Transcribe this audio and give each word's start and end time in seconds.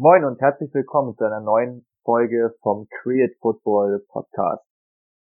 Moin 0.00 0.24
und 0.24 0.40
herzlich 0.40 0.72
willkommen 0.74 1.16
zu 1.16 1.24
einer 1.24 1.40
neuen 1.40 1.84
Folge 2.04 2.54
vom 2.62 2.86
Create 2.88 3.34
Football 3.40 4.06
Podcast. 4.06 4.64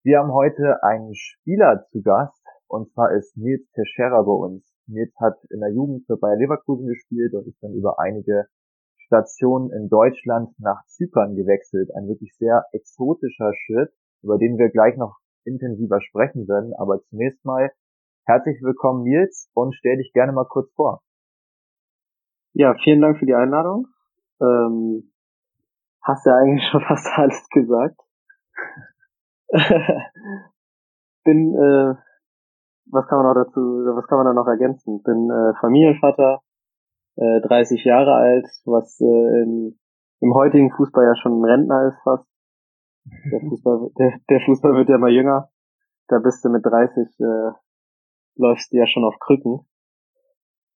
Wir 0.03 0.19
haben 0.19 0.31
heute 0.31 0.83
einen 0.83 1.15
Spieler 1.15 1.87
zu 1.89 2.03
Gast 2.03 2.45
und 2.67 2.87
zwar 2.91 3.11
ist 3.11 3.35
Nils 3.35 3.67
Teixeira 3.71 4.21
bei 4.21 4.31
uns. 4.31 4.71
Nils 4.85 5.11
hat 5.19 5.33
in 5.49 5.61
der 5.61 5.71
Jugend 5.71 6.05
für 6.05 6.15
Bayer 6.17 6.35
Leverkusen 6.35 6.85
gespielt 6.85 7.33
und 7.33 7.47
ist 7.47 7.57
dann 7.63 7.73
über 7.73 7.97
einige 7.97 8.45
Stationen 8.99 9.71
in 9.71 9.89
Deutschland 9.89 10.53
nach 10.59 10.85
Zypern 10.85 11.35
gewechselt. 11.35 11.89
Ein 11.95 12.07
wirklich 12.07 12.35
sehr 12.37 12.63
exotischer 12.71 13.53
Schritt, 13.65 13.89
über 14.21 14.37
den 14.37 14.59
wir 14.59 14.69
gleich 14.69 14.95
noch 14.95 15.17
intensiver 15.43 16.01
sprechen 16.01 16.47
werden. 16.47 16.75
Aber 16.77 17.01
zunächst 17.09 17.43
mal 17.45 17.71
herzlich 18.27 18.61
willkommen 18.61 19.01
Nils 19.01 19.49
und 19.55 19.73
stell 19.73 19.97
dich 19.97 20.13
gerne 20.13 20.33
mal 20.33 20.45
kurz 20.45 20.71
vor. 20.75 21.01
Ja, 22.53 22.75
vielen 22.83 23.01
Dank 23.01 23.17
für 23.17 23.25
die 23.25 23.33
Einladung. 23.33 23.87
Ähm, 24.41 25.11
hast 26.03 26.25
ja 26.25 26.35
eigentlich 26.35 26.67
schon 26.69 26.81
fast 26.87 27.07
alles 27.17 27.47
gesagt. 27.49 27.99
Bin, 31.23 31.55
äh, 31.55 31.95
was 32.89 33.07
kann 33.07 33.19
man 33.19 33.27
noch 33.27 33.43
dazu, 33.43 33.59
was 33.59 34.07
kann 34.07 34.17
man 34.17 34.27
da 34.27 34.33
noch 34.33 34.47
ergänzen? 34.47 35.03
Bin 35.03 35.29
äh, 35.29 35.53
Familienvater, 35.59 36.41
äh, 37.15 37.41
30 37.41 37.83
Jahre 37.83 38.13
alt, 38.13 38.45
was 38.65 38.99
äh, 39.01 39.43
in, 39.43 39.77
im 40.21 40.33
heutigen 40.33 40.71
Fußball 40.71 41.05
ja 41.05 41.15
schon 41.15 41.39
ein 41.39 41.45
Rentner 41.45 41.87
ist 41.87 42.01
fast. 42.03 42.25
Der 43.31 43.39
Fußball, 43.49 43.89
der, 43.97 44.13
der 44.29 44.41
Fußball 44.45 44.73
wird 44.75 44.89
ja 44.89 44.97
mal 44.97 45.11
jünger. 45.11 45.49
Da 46.07 46.19
bist 46.19 46.43
du 46.45 46.49
mit 46.49 46.65
30, 46.65 47.19
äh, 47.19 47.51
läufst 48.35 48.71
du 48.71 48.77
ja 48.77 48.87
schon 48.87 49.03
auf 49.03 49.19
Krücken. 49.19 49.67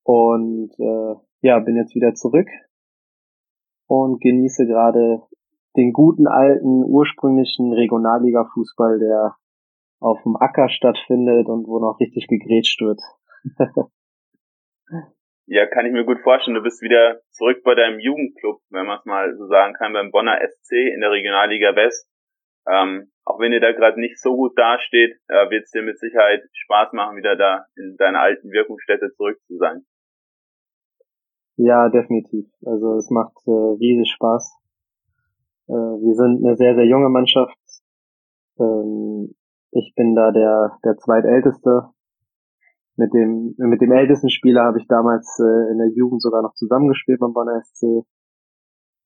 Und 0.03 0.71
äh, 0.79 1.15
ja, 1.41 1.59
bin 1.59 1.77
jetzt 1.77 1.95
wieder 1.95 2.13
zurück 2.13 2.47
und 3.91 4.21
genieße 4.21 4.67
gerade 4.67 5.21
den 5.75 5.91
guten 5.91 6.25
alten 6.25 6.85
ursprünglichen 6.85 7.73
Regionalliga-Fußball, 7.73 8.99
der 8.99 9.35
auf 9.99 10.23
dem 10.23 10.37
Acker 10.37 10.69
stattfindet 10.69 11.47
und 11.47 11.67
wo 11.67 11.77
noch 11.79 11.99
richtig 11.99 12.27
gegrätscht 12.27 12.79
wird. 12.79 13.01
ja, 15.47 15.65
kann 15.65 15.85
ich 15.85 15.91
mir 15.91 16.05
gut 16.05 16.21
vorstellen. 16.23 16.55
Du 16.55 16.63
bist 16.63 16.81
wieder 16.81 17.19
zurück 17.31 17.63
bei 17.65 17.75
deinem 17.75 17.99
Jugendclub, 17.99 18.61
wenn 18.69 18.85
man 18.85 18.99
es 18.99 19.05
mal 19.05 19.35
so 19.35 19.47
sagen 19.47 19.73
kann, 19.73 19.91
beim 19.91 20.11
Bonner 20.11 20.39
SC 20.39 20.71
in 20.71 21.01
der 21.01 21.11
Regionalliga 21.11 21.75
West. 21.75 22.07
Ähm, 22.69 23.11
auch 23.25 23.39
wenn 23.39 23.51
ihr 23.51 23.59
da 23.59 23.73
gerade 23.73 23.99
nicht 23.99 24.21
so 24.21 24.37
gut 24.37 24.57
dasteht, 24.57 25.17
äh, 25.27 25.49
wird 25.49 25.65
es 25.65 25.71
dir 25.71 25.81
mit 25.81 25.99
Sicherheit 25.99 26.43
Spaß 26.53 26.93
machen, 26.93 27.17
wieder 27.17 27.35
da 27.35 27.65
in 27.75 27.97
deiner 27.97 28.21
alten 28.21 28.51
Wirkungsstätte 28.51 29.11
zurück 29.17 29.37
zu 29.47 29.57
sein. 29.57 29.83
Ja, 31.63 31.89
definitiv. 31.89 32.47
Also 32.65 32.95
es 32.95 33.11
macht 33.11 33.37
äh, 33.45 33.51
riesig 33.51 34.11
Spaß. 34.15 34.57
Äh, 35.67 35.73
wir 35.73 36.15
sind 36.15 36.43
eine 36.43 36.55
sehr, 36.55 36.73
sehr 36.73 36.87
junge 36.87 37.09
Mannschaft. 37.09 37.55
Ähm, 38.59 39.35
ich 39.69 39.93
bin 39.95 40.15
da 40.15 40.31
der, 40.31 40.79
der 40.83 40.97
zweitälteste. 40.97 41.89
Mit 42.95 43.13
dem, 43.13 43.53
mit 43.57 43.79
dem 43.79 43.91
ältesten 43.91 44.31
Spieler 44.31 44.63
habe 44.63 44.79
ich 44.79 44.87
damals 44.87 45.37
äh, 45.39 45.71
in 45.71 45.77
der 45.77 45.89
Jugend 45.89 46.23
sogar 46.23 46.41
noch 46.41 46.55
zusammengespielt 46.55 47.19
beim 47.19 47.33
Bonner 47.33 47.61
SC. 47.61 48.05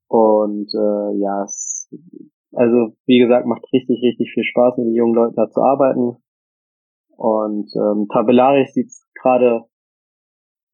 Und 0.08 0.72
äh, 0.74 1.20
ja, 1.20 1.44
es, 1.44 1.90
also 2.54 2.96
wie 3.06 3.20
gesagt, 3.20 3.48
macht 3.48 3.66
richtig, 3.74 4.02
richtig 4.02 4.32
viel 4.34 4.46
Spaß, 4.46 4.78
mit 4.78 4.88
den 4.88 4.96
jungen 4.96 5.14
Leuten 5.14 5.36
da 5.36 5.50
zu 5.50 5.60
arbeiten. 5.62 6.24
Und 7.18 7.70
ähm, 7.76 8.08
tabellarisch 8.08 8.72
sieht's 8.72 9.06
gerade 9.22 9.66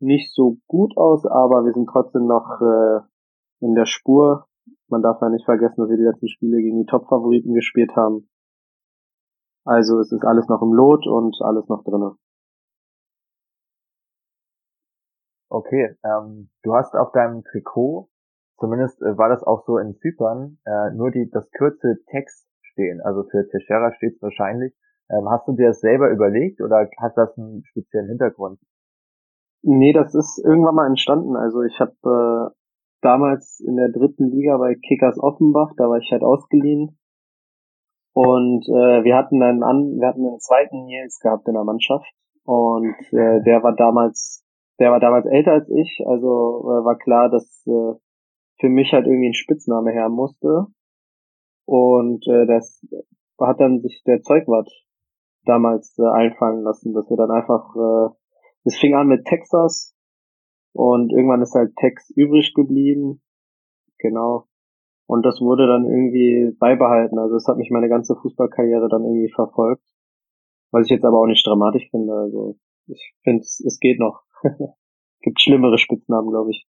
nicht 0.02 0.34
so 0.34 0.58
gut 0.68 0.98
aus, 0.98 1.26
aber 1.26 1.66
wir 1.66 1.74
sind 1.74 1.88
trotzdem 1.88 2.26
noch 2.26 2.62
äh, 2.62 3.02
in 3.66 3.76
der 3.76 3.86
Spur. 3.86 4.48
Man 4.90 5.02
darf 5.02 5.22
ja 5.22 5.30
nicht 5.30 5.46
vergessen, 5.46 5.82
dass 5.82 5.90
wir 5.90 5.98
die 5.98 6.04
letzten 6.04 6.28
Spiele 6.28 6.58
gegen 6.58 6.80
die 6.80 6.86
Top-Favoriten 6.86 7.54
gespielt 7.54 7.96
haben. 7.96 8.30
Also 9.66 10.00
es 10.00 10.12
ist 10.12 10.26
alles 10.26 10.48
noch 10.50 10.62
im 10.62 10.74
Lot 10.74 11.08
und 11.08 11.38
alles 11.42 11.68
noch 11.70 11.84
drinne. 11.84 12.16
Okay, 15.50 15.98
ähm, 16.04 16.50
du 16.64 16.74
hast 16.74 16.96
auf 16.96 17.12
deinem 17.12 17.44
Trikot, 17.44 18.10
zumindest 18.58 19.02
äh, 19.02 19.18
war 19.18 19.30
das 19.30 19.44
auch 19.44 19.66
so 19.66 19.78
in 19.78 19.98
Zypern, 19.98 20.58
äh, 20.66 20.92
nur 20.92 21.12
die 21.12 21.30
das 21.30 21.50
kürze 21.52 22.00
Text 22.08 22.48
stehen. 22.62 23.02
Also 23.02 23.24
für 23.24 23.48
Teixeira 23.50 23.94
steht 23.94 24.16
es 24.16 24.22
wahrscheinlich. 24.22 24.74
Ähm, 25.10 25.30
hast 25.30 25.48
du 25.48 25.54
dir 25.54 25.68
das 25.68 25.82
selber 25.82 26.10
überlegt 26.10 26.62
oder 26.62 26.90
hat 26.98 27.18
das 27.18 27.38
einen 27.38 27.66
speziellen 27.66 28.08
Hintergrund? 28.08 28.60
Nee, 29.64 29.94
das 29.94 30.16
ist 30.16 30.42
irgendwann 30.44 30.76
mal 30.76 30.88
entstanden. 30.88 31.36
Also 31.36 31.62
ich 31.62 31.80
habe 31.80 31.94
äh, 32.06 32.56
damals 33.02 33.60
in 33.60 33.76
der 33.76 33.90
dritten 33.90 34.30
Liga 34.30 34.58
bei 34.58 34.76
Kickers 34.76 35.20
Offenbach, 35.20 35.72
da 35.78 35.90
war 35.90 35.98
ich 35.98 36.12
halt 36.12 36.24
ausgeliehen. 36.24 36.98
Und 38.14 38.68
äh, 38.68 39.04
wir 39.04 39.16
hatten 39.16 39.42
einen 39.42 39.64
an, 39.64 39.98
wir 40.00 40.08
hatten 40.08 40.28
einen 40.28 40.40
zweiten 40.40 40.86
Nils 40.86 41.20
gehabt 41.20 41.48
in 41.48 41.54
der 41.54 41.64
Mannschaft. 41.64 42.12
Und 42.44 42.96
äh, 43.12 43.42
der 43.44 43.64
war 43.64 43.76
damals, 43.76 44.44
der 44.80 44.92
war 44.92 45.00
damals 45.00 45.26
älter 45.28 45.52
als 45.54 45.70
ich, 45.70 46.04
also 46.06 46.62
äh, 46.64 46.84
war 46.84 46.98
klar, 46.98 47.30
dass 47.30 47.66
äh, 47.68 47.94
für 48.60 48.70
mich 48.70 48.92
halt 48.94 49.06
irgendwie 49.06 49.30
ein 49.30 49.34
Spitzname 49.34 49.92
her 49.92 50.10
musste. 50.10 50.66
Und 51.66 52.28
äh, 52.28 52.46
das 52.48 52.86
hat 53.40 53.60
dann 53.60 53.80
sich 53.80 54.04
der 54.06 54.22
Zeugwart 54.22 54.70
damals 55.46 55.98
äh, 56.00 56.08
einfallen 56.08 56.64
lassen, 56.64 56.94
dass 56.94 57.10
wir 57.10 57.18
dann 57.18 57.32
einfach 57.32 57.76
äh, 57.76 58.21
es 58.64 58.78
fing 58.78 58.96
an 58.96 59.08
mit 59.08 59.26
Texas 59.26 59.96
und 60.74 61.12
irgendwann 61.12 61.42
ist 61.42 61.56
halt 61.56 61.76
Tex 61.76 62.10
übrig 62.16 62.54
geblieben. 62.54 63.22
Genau. 64.00 64.48
Und 65.08 65.26
das 65.26 65.42
wurde 65.42 65.68
dann 65.68 65.86
irgendwie 65.86 66.56
beibehalten. 66.58 67.20
Also 67.20 67.36
es 67.36 67.48
hat 67.48 67.58
mich 67.58 67.70
meine 67.70 67.90
ganze 67.90 68.16
Fußballkarriere 68.16 68.88
dann 68.90 69.04
irgendwie 69.04 69.32
verfolgt. 69.32 69.84
Was 70.72 70.86
ich 70.86 70.92
jetzt 70.92 71.06
aber 71.06 71.20
auch 71.20 71.28
nicht 71.28 71.46
dramatisch 71.46 71.90
finde. 71.92 72.14
Also 72.14 72.58
ich 72.88 73.14
finde, 73.24 73.42
es 73.42 73.78
geht 73.82 74.00
noch. 74.00 74.24
Gibt 75.22 75.40
schlimmere 75.40 75.78
Spitznamen, 75.78 76.30
glaube 76.30 76.52
ich. 76.52 76.66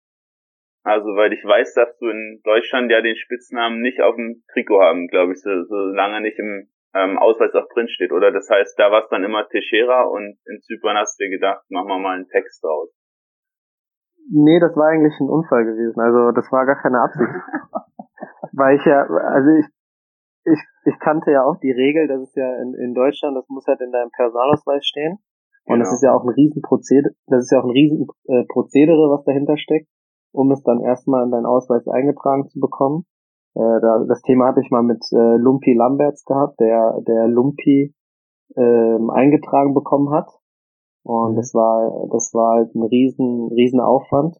Also, 0.83 1.09
weil 1.09 1.33
ich 1.33 1.43
weiß, 1.43 1.73
dass 1.73 1.97
du 1.99 2.07
in 2.07 2.41
Deutschland 2.43 2.89
ja 2.91 3.01
den 3.01 3.15
Spitznamen 3.15 3.81
nicht 3.81 4.01
auf 4.01 4.15
dem 4.15 4.43
Trikot 4.51 4.81
haben, 4.81 5.07
glaube 5.07 5.33
ich, 5.33 5.41
so, 5.41 5.49
solange 5.65 6.21
nicht 6.21 6.39
im 6.39 6.69
ähm, 6.93 7.17
Ausweis 7.19 7.53
auch 7.53 7.67
drin 7.73 7.87
steht, 7.87 8.11
oder? 8.11 8.31
Das 8.31 8.49
heißt, 8.49 8.77
da 8.79 8.91
war 8.91 9.03
es 9.03 9.09
dann 9.09 9.23
immer 9.23 9.47
Teixeira 9.47 10.03
und 10.03 10.37
in 10.45 10.61
Zypern 10.61 10.97
hast 10.97 11.19
du 11.19 11.25
dir 11.25 11.37
gedacht, 11.37 11.63
machen 11.69 11.87
wir 11.87 11.99
mal 11.99 12.15
einen 12.15 12.27
Text 12.27 12.63
draus. 12.63 12.89
Nee, 14.31 14.59
das 14.59 14.75
war 14.75 14.89
eigentlich 14.89 15.19
ein 15.19 15.29
Unfall 15.29 15.65
gewesen. 15.65 15.99
Also 15.99 16.31
das 16.31 16.51
war 16.51 16.65
gar 16.65 16.81
keine 16.81 17.01
Absicht. 17.01 17.29
Weil 18.53 18.77
ich 18.77 18.85
ja, 18.85 19.05
also 19.05 19.49
ich, 19.57 19.65
ich, 20.45 20.61
ich 20.85 20.99
kannte 20.99 21.31
ja 21.31 21.43
auch 21.43 21.57
die 21.61 21.71
Regel, 21.71 22.07
dass 22.07 22.21
es 22.21 22.35
ja 22.35 22.61
in, 22.61 22.73
in 22.73 22.93
Deutschland, 22.93 23.37
das 23.37 23.47
muss 23.49 23.65
halt 23.67 23.81
in 23.81 23.91
deinem 23.91 24.11
Personalausweis 24.11 24.85
stehen. 24.85 25.17
Und 25.65 25.77
genau. 25.77 25.85
das 25.85 25.93
ist 25.93 26.03
ja 26.03 26.13
auch 26.13 26.23
ein 26.23 26.33
Riesenprozedere, 26.33 27.13
das 27.27 27.43
ist 27.43 27.51
ja 27.51 27.59
auch 27.59 27.65
ein 27.65 27.77
Riesenprozedere, 27.77 29.09
was 29.11 29.23
dahinter 29.25 29.57
steckt, 29.57 29.87
um 30.31 30.51
es 30.51 30.63
dann 30.63 30.81
erstmal 30.81 31.25
in 31.25 31.31
deinen 31.31 31.45
Ausweis 31.45 31.87
eingetragen 31.87 32.47
zu 32.49 32.59
bekommen. 32.59 33.05
Äh, 33.55 33.81
da, 33.81 34.05
das 34.07 34.21
Thema 34.21 34.47
hatte 34.47 34.61
ich 34.61 34.71
mal 34.71 34.83
mit 34.83 35.03
äh, 35.11 35.37
Lumpi 35.37 35.73
Lamberts 35.73 36.25
gehabt, 36.25 36.59
der 36.59 37.01
der 37.07 37.27
Lumpi 37.27 37.93
ähm, 38.55 39.09
eingetragen 39.09 39.73
bekommen 39.73 40.11
hat. 40.11 40.29
Und 41.03 41.33
mhm. 41.33 41.35
das 41.35 41.53
war 41.53 42.07
das 42.11 42.33
war 42.33 42.57
halt 42.57 42.75
ein 42.75 42.83
riesen 42.83 43.49
riesen 43.51 43.79
Aufwand. 43.79 44.37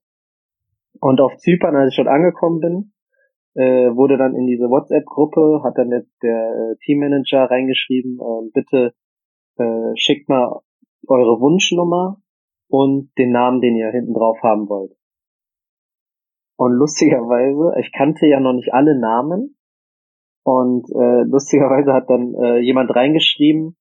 Und 1.00 1.22
auf 1.22 1.36
Zypern, 1.38 1.76
als 1.76 1.90
ich 1.90 1.96
schon 1.96 2.08
angekommen 2.08 2.60
bin, 2.60 2.94
äh, 3.56 3.96
wurde 3.96 4.18
dann 4.18 4.36
in 4.36 4.48
diese 4.48 4.70
WhatsApp-Gruppe, 4.70 5.62
hat 5.64 5.78
dann 5.78 5.90
der, 5.90 6.04
der 6.22 6.72
äh, 6.72 6.76
Teammanager 6.84 7.50
reingeschrieben, 7.50 8.20
äh, 8.20 8.50
bitte 8.54 8.94
äh, 9.58 9.96
schickt 9.96 10.30
mal 10.30 10.60
eure 11.08 11.40
Wunschnummer 11.40 12.18
und 12.68 13.12
den 13.18 13.32
Namen, 13.32 13.62
den 13.62 13.76
ihr 13.76 13.92
hinten 13.92 14.14
drauf 14.14 14.38
haben 14.44 14.70
wollt. 14.70 14.94
Und 16.60 16.74
lustigerweise, 16.74 17.74
ich 17.80 17.94
kannte 17.94 18.28
ja 18.28 18.42
noch 18.42 18.52
nicht 18.52 18.74
alle 18.74 19.00
Namen. 19.00 19.56
Und 20.44 20.90
äh, 20.92 21.24
lustigerweise 21.24 21.94
hat 21.94 22.10
dann 22.10 22.34
äh, 22.36 22.60
jemand 22.60 22.94
reingeschrieben, 22.94 23.78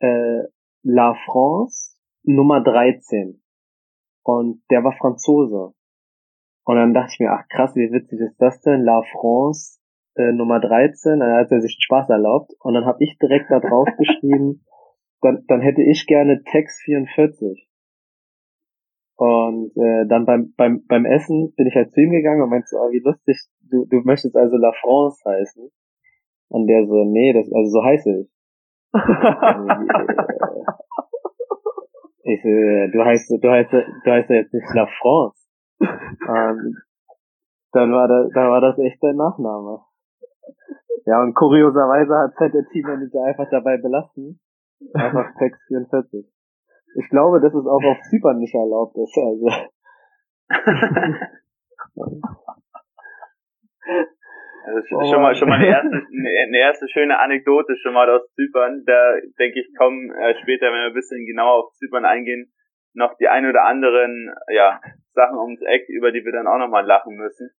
äh, 0.00 0.42
La 0.82 1.14
France 1.24 1.96
Nummer 2.22 2.62
13. 2.62 3.42
Und 4.22 4.62
der 4.70 4.84
war 4.84 4.92
Franzose. 4.92 5.72
Und 6.66 6.76
dann 6.76 6.92
dachte 6.92 7.12
ich 7.14 7.20
mir, 7.20 7.30
ach 7.30 7.48
krass, 7.48 7.74
wie 7.74 7.90
witzig 7.90 8.20
ist 8.20 8.36
das 8.36 8.60
denn? 8.60 8.82
La 8.82 9.00
France 9.00 9.80
äh, 10.16 10.32
Nummer 10.32 10.60
13. 10.60 11.20
Dann 11.20 11.38
hat 11.38 11.50
er 11.50 11.62
sich 11.62 11.78
Spaß 11.80 12.10
erlaubt. 12.10 12.52
Und 12.60 12.74
dann 12.74 12.84
habe 12.84 13.02
ich 13.02 13.16
direkt 13.16 13.50
da 13.50 13.60
drauf 13.60 13.88
geschrieben, 13.96 14.66
dann, 15.22 15.44
dann 15.48 15.62
hätte 15.62 15.80
ich 15.80 16.06
gerne 16.06 16.42
Text 16.42 16.82
44. 16.82 17.69
Und 19.20 19.76
äh, 19.76 20.06
dann 20.08 20.24
beim, 20.24 20.54
beim, 20.56 20.86
beim 20.88 21.04
Essen 21.04 21.52
bin 21.54 21.66
ich 21.66 21.74
halt 21.74 21.92
zu 21.92 22.00
ihm 22.00 22.10
gegangen 22.10 22.40
und 22.40 22.48
meinte 22.48 22.68
so, 22.68 22.78
oh, 22.78 22.90
wie 22.90 23.02
lustig, 23.04 23.36
du, 23.70 23.84
du 23.84 24.00
möchtest 24.02 24.34
also 24.34 24.56
La 24.56 24.72
France 24.80 25.20
heißen. 25.28 25.70
Und 26.48 26.66
der 26.66 26.86
so, 26.86 27.04
nee, 27.04 27.34
das, 27.34 27.52
also 27.52 27.68
so 27.70 27.84
heiße 27.84 28.10
ich. 28.16 28.30
ich 32.22 32.42
so, 32.42 32.48
du 32.48 33.04
heißt, 33.04 33.30
du 33.30 33.50
heißt, 33.50 33.70
du 33.70 34.10
heißt 34.10 34.30
jetzt 34.30 34.54
nicht 34.54 34.74
La 34.74 34.86
France. 34.86 35.46
Und 35.80 36.76
dann 37.72 37.92
war 37.92 38.08
das, 38.08 38.32
dann 38.32 38.48
war 38.48 38.62
das 38.62 38.78
echt 38.78 39.02
dein 39.02 39.16
Nachname. 39.16 39.82
Ja, 41.04 41.22
und 41.22 41.34
kurioserweise 41.34 42.16
hat 42.16 42.34
halt 42.38 42.54
der 42.54 42.66
Teammanager 42.72 43.22
einfach 43.24 43.50
dabei 43.50 43.76
belassen. 43.76 44.40
Einfach 44.94 45.26
Text 45.38 45.60
44. 45.68 46.24
Ich 46.96 47.08
glaube, 47.08 47.40
dass 47.40 47.54
es 47.54 47.66
auch 47.66 47.82
auf 47.84 48.00
Zypern 48.10 48.38
nicht 48.38 48.54
erlaubt 48.54 48.96
ist, 48.96 49.16
also. 49.16 49.48
Also 54.62 55.10
schon 55.10 55.22
mal 55.22 55.34
schon 55.34 55.48
mal 55.48 55.56
eine 55.56 55.68
erste, 55.68 55.88
eine 56.48 56.58
erste 56.58 56.88
schöne 56.88 57.18
Anekdote 57.18 57.76
schon 57.76 57.94
mal 57.94 58.08
aus 58.10 58.30
Zypern. 58.34 58.84
Da 58.84 59.14
denke 59.38 59.60
ich, 59.60 59.74
kommen 59.76 60.10
äh, 60.10 60.34
später, 60.42 60.66
wenn 60.66 60.80
wir 60.80 60.86
ein 60.88 60.94
bisschen 60.94 61.26
genauer 61.26 61.64
auf 61.64 61.72
Zypern 61.74 62.04
eingehen, 62.04 62.52
noch 62.92 63.16
die 63.18 63.28
ein 63.28 63.46
oder 63.46 63.64
anderen 63.64 64.34
ja, 64.48 64.80
Sachen 65.12 65.38
ums 65.38 65.62
Eck, 65.62 65.88
über 65.88 66.12
die 66.12 66.24
wir 66.24 66.32
dann 66.32 66.46
auch 66.46 66.58
nochmal 66.58 66.84
lachen 66.84 67.16
müssen. 67.16 67.50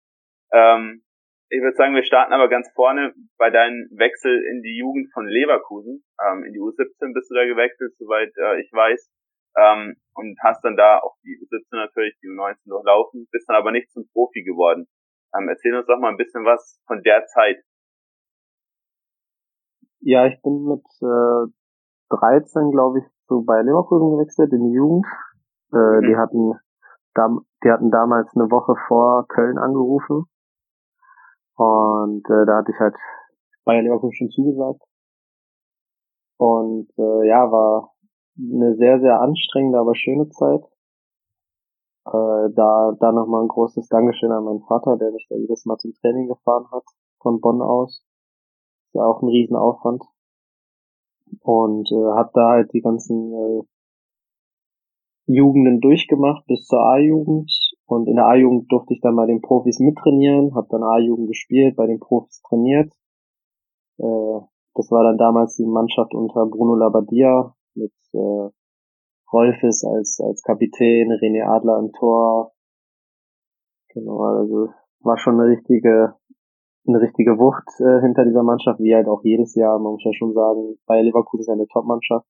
Ähm, 0.53 1.03
ich 1.49 1.61
würde 1.61 1.75
sagen, 1.75 1.95
wir 1.95 2.03
starten 2.03 2.33
aber 2.33 2.47
ganz 2.47 2.71
vorne 2.73 3.13
bei 3.37 3.49
deinem 3.49 3.89
Wechsel 3.91 4.41
in 4.43 4.61
die 4.61 4.77
Jugend 4.77 5.11
von 5.13 5.27
Leverkusen. 5.27 6.03
Ähm, 6.23 6.45
in 6.45 6.53
die 6.53 6.59
U17 6.59 7.13
bist 7.13 7.29
du 7.29 7.35
da 7.35 7.45
gewechselt, 7.45 7.93
soweit 7.97 8.31
äh, 8.37 8.61
ich 8.61 8.71
weiß. 8.71 9.11
Ähm, 9.57 9.95
und 10.13 10.37
hast 10.43 10.63
dann 10.63 10.77
da 10.77 10.99
auch 10.99 11.15
die 11.23 11.37
U17 11.37 11.75
natürlich, 11.75 12.17
die 12.21 12.27
U19 12.27 12.57
durchlaufen, 12.65 13.27
bist 13.31 13.49
dann 13.49 13.57
aber 13.57 13.71
nicht 13.71 13.91
zum 13.91 14.07
Profi 14.11 14.43
geworden. 14.43 14.87
Ähm, 15.35 15.47
erzähl 15.49 15.75
uns 15.75 15.87
doch 15.87 15.99
mal 15.99 16.09
ein 16.09 16.17
bisschen 16.17 16.45
was 16.45 16.81
von 16.87 17.01
der 17.03 17.25
Zeit. 17.27 17.57
Ja, 19.99 20.25
ich 20.25 20.41
bin 20.41 20.65
mit 20.65 20.85
äh, 21.01 21.51
13, 22.09 22.71
glaube 22.71 22.99
ich, 22.99 23.05
so 23.27 23.41
bei 23.41 23.61
Leverkusen 23.61 24.17
gewechselt 24.17 24.51
in 24.51 24.69
die 24.69 24.75
Jugend. 24.75 25.05
Äh, 25.73 25.77
mhm. 25.77 26.07
Die 26.07 26.17
hatten 26.17 26.59
die 27.63 27.69
hatten 27.69 27.91
damals 27.91 28.33
eine 28.35 28.49
Woche 28.49 28.73
vor 28.87 29.27
Köln 29.27 29.57
angerufen 29.57 30.25
und 31.55 32.25
äh, 32.29 32.45
da 32.45 32.57
hatte 32.57 32.71
ich 32.71 32.79
halt 32.79 32.95
Bayern 33.65 33.83
Leverkusen 33.83 34.15
schon 34.15 34.29
zugesagt. 34.31 34.81
Und 36.37 36.89
äh, 36.97 37.27
ja, 37.27 37.51
war 37.51 37.90
eine 38.37 38.75
sehr, 38.75 38.99
sehr 38.99 39.21
anstrengende, 39.21 39.79
aber 39.79 39.95
schöne 39.95 40.29
Zeit. 40.29 40.63
Äh, 42.05 42.49
da 42.55 42.93
da 42.99 43.11
nochmal 43.11 43.43
ein 43.43 43.47
großes 43.47 43.87
Dankeschön 43.87 44.31
an 44.31 44.43
meinen 44.43 44.63
Vater, 44.63 44.97
der 44.97 45.11
mich 45.11 45.27
da 45.29 45.35
jedes 45.35 45.65
Mal 45.65 45.77
zum 45.77 45.93
Training 45.93 46.27
gefahren 46.27 46.65
hat, 46.71 46.83
von 47.19 47.39
Bonn 47.41 47.61
aus. 47.61 48.03
Ist 48.87 48.95
ja 48.95 49.05
auch 49.05 49.21
ein 49.21 49.29
Riesenaufwand. 49.29 50.03
Und 51.41 51.91
äh, 51.91 52.11
hab 52.15 52.33
da 52.33 52.49
halt 52.49 52.73
die 52.73 52.81
ganzen 52.81 53.33
äh, 53.33 53.63
Jugenden 55.27 55.79
durchgemacht 55.79 56.45
bis 56.47 56.65
zur 56.65 56.79
A-Jugend 56.79 57.51
und 57.85 58.07
in 58.07 58.15
der 58.15 58.25
A-Jugend 58.25 58.71
durfte 58.71 58.93
ich 58.93 59.01
dann 59.01 59.15
bei 59.15 59.25
den 59.25 59.41
Profis 59.41 59.79
mittrainieren, 59.79 60.55
habe 60.55 60.67
dann 60.71 60.83
A-Jugend 60.83 61.27
gespielt, 61.27 61.75
bei 61.75 61.87
den 61.87 61.99
Profis 61.99 62.41
trainiert. 62.41 62.91
Äh, 63.97 64.39
das 64.73 64.89
war 64.91 65.03
dann 65.03 65.17
damals 65.17 65.55
die 65.55 65.65
Mannschaft 65.65 66.13
unter 66.13 66.45
Bruno 66.47 66.75
Labbadia 66.75 67.55
mit 67.75 67.93
äh, 68.13 68.49
Rolfes 69.31 69.83
als 69.85 70.19
als 70.19 70.43
Kapitän, 70.43 71.11
René 71.11 71.43
Adler 71.45 71.79
im 71.79 71.91
Tor. 71.93 72.53
Genau, 73.89 74.19
also 74.19 74.69
war 75.01 75.17
schon 75.17 75.39
eine 75.39 75.49
richtige 75.49 76.15
eine 76.87 77.01
richtige 77.01 77.37
Wucht 77.37 77.67
äh, 77.79 78.01
hinter 78.01 78.25
dieser 78.25 78.43
Mannschaft, 78.43 78.79
wie 78.79 78.95
halt 78.95 79.07
auch 79.07 79.23
jedes 79.23 79.55
Jahr, 79.55 79.77
man 79.79 79.93
muss 79.93 80.03
ja 80.03 80.13
schon 80.13 80.33
sagen, 80.33 80.77
Bayer 80.87 81.03
Leverkusen 81.03 81.41
ist 81.41 81.49
eine 81.49 81.67
Top-Mannschaft. 81.67 82.25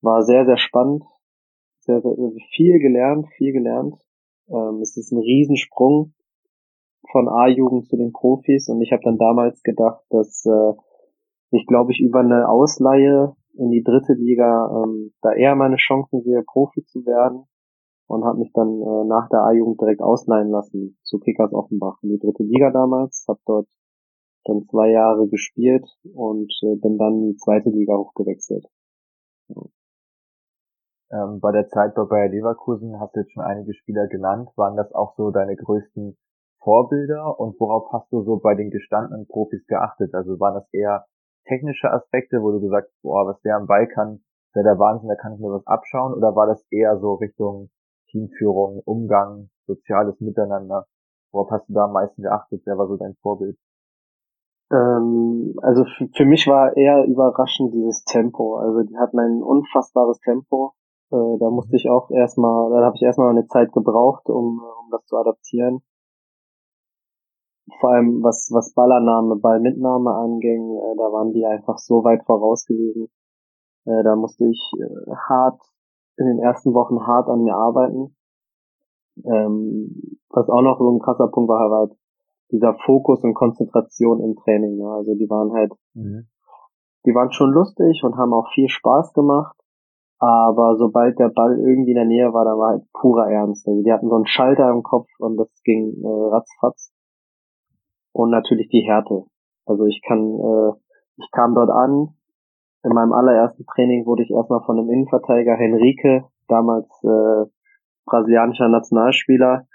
War 0.00 0.22
sehr, 0.22 0.46
sehr 0.46 0.56
spannend, 0.56 1.04
sehr, 1.80 2.00
sehr, 2.00 2.14
viel 2.54 2.78
gelernt, 2.78 3.26
viel 3.36 3.52
gelernt. 3.52 3.94
Ähm, 4.48 4.80
es 4.80 4.96
ist 4.96 5.12
ein 5.12 5.18
Riesensprung 5.18 6.14
von 7.10 7.28
A-Jugend 7.28 7.86
zu 7.86 7.96
den 7.96 8.12
Profis 8.12 8.68
und 8.68 8.80
ich 8.80 8.92
habe 8.92 9.02
dann 9.04 9.18
damals 9.18 9.62
gedacht, 9.62 10.02
dass 10.10 10.44
äh, 10.46 10.72
ich 11.50 11.66
glaube 11.66 11.92
ich 11.92 12.00
über 12.00 12.20
eine 12.20 12.48
Ausleihe 12.48 13.36
in 13.58 13.70
die 13.70 13.82
dritte 13.82 14.14
Liga 14.14 14.68
ähm, 14.70 15.12
da 15.22 15.32
eher 15.32 15.54
meine 15.54 15.76
Chancen 15.76 16.22
sehe, 16.22 16.42
Profi 16.42 16.84
zu 16.84 17.04
werden 17.06 17.44
und 18.06 18.24
habe 18.24 18.38
mich 18.38 18.52
dann 18.52 18.80
äh, 18.80 19.04
nach 19.06 19.28
der 19.30 19.40
A-Jugend 19.40 19.80
direkt 19.80 20.02
ausleihen 20.02 20.50
lassen 20.50 20.98
zu 21.02 21.18
Kickers 21.18 21.52
Offenbach 21.52 21.98
in 22.02 22.10
die 22.10 22.18
dritte 22.18 22.42
Liga 22.42 22.70
damals, 22.70 23.24
habe 23.28 23.40
dort 23.46 23.68
dann 24.44 24.66
zwei 24.70 24.90
Jahre 24.90 25.28
gespielt 25.28 25.86
und 26.14 26.52
äh, 26.62 26.76
bin 26.76 26.98
dann 26.98 27.14
in 27.14 27.32
die 27.32 27.36
zweite 27.36 27.70
Liga 27.70 27.96
hochgewechselt. 27.96 28.66
Ähm, 31.10 31.40
bei 31.40 31.52
der 31.52 31.68
Zeit 31.68 31.94
bei 31.94 32.04
Bayer 32.04 32.28
Leverkusen 32.28 32.98
hast 32.98 33.14
du 33.14 33.20
jetzt 33.20 33.32
schon 33.32 33.44
einige 33.44 33.74
Spieler 33.74 34.06
genannt. 34.08 34.50
Waren 34.56 34.76
das 34.76 34.92
auch 34.92 35.14
so 35.16 35.30
deine 35.30 35.56
größten 35.56 36.16
Vorbilder 36.60 37.38
und 37.38 37.58
worauf 37.60 37.92
hast 37.92 38.10
du 38.12 38.22
so 38.22 38.38
bei 38.38 38.54
den 38.54 38.70
gestandenen 38.70 39.26
Profis 39.26 39.64
geachtet? 39.66 40.14
Also 40.14 40.40
waren 40.40 40.54
das 40.54 40.68
eher 40.72 41.06
technische 41.46 41.90
Aspekte, 41.90 42.42
wo 42.42 42.52
du 42.52 42.60
gesagt 42.60 42.88
hast, 42.88 43.02
boah, 43.02 43.26
was 43.26 43.40
der 43.42 43.56
am 43.56 43.66
Ball 43.66 43.86
kann, 43.86 44.20
der 44.54 44.62
der 44.62 44.78
Wahnsinn, 44.78 45.08
da 45.08 45.16
kann 45.16 45.34
ich 45.34 45.40
mir 45.40 45.52
was 45.52 45.66
abschauen? 45.66 46.14
Oder 46.14 46.34
war 46.34 46.46
das 46.46 46.64
eher 46.70 46.98
so 46.98 47.14
Richtung 47.14 47.70
Teamführung, 48.10 48.82
Umgang, 48.84 49.50
soziales 49.66 50.20
Miteinander? 50.20 50.86
Worauf 51.32 51.50
hast 51.50 51.68
du 51.68 51.74
da 51.74 51.84
am 51.84 51.92
meisten 51.92 52.22
geachtet? 52.22 52.62
Wer 52.64 52.78
war 52.78 52.86
so 52.88 52.96
dein 52.96 53.14
Vorbild? 53.20 53.58
Ähm, 54.72 55.54
also 55.62 55.84
für 56.14 56.24
mich 56.24 56.46
war 56.46 56.76
eher 56.76 57.04
überraschend 57.04 57.72
dieses 57.74 58.04
Tempo. 58.04 58.56
Also 58.56 58.82
die 58.82 58.96
hatten 58.96 59.18
ein 59.18 59.42
unfassbares 59.42 60.18
Tempo. 60.20 60.72
Äh, 61.10 61.38
da 61.38 61.50
musste 61.50 61.76
ich 61.76 61.88
auch 61.88 62.10
erstmal, 62.10 62.70
da 62.70 62.84
habe 62.84 62.96
ich 62.96 63.02
erstmal 63.02 63.30
eine 63.30 63.46
Zeit 63.46 63.72
gebraucht, 63.72 64.28
um, 64.28 64.60
um 64.60 64.90
das 64.90 65.04
zu 65.06 65.16
adaptieren. 65.16 65.82
Vor 67.80 67.90
allem 67.90 68.22
was, 68.22 68.50
was 68.52 68.74
Ballannahme, 68.74 69.36
Ballmitnahme 69.36 70.10
anging, 70.10 70.76
äh, 70.76 70.96
da 70.96 71.12
waren 71.12 71.32
die 71.32 71.44
einfach 71.44 71.78
so 71.78 72.04
weit 72.04 72.24
voraus 72.24 72.64
gewesen. 72.64 73.08
Äh, 73.84 74.02
da 74.04 74.14
musste 74.16 74.46
ich 74.46 74.72
äh, 74.78 75.14
hart, 75.28 75.60
in 76.16 76.26
den 76.26 76.38
ersten 76.38 76.74
Wochen 76.74 77.06
hart 77.06 77.28
an 77.28 77.42
mir 77.42 77.56
arbeiten. 77.56 78.16
Ähm, 79.24 80.18
was 80.30 80.48
auch 80.48 80.62
noch 80.62 80.78
so 80.78 80.90
ein 80.90 81.00
krasser 81.00 81.28
Punkt 81.28 81.48
war, 81.48 81.70
war 81.70 81.78
halt 81.88 81.98
dieser 82.52 82.74
Fokus 82.74 83.24
und 83.24 83.34
Konzentration 83.34 84.20
im 84.20 84.36
Training. 84.36 84.76
Ne? 84.76 84.88
Also 84.88 85.14
die 85.14 85.28
waren 85.28 85.52
halt, 85.52 85.72
mhm. 85.94 86.28
die 87.04 87.14
waren 87.14 87.32
schon 87.32 87.50
lustig 87.50 88.02
und 88.04 88.16
haben 88.16 88.32
auch 88.32 88.48
viel 88.54 88.68
Spaß 88.68 89.12
gemacht 89.12 89.56
aber 90.18 90.76
sobald 90.76 91.18
der 91.18 91.28
Ball 91.28 91.58
irgendwie 91.58 91.90
in 91.90 91.96
der 91.96 92.06
Nähe 92.06 92.32
war, 92.32 92.44
da 92.44 92.56
war 92.56 92.70
halt 92.70 92.84
purer 92.92 93.30
Ernst. 93.30 93.68
Also 93.68 93.82
die 93.82 93.92
hatten 93.92 94.08
so 94.08 94.16
einen 94.16 94.26
Schalter 94.26 94.70
im 94.70 94.82
Kopf 94.82 95.08
und 95.18 95.36
das 95.36 95.48
ging 95.62 95.92
äh, 96.02 96.34
ratzfatz. 96.34 96.92
Und 98.16 98.30
natürlich 98.30 98.70
die 98.70 98.80
Härte. 98.80 99.24
Also 99.66 99.84
ich 99.84 100.00
kann, 100.00 100.40
äh, 100.40 100.72
ich 101.18 101.30
kam 101.32 101.54
dort 101.54 101.68
an. 101.68 102.14
In 102.82 102.94
meinem 102.94 103.12
allerersten 103.12 103.66
Training 103.66 104.06
wurde 104.06 104.22
ich 104.22 104.30
erstmal 104.30 104.64
von 104.64 104.78
einem 104.78 104.88
Innenverteidiger 104.88 105.54
Henrique, 105.54 106.24
damals 106.48 106.88
äh, 107.04 107.44
brasilianischer 108.06 108.70
Nationalspieler, 108.70 109.66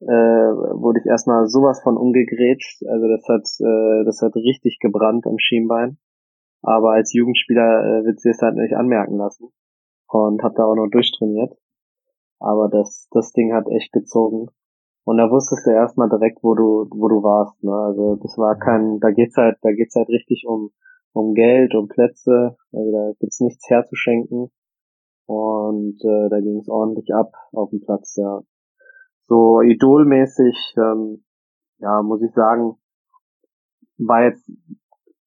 äh, 0.00 0.06
wurde 0.08 0.98
ich 0.98 1.06
erstmal 1.06 1.46
sowas 1.46 1.80
von 1.80 1.96
umgegrätscht. 1.96 2.82
Also 2.84 3.06
das 3.06 3.22
hat, 3.28 3.46
äh, 3.64 4.04
das 4.04 4.22
hat 4.22 4.34
richtig 4.34 4.80
gebrannt 4.80 5.28
am 5.28 5.38
Schienbein. 5.38 5.98
Aber 6.62 6.94
als 6.94 7.12
Jugendspieler 7.12 7.62
äh, 8.00 8.04
wird 8.06 8.18
sie 8.18 8.30
es 8.30 8.42
halt 8.42 8.56
nicht 8.56 8.74
anmerken 8.74 9.18
lassen 9.18 9.50
und 10.08 10.42
habe 10.42 10.54
da 10.56 10.64
auch 10.64 10.74
noch 10.74 10.88
durchtrainiert. 10.90 11.52
Aber 12.40 12.68
das, 12.68 13.06
das 13.12 13.30
Ding 13.30 13.54
hat 13.54 13.68
echt 13.68 13.92
gezogen. 13.92 14.48
Und 15.08 15.16
da 15.16 15.30
wusstest 15.30 15.66
du 15.66 15.70
erstmal 15.70 16.10
direkt, 16.10 16.44
wo 16.44 16.54
du, 16.54 16.86
wo 16.90 17.08
du 17.08 17.22
warst. 17.22 17.64
Ne? 17.64 17.72
Also 17.72 18.16
das 18.16 18.36
war 18.36 18.58
kein, 18.58 19.00
da 19.00 19.10
geht's 19.10 19.38
halt, 19.38 19.56
da 19.62 19.72
geht's 19.72 19.94
halt 19.94 20.10
richtig 20.10 20.44
um, 20.46 20.70
um 21.14 21.32
Geld, 21.32 21.74
um 21.74 21.88
Plätze. 21.88 22.58
Also 22.72 22.92
da 22.92 23.12
gibt's 23.18 23.40
nichts 23.40 23.70
herzuschenken. 23.70 24.50
Und 25.24 25.96
äh, 26.04 26.28
da 26.28 26.40
ging 26.40 26.58
es 26.58 26.68
ordentlich 26.68 27.08
ab 27.14 27.32
auf 27.52 27.70
dem 27.70 27.80
Platz, 27.80 28.16
ja. 28.16 28.42
So 29.28 29.62
idolmäßig, 29.62 30.74
ähm, 30.76 31.24
ja, 31.78 32.02
muss 32.02 32.20
ich 32.20 32.34
sagen, 32.34 32.76
war 33.96 34.24
jetzt, 34.24 34.52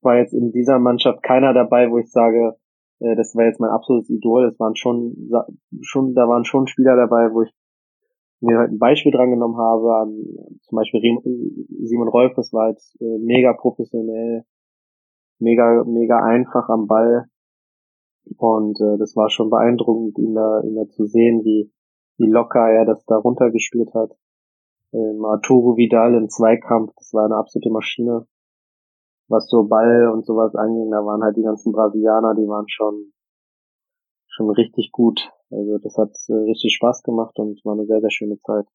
war 0.03 0.17
jetzt 0.17 0.35
in 0.35 0.51
dieser 0.51 0.77
Mannschaft 0.77 1.23
keiner 1.23 1.55
dabei, 1.55 1.89
wo 1.89 1.97
ich 1.97 2.11
sage, 2.11 2.55
äh, 2.99 3.15
das 3.15 3.35
war 3.35 3.45
jetzt 3.45 3.59
mein 3.59 3.71
absolutes 3.71 4.11
Idol. 4.11 4.45
Es 4.45 4.59
waren 4.59 4.75
schon, 4.75 5.15
schon, 5.81 6.13
da 6.13 6.27
waren 6.27 6.45
schon 6.45 6.67
Spieler 6.67 6.95
dabei, 6.95 7.33
wo 7.33 7.41
ich 7.41 7.51
mir 8.41 8.57
halt 8.57 8.71
ein 8.71 8.79
Beispiel 8.79 9.11
dran 9.11 9.31
genommen 9.31 9.57
habe, 9.57 9.95
an, 9.95 10.23
zum 10.61 10.75
Beispiel 10.75 11.01
Simon 11.83 12.07
Rolf, 12.07 12.33
das 12.35 12.51
war 12.53 12.65
halt 12.65 12.79
äh, 12.99 13.17
mega 13.19 13.53
professionell, 13.53 14.43
mega, 15.39 15.83
mega 15.85 16.17
einfach 16.23 16.69
am 16.69 16.87
Ball. 16.87 17.25
Und 18.37 18.79
äh, 18.81 18.97
das 18.97 19.15
war 19.15 19.29
schon 19.29 19.49
beeindruckend, 19.49 20.17
ihn 20.17 20.35
da, 20.35 20.61
ihn 20.61 20.75
da 20.75 20.87
zu 20.89 21.05
sehen, 21.05 21.43
wie, 21.43 21.71
wie 22.17 22.29
locker 22.29 22.69
er 22.69 22.85
das 22.85 23.03
da 23.05 23.17
runtergespielt 23.17 23.93
hat. 23.93 24.11
Ähm, 24.93 25.23
Arturo 25.25 25.77
Vidal 25.77 26.15
im 26.15 26.29
Zweikampf, 26.29 26.93
das 26.97 27.13
war 27.13 27.25
eine 27.25 27.35
absolute 27.35 27.69
Maschine 27.69 28.27
was 29.31 29.47
so 29.47 29.63
Ball 29.63 30.09
und 30.09 30.25
sowas 30.25 30.53
anging, 30.55 30.91
da 30.91 30.97
waren 30.97 31.23
halt 31.23 31.37
die 31.37 31.43
ganzen 31.43 31.71
Brasilianer, 31.71 32.35
die 32.35 32.47
waren 32.47 32.67
schon 32.67 33.13
schon 34.31 34.49
richtig 34.49 34.91
gut. 34.91 35.29
Also 35.49 35.77
das 35.77 35.97
hat 35.97 36.15
äh, 36.29 36.49
richtig 36.49 36.75
Spaß 36.75 37.03
gemacht 37.03 37.37
und 37.37 37.63
war 37.65 37.73
eine 37.73 37.85
sehr, 37.85 38.01
sehr 38.01 38.11
schöne 38.11 38.39
Zeit. 38.39 38.65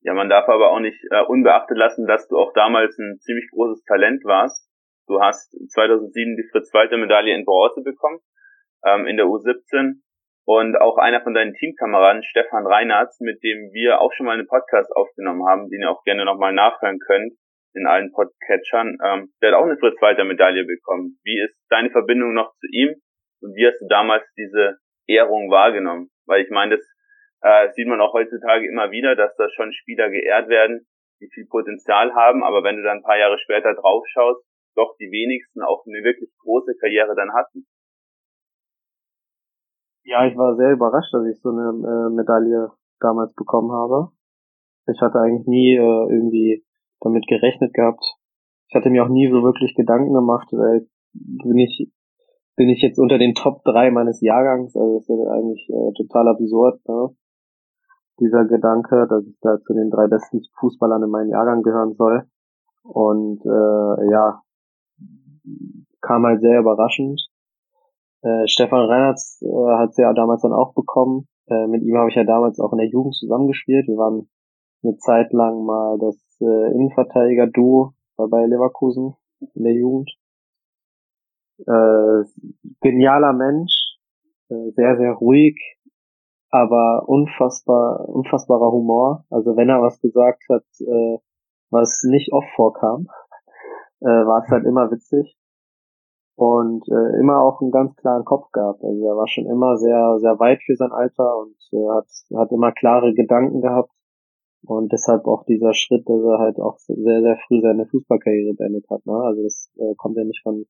Ja, 0.00 0.14
man 0.14 0.28
darf 0.28 0.48
aber 0.48 0.70
auch 0.70 0.80
nicht 0.80 0.98
äh, 1.10 1.22
unbeachtet 1.22 1.76
lassen, 1.76 2.06
dass 2.06 2.28
du 2.28 2.38
auch 2.38 2.52
damals 2.54 2.98
ein 2.98 3.18
ziemlich 3.20 3.50
großes 3.50 3.84
Talent 3.84 4.24
warst. 4.24 4.68
Du 5.06 5.20
hast 5.20 5.52
2007 5.72 6.36
die 6.36 6.48
Fritz-Walter-Medaille 6.50 7.34
in 7.34 7.44
Bronze 7.44 7.82
bekommen, 7.82 8.20
ähm, 8.84 9.06
in 9.06 9.16
der 9.16 9.26
U17. 9.26 10.02
Und 10.44 10.80
auch 10.80 10.96
einer 10.96 11.20
von 11.20 11.34
deinen 11.34 11.52
Teamkameraden, 11.52 12.22
Stefan 12.22 12.66
Reinhardt, 12.66 13.12
mit 13.20 13.42
dem 13.42 13.70
wir 13.72 14.00
auch 14.00 14.12
schon 14.14 14.24
mal 14.24 14.32
einen 14.32 14.46
Podcast 14.46 14.90
aufgenommen 14.96 15.46
haben, 15.46 15.68
den 15.68 15.82
ihr 15.82 15.90
auch 15.90 16.02
gerne 16.04 16.24
nochmal 16.24 16.54
nachhören 16.54 16.98
könnt 17.00 17.34
in 17.74 17.86
allen 17.86 18.12
Podcatchern, 18.12 18.96
ähm, 19.04 19.32
der 19.42 19.50
hat 19.50 19.58
auch 19.58 19.64
eine 19.64 19.76
Fritz-Walter-Medaille 19.76 20.64
bekommen. 20.64 21.18
Wie 21.22 21.38
ist 21.40 21.54
deine 21.68 21.90
Verbindung 21.90 22.32
noch 22.32 22.54
zu 22.60 22.66
ihm? 22.70 22.94
Und 23.40 23.54
wie 23.54 23.66
hast 23.66 23.80
du 23.80 23.86
damals 23.88 24.24
diese 24.36 24.78
Ehrung 25.06 25.50
wahrgenommen? 25.50 26.10
Weil 26.26 26.42
ich 26.42 26.50
meine, 26.50 26.76
das 26.76 26.84
äh, 27.42 27.70
sieht 27.72 27.86
man 27.86 28.00
auch 28.00 28.12
heutzutage 28.12 28.68
immer 28.68 28.90
wieder, 28.90 29.14
dass 29.16 29.34
da 29.36 29.48
schon 29.50 29.72
Spieler 29.72 30.10
geehrt 30.10 30.48
werden, 30.48 30.86
die 31.20 31.30
viel 31.32 31.46
Potenzial 31.46 32.14
haben, 32.14 32.44
aber 32.44 32.62
wenn 32.62 32.76
du 32.76 32.82
dann 32.82 32.98
ein 32.98 33.02
paar 33.02 33.18
Jahre 33.18 33.38
später 33.38 33.74
draufschaust, 33.74 34.44
doch 34.76 34.94
die 34.98 35.10
wenigsten 35.10 35.62
auch 35.62 35.84
eine 35.86 36.04
wirklich 36.04 36.30
große 36.42 36.74
Karriere 36.80 37.14
dann 37.16 37.32
hatten. 37.32 37.66
Ja, 40.04 40.26
ich 40.26 40.36
war 40.36 40.56
sehr 40.56 40.72
überrascht, 40.72 41.12
dass 41.12 41.26
ich 41.26 41.40
so 41.40 41.50
eine 41.50 41.68
äh, 41.68 42.10
Medaille 42.14 42.70
damals 43.00 43.34
bekommen 43.34 43.72
habe. 43.72 44.10
Ich 44.86 45.00
hatte 45.00 45.18
eigentlich 45.18 45.46
nie 45.46 45.76
äh, 45.76 46.14
irgendwie 46.14 46.64
damit 47.00 47.26
gerechnet 47.26 47.74
gehabt. 47.74 48.02
Ich 48.68 48.74
hatte 48.74 48.90
mir 48.90 49.04
auch 49.04 49.08
nie 49.08 49.28
so 49.28 49.42
wirklich 49.42 49.74
Gedanken 49.74 50.14
gemacht, 50.14 50.48
äh, 50.52 50.80
bin 51.12 51.58
ich 51.58 51.92
bin 52.58 52.68
ich 52.68 52.82
jetzt 52.82 52.98
unter 52.98 53.18
den 53.18 53.34
Top 53.34 53.62
3 53.64 53.90
meines 53.92 54.20
Jahrgangs, 54.20 54.76
also 54.76 54.94
das 54.98 55.08
ist 55.08 55.08
ja 55.08 55.32
eigentlich 55.32 55.68
äh, 55.70 55.92
total 55.96 56.28
absurd, 56.28 56.80
ne? 56.88 57.10
dieser 58.20 58.44
Gedanke, 58.44 59.06
dass 59.08 59.24
ich 59.24 59.38
da 59.40 59.60
zu 59.60 59.74
den 59.74 59.90
drei 59.90 60.08
besten 60.08 60.42
Fußballern 60.58 61.02
in 61.04 61.10
meinem 61.10 61.30
Jahrgang 61.30 61.62
gehören 61.62 61.94
soll. 61.94 62.24
Und 62.82 63.40
äh, 63.44 64.10
ja, 64.10 64.42
kam 66.00 66.24
halt 66.24 66.40
sehr 66.40 66.60
überraschend. 66.60 67.28
Äh, 68.22 68.46
Stefan 68.48 68.86
Reinhardt 68.86 69.20
äh, 69.40 69.76
hat 69.78 69.96
ja 69.98 70.12
damals 70.12 70.42
dann 70.42 70.52
auch 70.52 70.74
bekommen. 70.74 71.28
Äh, 71.46 71.66
mit 71.66 71.82
ihm 71.82 71.96
habe 71.96 72.08
ich 72.08 72.16
ja 72.16 72.24
damals 72.24 72.58
auch 72.58 72.72
in 72.72 72.78
der 72.78 72.88
Jugend 72.88 73.14
zusammengespielt. 73.14 73.86
Wir 73.86 73.96
waren 73.96 74.28
eine 74.82 74.96
Zeit 74.96 75.32
lang 75.32 75.64
mal 75.64 75.98
das 75.98 76.16
äh, 76.40 76.72
Innenverteidiger-Duo 76.74 77.92
bei 78.16 78.46
Leverkusen 78.46 79.14
in 79.54 79.62
der 79.62 79.74
Jugend. 79.74 80.10
Äh, 81.66 82.24
genialer 82.80 83.32
Mensch, 83.32 83.98
äh, 84.48 84.70
sehr, 84.70 84.96
sehr 84.96 85.12
ruhig, 85.12 85.56
aber 86.50 87.08
unfassbar, 87.08 88.08
unfassbarer 88.08 88.72
Humor. 88.72 89.24
Also 89.30 89.56
wenn 89.56 89.68
er 89.68 89.82
was 89.82 90.00
gesagt 90.00 90.42
hat, 90.48 90.64
äh, 90.80 91.18
was 91.70 92.04
nicht 92.04 92.32
oft 92.32 92.48
vorkam, 92.54 93.08
äh, 94.00 94.06
war 94.06 94.42
es 94.44 94.50
halt 94.50 94.64
immer 94.64 94.90
witzig 94.90 95.36
und 96.36 96.86
äh, 96.88 97.18
immer 97.18 97.42
auch 97.42 97.60
einen 97.60 97.72
ganz 97.72 97.96
klaren 97.96 98.24
Kopf 98.24 98.50
gehabt. 98.52 98.82
Also 98.84 99.04
er 99.04 99.16
war 99.16 99.26
schon 99.26 99.46
immer 99.46 99.76
sehr, 99.76 100.18
sehr 100.20 100.38
weit 100.38 100.62
für 100.64 100.76
sein 100.76 100.92
Alter 100.92 101.36
und 101.36 101.56
äh, 101.72 101.88
hat, 101.90 102.06
hat 102.36 102.52
immer 102.52 102.72
klare 102.72 103.12
Gedanken 103.12 103.60
gehabt 103.60 103.90
und 104.62 104.92
deshalb 104.92 105.26
auch 105.26 105.44
dieser 105.44 105.74
Schritt, 105.74 106.08
dass 106.08 106.22
er 106.22 106.38
halt 106.38 106.60
auch 106.60 106.78
sehr, 106.78 107.22
sehr 107.22 107.38
früh 107.46 107.60
seine 107.60 107.86
Fußballkarriere 107.86 108.54
beendet 108.54 108.86
hat. 108.90 109.04
Ne? 109.06 109.14
Also 109.14 109.42
das 109.42 109.70
äh, 109.78 109.94
kommt 109.96 110.16
ja 110.16 110.24
nicht 110.24 110.42
von, 110.42 110.66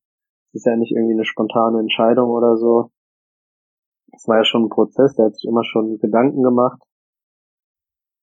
das 0.51 0.61
ist 0.61 0.65
ja 0.65 0.75
nicht 0.75 0.91
irgendwie 0.91 1.13
eine 1.13 1.25
spontane 1.25 1.79
Entscheidung 1.79 2.29
oder 2.29 2.57
so, 2.57 2.91
es 4.13 4.27
war 4.27 4.37
ja 4.37 4.43
schon 4.43 4.65
ein 4.65 4.69
Prozess, 4.69 5.15
der 5.15 5.25
hat 5.25 5.35
sich 5.35 5.47
immer 5.47 5.63
schon 5.63 5.97
Gedanken 5.99 6.43
gemacht 6.43 6.81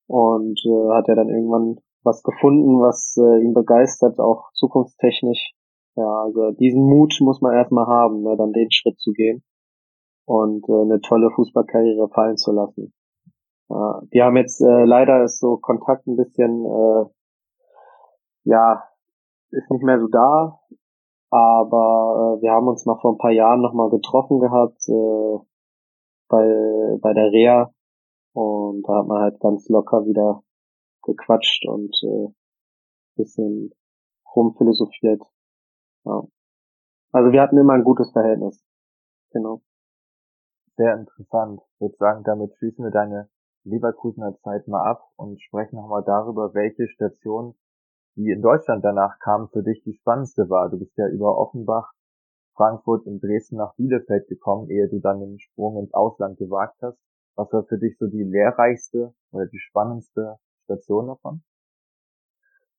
und 0.09 0.61
äh, 0.65 0.95
hat 0.95 1.09
ja 1.09 1.15
dann 1.15 1.29
irgendwann 1.29 1.79
was 2.03 2.23
gefunden, 2.23 2.81
was 2.81 3.17
äh, 3.19 3.43
ihn 3.43 3.55
begeistert, 3.55 4.19
auch 4.21 4.51
zukunftstechnisch. 4.53 5.53
Ja, 5.97 6.23
also 6.23 6.53
diesen 6.53 6.83
Mut 6.83 7.17
muss 7.21 7.41
man 7.41 7.55
erstmal 7.55 7.87
haben, 7.87 8.23
ne, 8.23 8.37
dann 8.37 8.53
den 8.53 8.71
Schritt 8.71 8.99
zu 9.01 9.13
gehen 9.13 9.43
und 10.27 10.69
äh, 10.69 10.83
eine 10.83 11.01
tolle 11.01 11.31
Fußballkarriere 11.35 12.09
fallen 12.11 12.37
zu 12.37 12.53
lassen. 12.53 12.93
Ja, 13.69 14.03
wir 14.11 14.25
haben 14.25 14.37
jetzt 14.37 14.61
äh, 14.61 14.85
leider 14.85 15.25
ist 15.25 15.41
so 15.41 15.57
Kontakt 15.57 16.07
ein 16.07 16.17
bisschen, 16.17 16.65
äh, 16.65 17.05
ja, 18.45 18.85
ist 19.51 19.71
nicht 19.71 19.83
mehr 19.83 19.99
so 19.99 20.09
da, 20.09 20.61
aber 21.31 22.39
äh, 22.39 22.43
wir 22.43 22.53
haben 22.53 22.69
uns 22.69 22.87
mal 22.87 22.99
vor 23.01 23.13
ein 23.15 23.19
paar 23.19 23.33
Jahren 23.33 23.61
nochmal 23.61 23.91
getroffen 23.91 24.39
gehabt, 24.41 24.89
äh, 24.89 25.39
bei, 26.29 26.99
bei 27.01 27.13
der 27.15 27.31
Reha 27.33 27.73
und 28.33 28.83
da 28.87 28.99
hat 28.99 29.07
man 29.07 29.23
halt 29.23 29.41
ganz 29.41 29.69
locker 29.69 30.05
wieder 30.07 30.43
gequatscht 31.03 31.67
und 31.67 31.97
äh, 32.03 32.29
bisschen 33.17 33.73
rumphilosophiert. 34.35 35.23
Ja. 36.05 36.23
Also 37.13 37.33
wir 37.33 37.41
hatten 37.41 37.59
immer 37.59 37.73
ein 37.73 37.85
gutes 37.85 38.13
Verhältnis. 38.13 38.63
Genau. 39.31 39.63
Sehr 40.77 40.95
interessant. 40.95 41.63
Ich 41.77 41.81
würde 41.81 41.97
sagen, 41.97 42.25
damit 42.25 42.55
schließen 42.57 42.85
wir 42.85 42.91
deine 42.91 43.31
Leverkusener 43.65 44.37
Zeit 44.43 44.69
mal 44.69 44.85
ab 44.85 45.03
und 45.17 45.41
sprechen 45.41 45.77
nochmal 45.77 46.05
darüber, 46.05 46.53
welche 46.55 46.87
Station, 46.89 47.55
die 48.17 48.31
in 48.31 48.43
Deutschland 48.43 48.85
danach 48.85 49.19
kam, 49.21 49.49
für 49.49 49.63
dich 49.63 49.83
die 49.85 49.95
spannendste 49.95 50.49
war. 50.49 50.71
Du 50.71 50.79
bist 50.79 50.97
ja 50.97 51.07
über 51.09 51.39
Offenbach 51.39 51.93
Frankfurt 52.55 53.07
und 53.07 53.23
Dresden 53.23 53.57
nach 53.57 53.75
Bielefeld 53.77 54.29
gekommen, 54.29 54.71
ehe 54.71 54.89
du 54.89 54.99
dann 54.99 55.21
den 55.21 55.39
Sprung 55.39 55.79
ins 55.79 55.93
Ausland 55.93 56.39
gewagt 56.39 56.77
hast. 56.83 56.99
Was 57.37 57.53
war 57.53 57.65
für 57.65 57.79
dich 57.79 57.99
so 57.99 58.07
die 58.07 58.25
lehrreichste 58.25 59.15
oder 59.31 59.47
die 59.47 59.59
spannendste 59.59 60.39
Station 60.65 61.09
davon? 61.09 61.43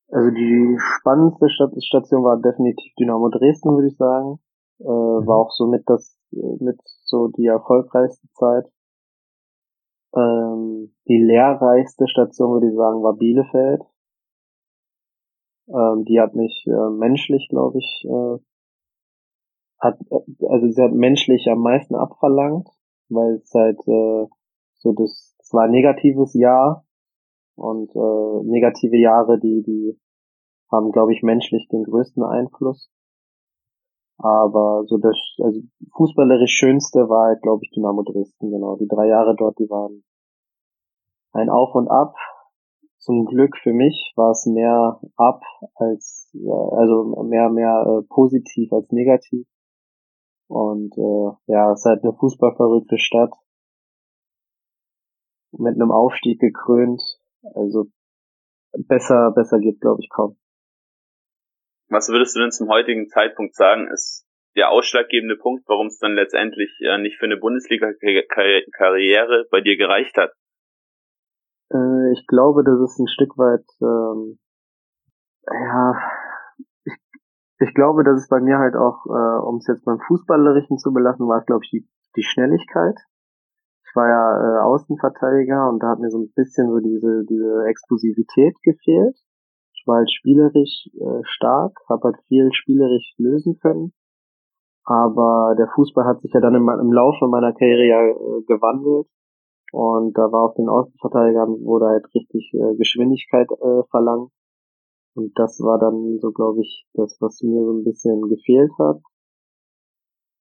Also 0.09 0.31
die 0.31 0.77
spannendste 0.79 1.47
Station 1.49 2.23
war 2.23 2.41
definitiv 2.41 2.93
Dynamo 2.99 3.29
Dresden, 3.29 3.75
würde 3.75 3.89
ich 3.89 3.97
sagen. 3.97 4.39
Äh, 4.79 4.83
mhm. 4.83 5.27
War 5.27 5.37
auch 5.37 5.51
so 5.51 5.67
mit 5.67 5.83
das 5.85 6.17
mit 6.31 6.79
so 7.03 7.27
die 7.27 7.45
erfolgreichste 7.45 8.27
Zeit. 8.33 8.65
Ähm, 10.15 10.95
die 11.07 11.21
lehrreichste 11.21 12.07
Station, 12.07 12.53
würde 12.53 12.69
ich 12.69 12.75
sagen, 12.75 13.03
war 13.03 13.15
Bielefeld. 13.15 13.81
Ähm, 15.69 16.05
die 16.05 16.19
hat 16.19 16.35
mich 16.35 16.65
äh, 16.67 16.89
menschlich, 16.89 17.47
glaube 17.49 17.79
ich, 17.79 18.05
äh, 18.05 18.37
hat, 19.79 19.99
also 20.47 20.69
sie 20.69 20.81
hat 20.81 20.93
menschlich 20.93 21.47
am 21.49 21.59
meisten 21.59 21.95
abverlangt, 21.95 22.67
weil 23.09 23.35
es 23.35 23.53
halt 23.53 23.79
äh, 23.87 24.27
so 24.75 24.93
das, 24.93 25.35
das 25.37 25.53
war 25.53 25.63
ein 25.63 25.71
negatives 25.71 26.33
Jahr 26.33 26.85
und 27.55 27.89
äh, 27.95 28.43
negative 28.49 28.97
Jahre, 28.97 29.39
die, 29.39 29.63
die 29.63 29.99
haben, 30.71 30.91
glaube 30.91 31.13
ich, 31.13 31.23
menschlich 31.23 31.67
den 31.69 31.83
größten 31.83 32.23
Einfluss. 32.23 32.89
Aber 34.17 34.83
so 34.87 34.97
das, 34.97 35.15
also 35.39 35.61
fußballerisch 35.95 36.51
schönste 36.51 37.07
war 37.07 37.27
halt, 37.27 37.41
glaube 37.41 37.63
ich, 37.63 37.71
Dynamo 37.71 38.03
Dresden, 38.03 38.49
genau. 38.49 38.75
Die 38.77 38.87
drei 38.87 39.07
Jahre 39.07 39.35
dort, 39.35 39.59
die 39.59 39.69
waren 39.69 40.03
ein 41.33 41.49
Auf 41.49 41.75
und 41.75 41.87
Ab. 41.87 42.15
Zum 42.99 43.25
Glück 43.25 43.57
für 43.57 43.73
mich 43.73 44.13
war 44.15 44.31
es 44.31 44.45
mehr 44.45 44.99
ab 45.15 45.41
als, 45.75 46.31
äh, 46.33 46.75
also 46.75 47.23
mehr, 47.23 47.49
mehr 47.49 47.85
äh, 47.85 48.01
positiv 48.09 48.73
als 48.73 48.91
negativ. 48.91 49.47
Und 50.47 50.97
äh, 50.97 51.51
ja, 51.51 51.71
es 51.71 51.81
ist 51.81 51.85
halt 51.85 52.03
eine 52.03 52.13
fußballverrückte 52.13 52.97
Stadt. 52.97 53.33
Mit 55.51 55.75
einem 55.75 55.91
Aufstieg 55.91 56.39
gekrönt. 56.39 57.01
Also 57.53 57.85
besser, 58.73 59.31
besser 59.31 59.59
geht, 59.59 59.79
glaube 59.79 60.01
ich, 60.01 60.09
kaum. 60.09 60.37
Was 61.89 62.09
würdest 62.09 62.35
du 62.35 62.41
denn 62.41 62.51
zum 62.51 62.67
heutigen 62.69 63.07
Zeitpunkt 63.07 63.55
sagen, 63.55 63.87
ist 63.87 64.25
der 64.55 64.71
ausschlaggebende 64.71 65.37
Punkt, 65.37 65.63
warum 65.67 65.87
es 65.87 65.99
dann 65.99 66.15
letztendlich 66.15 66.69
äh, 66.81 66.97
nicht 66.97 67.17
für 67.17 67.25
eine 67.25 67.37
Bundesliga-Karriere 67.37 69.47
bei 69.51 69.61
dir 69.61 69.77
gereicht 69.77 70.17
hat? 70.17 70.33
Äh, 71.71 72.11
ich 72.13 72.25
glaube, 72.27 72.63
das 72.63 72.79
ist 72.79 72.99
ein 72.99 73.07
Stück 73.07 73.37
weit, 73.37 73.65
ähm, 73.81 74.39
ja, 75.49 75.95
ich 77.59 77.73
glaube, 77.73 78.03
dass 78.03 78.21
es 78.21 78.29
bei 78.29 78.39
mir 78.39 78.59
halt 78.59 78.75
auch, 78.75 79.05
äh, 79.07 79.39
um 79.41 79.57
es 79.57 79.67
jetzt 79.67 79.85
beim 79.85 79.99
Fußballerischen 79.99 80.77
zu 80.77 80.93
belassen, 80.93 81.27
war 81.27 81.39
es, 81.39 81.45
glaube 81.45 81.63
ich, 81.63 81.71
die, 81.71 81.87
die 82.15 82.23
Schnelligkeit. 82.23 82.95
Ich 83.83 83.95
war 83.95 84.07
ja 84.07 84.59
äh, 84.59 84.61
Außenverteidiger 84.61 85.67
und 85.69 85.81
da 85.81 85.89
hat 85.89 85.99
mir 85.99 86.11
so 86.11 86.19
ein 86.19 86.31
bisschen 86.35 86.69
so 86.69 86.79
diese, 86.79 87.25
diese 87.25 87.65
Explosivität 87.65 88.55
gefehlt. 88.61 89.17
Ich 89.73 89.83
war 89.87 89.97
halt 89.97 90.11
spielerisch 90.11 90.89
äh, 90.93 91.23
stark, 91.23 91.73
habe 91.89 92.09
halt 92.09 92.17
viel 92.27 92.49
spielerisch 92.53 93.15
lösen 93.17 93.57
können. 93.59 93.93
Aber 94.83 95.55
der 95.57 95.67
Fußball 95.73 96.05
hat 96.05 96.21
sich 96.21 96.31
ja 96.33 96.41
dann 96.41 96.55
im, 96.55 96.69
im 96.69 96.93
Laufe 96.93 97.27
meiner 97.27 97.53
Karriere 97.53 98.11
äh, 98.11 98.43
gewandelt. 98.45 99.07
Und 99.71 100.17
da 100.17 100.31
war 100.31 100.49
auf 100.49 100.55
den 100.55 100.69
Außenverteidigern 100.69 101.63
wurde 101.65 101.87
halt 101.87 102.05
richtig 102.15 102.51
äh, 102.53 102.75
Geschwindigkeit 102.77 103.49
äh, 103.51 103.83
verlangt. 103.89 104.31
Und 105.15 105.31
das 105.35 105.59
war 105.59 105.79
dann 105.79 106.19
so, 106.19 106.31
glaube 106.31 106.61
ich, 106.61 106.85
das, 106.93 107.17
was 107.19 107.41
mir 107.41 107.63
so 107.63 107.73
ein 107.73 107.83
bisschen 107.83 108.21
gefehlt 108.29 108.71
hat. 108.79 109.01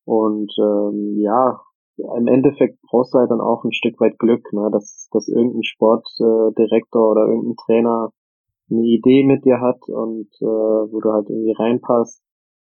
Und 0.04 0.52
ähm, 0.58 1.16
ja, 1.18 1.60
im 1.96 2.26
Endeffekt 2.26 2.78
brauchst 2.82 3.14
du 3.14 3.18
halt 3.18 3.30
dann 3.30 3.40
auch 3.40 3.64
ein 3.64 3.72
Stück 3.72 3.98
weit 4.00 4.18
Glück, 4.18 4.52
ne, 4.52 4.68
dass, 4.70 5.08
dass 5.12 5.28
irgendein 5.28 5.64
Sportdirektor 5.64 7.10
oder 7.10 7.26
irgendein 7.26 7.56
Trainer 7.56 8.12
eine 8.70 8.82
Idee 8.82 9.24
mit 9.24 9.44
dir 9.44 9.60
hat 9.60 9.80
und 9.88 10.28
äh, 10.40 10.44
wo 10.44 11.00
du 11.00 11.12
halt 11.12 11.28
irgendwie 11.30 11.54
reinpasst 11.56 12.22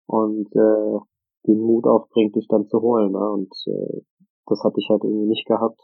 und 0.07 0.47
äh, 0.55 0.99
den 1.47 1.59
Mut 1.59 1.85
aufbringt, 1.85 2.35
dich 2.35 2.47
dann 2.47 2.67
zu 2.67 2.81
holen. 2.81 3.11
Ne? 3.11 3.31
Und 3.31 3.53
äh, 3.67 4.01
das 4.45 4.63
hatte 4.63 4.79
ich 4.79 4.89
halt 4.89 5.03
irgendwie 5.03 5.27
nicht 5.27 5.47
gehabt. 5.47 5.79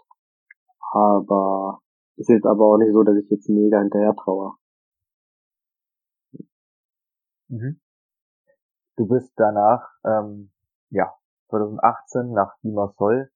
Aber 0.95 1.81
ist 2.15 2.29
jetzt 2.29 2.45
aber 2.45 2.63
auch 2.65 2.77
nicht 2.77 2.93
so, 2.93 3.03
dass 3.03 3.17
ich 3.17 3.29
jetzt 3.29 3.49
mega 3.49 3.79
hinterher 3.79 4.15
traue. 4.15 4.53
Mhm. 7.49 7.81
Du 8.95 9.05
bist 9.05 9.33
danach, 9.35 9.89
ähm, 10.05 10.51
ja, 10.89 11.13
2018 11.49 12.31
nach 12.31 12.53
Limassol 12.61 13.29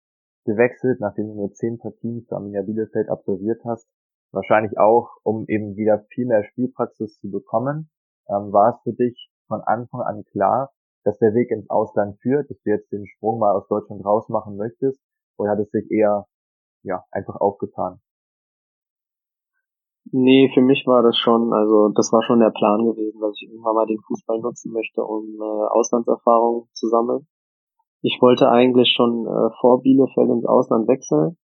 gewechselt, 0.46 1.02
nachdem 1.02 1.28
du 1.28 1.36
nur 1.36 1.52
zehn 1.52 1.78
Partien 1.78 2.26
für 2.28 2.38
Arminia 2.38 2.62
Bielefeld 2.62 3.10
absolviert 3.10 3.62
hast. 3.66 3.90
Wahrscheinlich 4.32 4.78
auch, 4.80 5.18
um 5.24 5.46
eben 5.50 5.76
wieder 5.76 6.06
viel 6.14 6.28
mehr 6.28 6.46
Spielpraxis 6.46 7.20
zu 7.20 7.30
bekommen. 7.30 7.90
Ähm, 8.30 8.54
war 8.54 8.76
es 8.76 8.82
für 8.84 8.94
dich 8.94 9.30
von 9.48 9.60
Anfang 9.62 10.02
an 10.02 10.24
klar, 10.32 10.72
dass 11.04 11.18
der 11.20 11.34
Weg 11.34 11.52
ins 11.52 11.70
Ausland 11.70 12.22
führt, 12.22 12.50
dass 12.50 12.62
du 12.62 12.70
jetzt 12.70 12.90
den 12.94 13.06
Sprung 13.06 13.40
mal 13.40 13.54
aus 13.54 13.68
Deutschland 13.68 14.06
rausmachen 14.06 14.56
möchtest? 14.56 15.02
Oder 15.38 15.52
hat 15.52 15.60
es 15.60 15.72
sich 15.72 15.92
eher, 15.92 16.26
ja, 16.84 17.04
einfach 17.12 17.36
aufgetan? 17.36 18.02
Nee, 20.12 20.50
für 20.54 20.62
mich 20.62 20.88
war 20.88 21.04
das 21.04 21.18
schon, 21.18 21.54
also 21.54 21.90
das 21.90 22.12
war 22.12 22.24
schon 22.24 22.40
der 22.40 22.50
Plan 22.50 22.84
gewesen, 22.84 23.20
dass 23.22 23.36
ich 23.36 23.48
irgendwann 23.48 23.76
mal 23.76 23.86
den 23.86 24.02
Fußball 24.08 24.40
nutzen 24.40 24.72
möchte, 24.72 25.04
um 25.04 25.38
äh, 25.40 25.68
Auslandserfahrung 25.70 26.68
zu 26.74 26.88
sammeln. 26.88 27.28
Ich 28.02 28.18
wollte 28.22 28.50
eigentlich 28.50 28.90
schon 28.96 29.28
äh, 29.28 29.50
vor 29.60 29.82
Bielefeld 29.84 30.30
ins 30.30 30.46
Ausland 30.46 30.88
wechseln. 30.88 31.38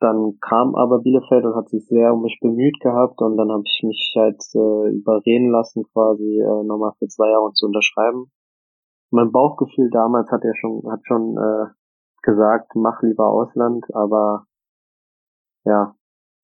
Dann 0.00 0.38
kam 0.40 0.74
aber 0.74 0.98
Bielefeld 0.98 1.46
und 1.46 1.54
hat 1.54 1.70
sich 1.70 1.86
sehr 1.86 2.12
um 2.12 2.22
mich 2.22 2.38
bemüht 2.42 2.78
gehabt 2.80 3.22
und 3.22 3.38
dann 3.38 3.50
habe 3.50 3.62
ich 3.64 3.82
mich 3.82 4.12
halt 4.14 4.42
äh, 4.54 4.90
überreden 4.92 5.50
lassen, 5.50 5.84
quasi 5.92 6.40
äh, 6.40 6.64
nochmal 6.64 6.92
für 6.98 7.06
zwei 7.06 7.30
Jahre 7.30 7.52
zu 7.54 7.66
unterschreiben. 7.66 8.30
Mein 9.10 9.32
Bauchgefühl 9.32 9.88
damals 9.90 10.30
hat 10.30 10.44
ja 10.44 10.52
schon, 10.60 10.82
hat 10.90 11.00
schon 11.06 11.38
äh, 11.38 11.72
gesagt, 12.26 12.72
mach 12.74 13.00
lieber 13.02 13.28
Ausland, 13.28 13.86
aber 13.94 14.46
ja, 15.64 15.94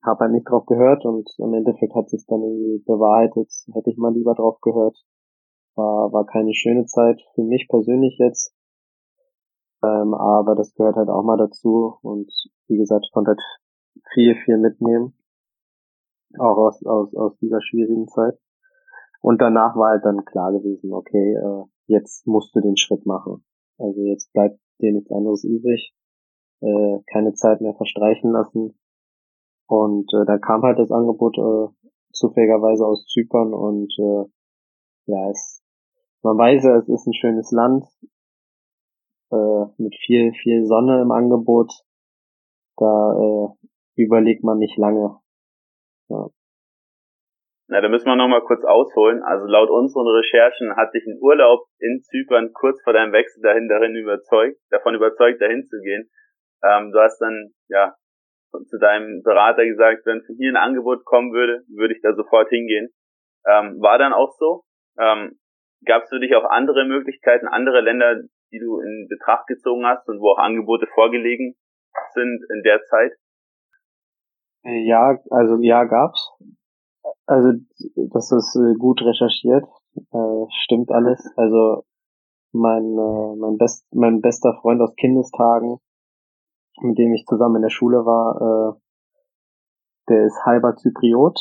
habe 0.02 0.20
halt 0.20 0.32
nicht 0.32 0.48
drauf 0.48 0.64
gehört 0.66 1.04
und 1.04 1.28
im 1.38 1.52
Endeffekt 1.54 1.94
hat 1.94 2.08
sich 2.08 2.24
dann 2.26 2.42
irgendwie 2.42 2.82
bewahrheitet, 2.86 3.50
hätte 3.74 3.90
ich 3.90 3.98
mal 3.98 4.14
lieber 4.14 4.34
drauf 4.34 4.60
gehört. 4.60 4.96
War, 5.74 6.12
war 6.12 6.26
keine 6.26 6.54
schöne 6.54 6.86
Zeit 6.86 7.20
für 7.34 7.42
mich 7.42 7.66
persönlich 7.68 8.16
jetzt. 8.18 8.54
Ähm, 9.82 10.14
aber 10.14 10.54
das 10.54 10.74
gehört 10.74 10.96
halt 10.96 11.08
auch 11.08 11.22
mal 11.22 11.36
dazu 11.36 11.98
und 12.02 12.30
wie 12.68 12.76
gesagt, 12.78 13.04
ich 13.06 13.12
konnte 13.12 13.30
halt 13.30 13.42
viel, 14.14 14.36
viel 14.44 14.58
mitnehmen. 14.58 15.14
Auch 16.38 16.56
aus, 16.56 16.84
aus, 16.86 17.14
aus 17.14 17.36
dieser 17.38 17.60
schwierigen 17.60 18.08
Zeit. 18.08 18.38
Und 19.20 19.40
danach 19.40 19.76
war 19.76 19.90
halt 19.90 20.04
dann 20.04 20.24
klar 20.24 20.52
gewesen, 20.52 20.92
okay, 20.92 21.34
äh, 21.34 21.64
jetzt 21.86 22.26
musst 22.26 22.54
du 22.54 22.60
den 22.60 22.76
Schritt 22.76 23.06
machen. 23.06 23.44
Also 23.78 24.00
jetzt 24.02 24.32
bleibt 24.32 24.58
dir 24.80 24.92
nichts 24.92 25.10
anderes 25.10 25.44
übrig. 25.44 25.94
Äh, 26.60 26.98
keine 27.12 27.34
Zeit 27.34 27.60
mehr 27.60 27.74
verstreichen 27.74 28.30
lassen 28.30 28.78
und 29.72 30.12
äh, 30.12 30.26
da 30.26 30.38
kam 30.38 30.62
halt 30.62 30.78
das 30.78 30.90
Angebot 30.90 31.38
äh, 31.38 31.68
zufälligerweise 32.12 32.86
aus 32.86 33.06
Zypern 33.06 33.54
und 33.54 33.92
äh, 33.98 34.24
ja, 35.06 35.30
es, 35.30 35.62
man 36.22 36.36
weiß 36.38 36.64
ja, 36.64 36.76
es 36.76 36.88
ist 36.88 37.06
ein 37.06 37.14
schönes 37.14 37.50
Land 37.52 37.86
äh, 39.30 39.64
mit 39.78 39.96
viel, 40.04 40.32
viel 40.34 40.66
Sonne 40.66 41.00
im 41.00 41.10
Angebot. 41.10 41.72
Da 42.76 43.14
äh, 43.14 43.48
überlegt 43.96 44.44
man 44.44 44.58
nicht 44.58 44.76
lange. 44.76 45.18
Ja. 46.08 46.28
Na, 47.72 47.80
da 47.80 47.88
müssen 47.88 48.04
wir 48.04 48.16
nochmal 48.16 48.42
kurz 48.42 48.62
ausholen. 48.64 49.22
Also 49.22 49.46
laut 49.46 49.70
unseren 49.70 50.06
Recherchen 50.06 50.76
hat 50.76 50.92
dich 50.92 51.06
ein 51.06 51.16
Urlaub 51.22 51.64
in 51.78 52.02
Zypern 52.02 52.52
kurz 52.52 52.82
vor 52.82 52.92
deinem 52.92 53.14
Wechsel 53.14 53.40
dahin 53.42 53.66
darin 53.66 53.96
überzeugt, 53.96 54.58
davon 54.68 54.94
überzeugt, 54.94 55.40
dahin 55.40 55.64
zu 55.64 55.80
gehen. 55.80 56.10
Ähm, 56.62 56.92
du 56.92 57.00
hast 57.00 57.18
dann 57.20 57.54
ja 57.68 57.94
zu 58.68 58.78
deinem 58.78 59.22
Berater 59.22 59.64
gesagt, 59.64 60.04
wenn 60.04 60.20
von 60.20 60.36
hier 60.36 60.52
ein 60.52 60.56
Angebot 60.56 61.06
kommen 61.06 61.32
würde, 61.32 61.64
würde 61.74 61.94
ich 61.94 62.02
da 62.02 62.12
sofort 62.12 62.50
hingehen. 62.50 62.92
Ähm, 63.46 63.80
war 63.80 63.96
dann 63.96 64.12
auch 64.12 64.32
so. 64.36 64.64
Ähm, 65.00 65.38
Gab 65.86 66.02
es 66.02 66.10
für 66.10 66.20
dich 66.20 66.36
auch 66.36 66.44
andere 66.44 66.84
Möglichkeiten, 66.84 67.48
andere 67.48 67.80
Länder, 67.80 68.20
die 68.52 68.58
du 68.58 68.80
in 68.80 69.08
Betracht 69.08 69.46
gezogen 69.46 69.86
hast 69.86 70.06
und 70.10 70.20
wo 70.20 70.32
auch 70.32 70.38
Angebote 70.38 70.86
vorgelegen 70.94 71.56
sind 72.12 72.44
in 72.54 72.62
der 72.64 72.82
Zeit? 72.84 73.12
Ja, 74.62 75.18
also 75.30 75.56
ja, 75.62 75.84
gab's. 75.84 76.36
Also 77.26 77.52
das 77.96 78.32
ist 78.32 78.56
äh, 78.56 78.74
gut 78.78 79.00
recherchiert, 79.02 79.64
äh, 79.94 80.46
stimmt 80.64 80.90
alles. 80.90 81.26
Also 81.36 81.84
mein 82.52 82.84
äh, 82.98 83.36
mein 83.36 83.56
best 83.58 83.86
mein 83.94 84.20
bester 84.20 84.54
Freund 84.60 84.80
aus 84.80 84.94
Kindestagen 84.96 85.78
mit 86.80 86.98
dem 86.98 87.12
ich 87.14 87.24
zusammen 87.26 87.56
in 87.56 87.62
der 87.62 87.70
Schule 87.70 88.04
war, 88.04 88.40
äh, 88.40 88.80
der 90.08 90.26
ist 90.26 90.44
halber 90.44 90.74
Zypriot 90.76 91.38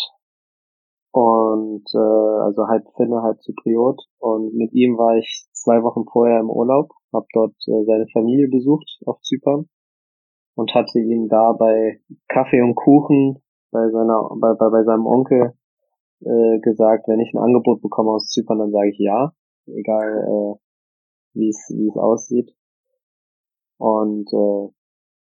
und 1.11 1.83
äh, 1.93 2.43
also 2.43 2.67
halb 2.67 2.85
Finne, 2.95 3.21
halb 3.21 3.41
Zypriot 3.41 4.01
und 4.19 4.53
mit 4.53 4.73
ihm 4.73 4.97
war 4.97 5.17
ich 5.17 5.47
zwei 5.53 5.83
Wochen 5.83 6.05
vorher 6.11 6.39
im 6.39 6.49
Urlaub, 6.49 6.91
habe 7.13 7.25
dort 7.33 7.55
äh, 7.67 7.83
seine 7.85 8.07
Familie 8.13 8.47
besucht 8.49 8.99
auf 9.05 9.19
Zypern 9.21 9.67
und 10.55 10.73
hatte 10.73 10.99
ihn 10.99 11.27
da 11.27 11.53
bei 11.53 12.01
Kaffee 12.27 12.61
und 12.61 12.75
Kuchen 12.75 13.41
bei 13.71 13.89
seiner 13.89 14.29
bei, 14.39 14.53
bei, 14.53 14.69
bei 14.69 14.83
seinem 14.83 15.05
Onkel 15.05 15.53
äh, 16.21 16.59
gesagt, 16.59 17.07
wenn 17.07 17.19
ich 17.19 17.33
ein 17.33 17.41
Angebot 17.41 17.81
bekomme 17.81 18.11
aus 18.11 18.27
Zypern, 18.27 18.59
dann 18.59 18.71
sage 18.71 18.89
ich 18.89 18.99
ja, 18.99 19.33
egal 19.65 20.09
äh, 20.27 20.59
wie 21.33 21.49
es 21.49 21.73
wie 21.75 21.87
es 21.87 21.97
aussieht. 21.97 22.55
Und 23.77 24.31
äh, 24.31 24.69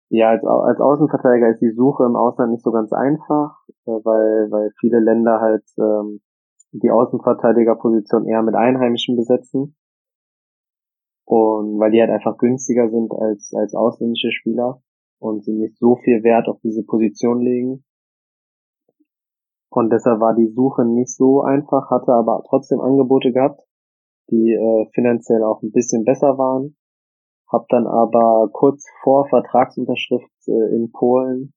ja, 0.10 0.30
als, 0.30 0.44
als 0.46 0.80
Außenverteidiger 0.80 1.50
ist 1.50 1.62
die 1.62 1.74
Suche 1.76 2.06
im 2.06 2.16
Ausland 2.16 2.52
nicht 2.52 2.64
so 2.64 2.72
ganz 2.72 2.94
einfach, 2.94 3.60
äh, 3.86 3.92
weil, 3.92 4.52
weil 4.52 4.72
viele 4.80 5.00
Länder 5.00 5.42
halt 5.42 5.66
ähm, 5.78 6.22
die 6.72 6.92
Außenverteidigerposition 6.92 8.26
eher 8.26 8.42
mit 8.44 8.56
Einheimischen 8.56 9.18
besetzen. 9.18 9.76
Und 11.26 11.78
weil 11.78 11.92
die 11.92 12.00
halt 12.00 12.12
einfach 12.12 12.38
günstiger 12.38 12.90
sind 12.90 13.12
als, 13.14 13.54
als 13.54 13.76
ausländische 13.76 14.32
Spieler 14.32 14.82
und 15.20 15.44
sie 15.44 15.52
nicht 15.52 15.78
so 15.78 15.98
viel 15.98 16.24
Wert 16.24 16.48
auf 16.48 16.60
diese 16.62 16.84
Position 16.84 17.42
legen. 17.42 17.84
Und 19.70 19.92
deshalb 19.92 20.20
war 20.20 20.34
die 20.34 20.48
Suche 20.48 20.86
nicht 20.86 21.14
so 21.16 21.42
einfach, 21.42 21.90
hatte 21.90 22.14
aber 22.14 22.44
trotzdem 22.48 22.80
Angebote 22.80 23.32
gehabt, 23.32 23.62
die 24.32 24.54
äh, 24.54 24.90
finanziell 24.94 25.44
auch 25.44 25.62
ein 25.62 25.72
bisschen 25.72 26.04
besser 26.04 26.38
waren 26.38 26.76
hab 27.48 27.68
dann 27.70 27.88
aber 27.88 28.50
kurz 28.52 28.86
vor 29.04 29.28
Vertragsunterschrift 29.30 30.30
äh, 30.48 30.76
in 30.76 30.92
Polen 30.92 31.54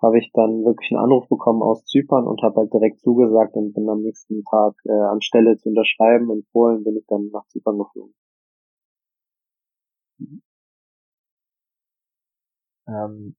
habe 0.00 0.18
ich 0.18 0.32
dann 0.32 0.64
wirklich 0.64 0.90
einen 0.90 1.04
Anruf 1.04 1.28
bekommen 1.28 1.62
aus 1.62 1.84
Zypern 1.84 2.26
und 2.26 2.42
habe 2.42 2.56
halt 2.56 2.72
direkt 2.72 3.00
zugesagt 3.00 3.54
und 3.54 3.72
bin 3.74 3.88
am 3.88 4.00
nächsten 4.00 4.42
Tag 4.44 4.74
äh, 4.84 4.92
anstelle 4.92 5.56
zu 5.58 5.68
unterschreiben 5.68 6.30
in 6.30 6.44
Polen 6.50 6.82
bin 6.82 6.96
ich 6.96 7.06
dann 7.06 7.28
nach 7.32 7.46
Zypern 7.48 7.78
geflogen. 7.78 8.14
Ähm, 12.88 13.36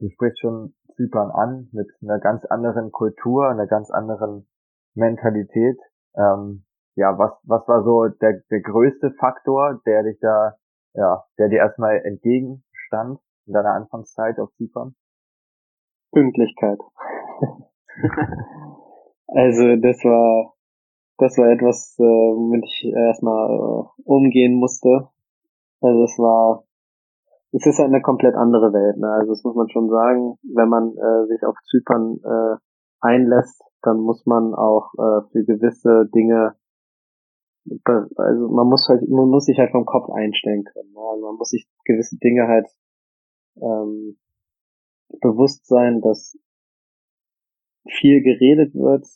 du 0.00 0.08
sprichst 0.08 0.40
schon 0.40 0.74
Zypern 0.96 1.30
an 1.30 1.68
mit 1.72 1.88
einer 2.02 2.18
ganz 2.18 2.44
anderen 2.44 2.92
Kultur, 2.92 3.48
einer 3.48 3.66
ganz 3.66 3.90
anderen 3.90 4.46
Mentalität. 4.94 5.78
Ähm, 6.16 6.64
ja, 6.94 7.18
was 7.18 7.32
was 7.44 7.66
war 7.68 7.82
so 7.84 8.08
der 8.08 8.42
der 8.50 8.60
größte 8.60 9.12
Faktor, 9.18 9.80
der 9.86 10.02
dich 10.02 10.18
da 10.20 10.56
ja, 10.94 11.24
der 11.38 11.48
dir 11.48 11.58
erstmal 11.58 11.96
entgegenstand 12.04 13.20
in 13.46 13.54
deiner 13.54 13.72
Anfangszeit 13.74 14.38
auf 14.38 14.52
Zypern? 14.56 14.94
Pünktlichkeit. 16.12 16.78
also 19.28 19.76
das 19.76 20.04
war 20.04 20.52
das 21.18 21.38
war 21.38 21.50
etwas, 21.50 21.96
äh, 21.98 22.02
womit 22.02 22.64
ich 22.64 22.92
erstmal 22.92 23.48
äh, 23.48 23.84
umgehen 24.04 24.54
musste. 24.54 25.08
Also 25.80 26.04
es 26.04 26.18
war 26.18 26.64
es 27.52 27.66
ist 27.66 27.78
halt 27.78 27.88
eine 27.88 28.02
komplett 28.02 28.34
andere 28.34 28.72
Welt, 28.72 28.96
ne? 28.98 29.08
Also 29.08 29.32
das 29.32 29.44
muss 29.44 29.54
man 29.54 29.68
schon 29.68 29.88
sagen, 29.88 30.38
wenn 30.42 30.68
man 30.68 30.96
äh, 30.96 31.26
sich 31.26 31.44
auf 31.44 31.56
Zypern 31.70 32.18
äh, 32.24 32.56
einlässt, 33.00 33.62
dann 33.82 33.98
muss 33.98 34.24
man 34.26 34.54
auch 34.54 34.92
äh, 34.94 35.28
für 35.32 35.44
gewisse 35.44 36.08
Dinge 36.14 36.56
also 38.16 38.48
man 38.48 38.66
muss 38.66 38.88
halt, 38.88 39.08
man 39.08 39.28
muss 39.28 39.44
sich 39.44 39.58
halt 39.58 39.70
vom 39.70 39.84
Kopf 39.84 40.10
einstellen 40.10 40.64
können. 40.64 40.92
Ne? 40.92 41.00
Also 41.00 41.26
man 41.26 41.36
muss 41.36 41.50
sich 41.50 41.68
gewisse 41.84 42.18
Dinge 42.18 42.48
halt 42.48 42.66
ähm, 43.56 44.18
bewusst 45.20 45.66
sein, 45.66 46.00
dass 46.00 46.38
viel 47.88 48.22
geredet 48.22 48.74
wird, 48.74 49.06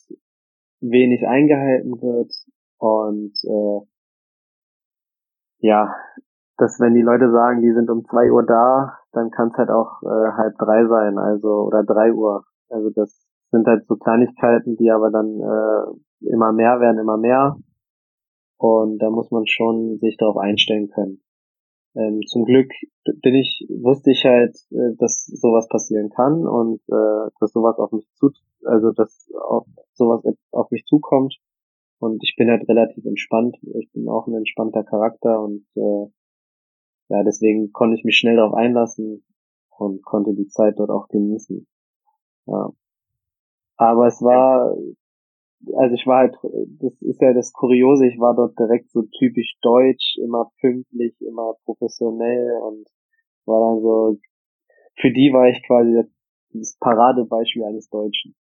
wenig 0.79 1.27
eingehalten 1.27 2.01
wird 2.01 2.33
und 2.77 3.33
äh, 3.43 3.87
ja, 5.59 5.95
dass 6.57 6.79
wenn 6.79 6.93
die 6.93 7.01
Leute 7.01 7.31
sagen, 7.31 7.61
die 7.61 7.73
sind 7.73 7.89
um 7.89 8.05
zwei 8.05 8.31
Uhr 8.31 8.43
da, 8.43 8.97
dann 9.11 9.31
kann 9.31 9.49
es 9.49 9.57
halt 9.57 9.69
auch 9.69 10.01
äh, 10.03 10.31
halb 10.31 10.57
drei 10.57 10.85
sein, 10.87 11.17
also 11.17 11.63
oder 11.67 11.83
drei 11.83 12.13
Uhr. 12.13 12.43
Also 12.69 12.89
das 12.89 13.27
sind 13.51 13.67
halt 13.67 13.85
so 13.87 13.95
Kleinigkeiten, 13.95 14.75
die 14.75 14.91
aber 14.91 15.11
dann 15.11 15.39
äh, 15.39 16.27
immer 16.27 16.51
mehr 16.51 16.79
werden, 16.79 16.99
immer 16.99 17.17
mehr. 17.17 17.57
Und 18.57 18.99
da 18.99 19.09
muss 19.09 19.29
man 19.31 19.45
schon 19.45 19.99
sich 19.99 20.17
darauf 20.17 20.37
einstellen 20.37 20.89
können. 20.89 21.21
Ähm, 21.95 22.21
zum 22.27 22.45
Glück 22.45 22.69
bin 23.21 23.35
ich, 23.35 23.65
wusste 23.69 24.11
ich 24.11 24.25
halt, 24.25 24.55
äh, 24.71 24.95
dass 24.97 25.25
sowas 25.25 25.67
passieren 25.67 26.09
kann 26.09 26.45
und 26.47 26.81
äh, 26.89 27.29
dass 27.39 27.51
sowas 27.53 27.77
auf 27.77 27.91
mich 27.91 28.07
zu, 28.15 28.31
also 28.65 28.91
dass 28.91 29.29
auch 29.47 29.65
sowas 29.93 30.23
auf 30.51 30.69
mich 30.71 30.85
zukommt. 30.85 31.37
Und 31.99 32.23
ich 32.23 32.35
bin 32.37 32.49
halt 32.49 32.67
relativ 32.67 33.03
entspannt. 33.05 33.57
Ich 33.79 33.91
bin 33.91 34.07
auch 34.09 34.27
ein 34.27 34.35
entspannter 34.35 34.83
Charakter 34.83 35.41
und 35.41 35.65
äh, 35.75 36.07
ja, 37.09 37.23
deswegen 37.23 37.71
konnte 37.71 37.97
ich 37.97 38.03
mich 38.03 38.17
schnell 38.17 38.35
darauf 38.35 38.53
einlassen 38.53 39.23
und 39.77 40.03
konnte 40.03 40.33
die 40.33 40.47
Zeit 40.47 40.75
dort 40.77 40.89
auch 40.89 41.07
genießen. 41.07 41.67
Ja. 42.47 42.69
Aber 43.77 44.07
es 44.07 44.21
war, 44.21 44.75
also 45.75 45.95
ich 45.95 46.05
war 46.07 46.19
halt, 46.19 46.35
das 46.81 47.01
ist 47.01 47.21
ja 47.21 47.33
das 47.33 47.53
Kuriose, 47.53 48.07
ich 48.07 48.19
war 48.19 48.35
dort 48.35 48.57
direkt 48.57 48.89
so 48.91 49.03
typisch 49.19 49.55
deutsch, 49.61 50.17
immer 50.23 50.51
pünktlich, 50.59 51.15
immer 51.21 51.53
professionell 51.63 52.51
und 52.61 52.87
war 53.45 53.61
dann 53.61 53.81
so, 53.81 54.17
für 54.99 55.11
die 55.11 55.31
war 55.31 55.47
ich 55.47 55.65
quasi 55.65 56.03
das 56.51 56.77
Paradebeispiel 56.79 57.63
eines 57.63 57.87
Deutschen. 57.89 58.35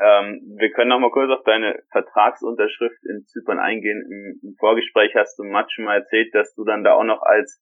Ähm, 0.00 0.54
wir 0.58 0.70
können 0.70 0.90
noch 0.90 1.00
mal 1.00 1.10
kurz 1.10 1.30
auf 1.30 1.42
deine 1.44 1.82
Vertragsunterschrift 1.90 3.04
in 3.04 3.24
Zypern 3.26 3.58
eingehen. 3.58 4.00
Im, 4.08 4.50
Im, 4.50 4.54
Vorgespräch 4.58 5.14
hast 5.16 5.36
du 5.38 5.44
Matt 5.44 5.72
schon 5.72 5.86
mal 5.86 5.98
erzählt, 5.98 6.32
dass 6.34 6.54
du 6.54 6.64
dann 6.64 6.84
da 6.84 6.94
auch 6.94 7.04
noch 7.04 7.22
als 7.22 7.60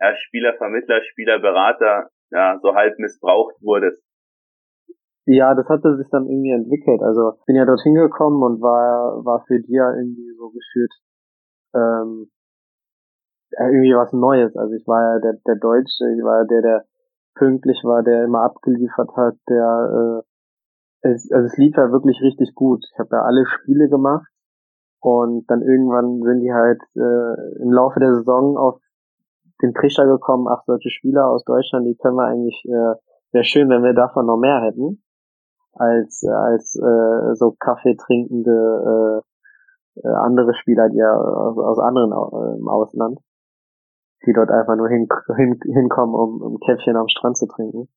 ja, 0.00 0.14
Spielervermittler, 0.16 1.02
Spielerberater 1.02 2.10
ja, 2.30 2.58
so 2.60 2.74
halb 2.74 2.98
missbraucht 2.98 3.54
wurdest. 3.62 4.02
Ja, 5.26 5.54
das 5.54 5.68
hatte 5.68 5.96
sich 5.96 6.08
dann 6.10 6.26
irgendwie 6.26 6.52
entwickelt. 6.52 7.02
Also 7.02 7.34
bin 7.46 7.56
ja 7.56 7.66
dorthin 7.66 7.94
gekommen 7.94 8.42
und 8.42 8.60
war, 8.62 9.24
war 9.24 9.44
für 9.46 9.60
die 9.60 9.74
ja 9.74 9.92
irgendwie 9.94 10.32
so 10.36 10.50
gefühlt 10.50 10.92
ähm, 11.74 12.30
irgendwie 13.58 13.94
was 13.94 14.12
Neues. 14.12 14.56
Also 14.56 14.74
ich 14.74 14.86
war 14.86 15.02
ja 15.02 15.20
der, 15.20 15.34
der 15.46 15.56
Deutsche, 15.56 16.08
ich 16.16 16.24
war 16.24 16.40
ja 16.40 16.44
der, 16.44 16.62
der 16.62 16.84
pünktlich 17.34 17.84
war, 17.84 18.02
der 18.02 18.24
immer 18.24 18.42
abgeliefert 18.42 19.10
hat, 19.16 19.36
der 19.48 20.24
äh, 21.04 21.08
es, 21.08 21.30
also 21.30 21.46
es 21.46 21.56
lief 21.56 21.76
ja 21.76 21.92
wirklich 21.92 22.20
richtig 22.22 22.54
gut. 22.54 22.84
Ich 22.92 22.98
habe 22.98 23.10
ja 23.12 23.22
alle 23.22 23.44
Spiele 23.46 23.88
gemacht 23.88 24.26
und 25.00 25.46
dann 25.48 25.62
irgendwann 25.62 26.22
sind 26.22 26.40
die 26.40 26.52
halt 26.52 26.80
äh, 26.96 27.62
im 27.62 27.70
Laufe 27.70 28.00
der 28.00 28.14
Saison 28.14 28.56
auf 28.56 28.80
den 29.62 29.74
Trichter 29.74 30.06
gekommen, 30.06 30.46
ach, 30.48 30.62
solche 30.66 30.90
Spieler 30.90 31.28
aus 31.28 31.44
Deutschland, 31.44 31.86
die 31.86 31.96
können 31.96 32.16
wir 32.16 32.26
eigentlich, 32.26 32.64
äh, 32.66 32.94
wäre 33.32 33.44
schön, 33.44 33.68
wenn 33.68 33.82
wir 33.82 33.94
davon 33.94 34.26
noch 34.26 34.38
mehr 34.38 34.60
hätten, 34.62 35.02
als, 35.72 36.22
äh, 36.22 36.30
als 36.30 36.76
äh, 36.76 37.34
so 37.34 37.54
Kaffee 37.58 37.96
trinkende 37.96 39.22
äh, 39.24 39.28
äh, 40.04 40.08
andere 40.08 40.54
Spieler, 40.54 40.88
die 40.88 40.98
ja 40.98 41.14
aus, 41.14 41.58
aus 41.58 41.78
anderen 41.78 42.12
äh, 42.12 42.58
im 42.58 42.68
Ausland, 42.68 43.18
die 44.26 44.32
dort 44.32 44.50
einfach 44.50 44.76
nur 44.76 44.88
hin, 44.88 45.08
hin, 45.36 45.58
hinkommen, 45.62 46.14
um, 46.14 46.42
um 46.42 46.58
Käffchen 46.60 46.96
am 46.96 47.08
Strand 47.08 47.36
zu 47.36 47.46
trinken. 47.46 47.88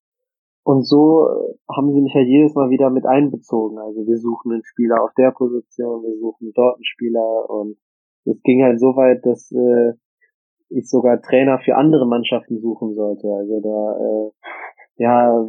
Und 0.63 0.85
so 0.85 1.57
haben 1.67 1.91
sie 1.91 2.01
mich 2.01 2.13
halt 2.13 2.27
jedes 2.27 2.53
Mal 2.53 2.69
wieder 2.69 2.91
mit 2.91 3.07
einbezogen. 3.07 3.79
Also 3.79 4.05
wir 4.05 4.17
suchen 4.19 4.51
einen 4.51 4.63
Spieler 4.63 5.01
auf 5.01 5.11
der 5.17 5.31
Position, 5.31 6.03
wir 6.03 6.19
suchen 6.19 6.51
dort 6.53 6.75
einen 6.75 6.85
Spieler 6.85 7.49
und 7.49 7.77
es 8.25 8.39
ging 8.43 8.61
halt 8.63 8.79
so 8.79 8.95
weit, 8.95 9.25
dass 9.25 9.51
äh, 9.51 9.93
ich 10.71 10.89
sogar 10.89 11.21
Trainer 11.21 11.59
für 11.59 11.75
andere 11.75 12.07
Mannschaften 12.07 12.59
suchen 12.59 12.95
sollte. 12.95 13.27
Also 13.27 13.59
da, 13.59 13.97
äh, 13.99 14.31
ja, 14.97 15.45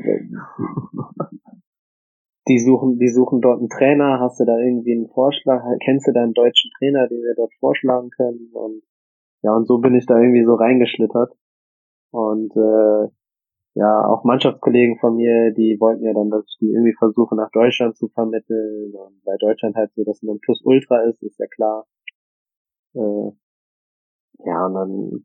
die 2.49 2.59
suchen, 2.59 2.99
die 2.99 3.09
suchen 3.09 3.41
dort 3.41 3.61
einen 3.61 3.69
Trainer, 3.69 4.21
hast 4.21 4.41
du 4.41 4.45
da 4.45 4.59
irgendwie 4.59 4.93
einen 4.93 5.09
Vorschlag, 5.09 5.63
kennst 5.85 6.09
du 6.09 6.13
da 6.13 6.23
einen 6.23 6.35
deutschen 6.35 6.71
Trainer, 6.79 7.09
den 7.09 7.23
wir 7.23 7.35
dort 7.37 7.53
vorschlagen 7.61 8.11
können? 8.11 8.51
Und 8.53 8.83
ja, 9.43 9.55
und 9.55 9.67
so 9.67 9.79
bin 9.79 9.95
ich 9.95 10.07
da 10.07 10.19
irgendwie 10.19 10.45
so 10.45 10.55
reingeschlittert. 10.55 11.33
Und 12.11 12.55
äh, 12.57 13.09
ja, 13.75 14.07
auch 14.07 14.25
Mannschaftskollegen 14.25 14.99
von 14.99 15.17
mir, 15.17 15.53
die 15.53 15.79
wollten 15.81 16.05
ja 16.05 16.13
dann, 16.13 16.31
dass 16.31 16.45
ich 16.47 16.59
die 16.61 16.73
irgendwie 16.73 16.95
versuche 16.99 17.35
nach 17.35 17.51
Deutschland 17.53 17.97
zu 17.97 18.09
vermitteln. 18.09 18.93
Und 18.95 19.21
weil 19.25 19.39
Deutschland 19.39 19.77
halt 19.77 19.93
so 19.95 20.05
das 20.05 20.21
Ultra 20.65 21.03
ist, 21.03 21.23
ist 21.23 21.39
ja 21.39 21.47
klar. 21.47 21.87
Äh, 22.95 23.33
ja, 24.45 24.67
und 24.67 24.75
dann 24.75 25.25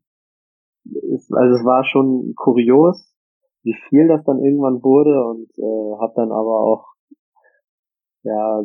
ist, 1.12 1.32
also 1.32 1.54
es 1.54 1.64
war 1.64 1.84
schon 1.84 2.34
kurios, 2.36 3.14
wie 3.62 3.76
viel 3.88 4.08
das 4.08 4.24
dann 4.24 4.38
irgendwann 4.38 4.82
wurde 4.82 5.24
und 5.24 5.50
äh, 5.58 6.00
hab 6.00 6.14
dann 6.14 6.32
aber 6.32 6.60
auch, 6.60 6.86
ja, 8.22 8.64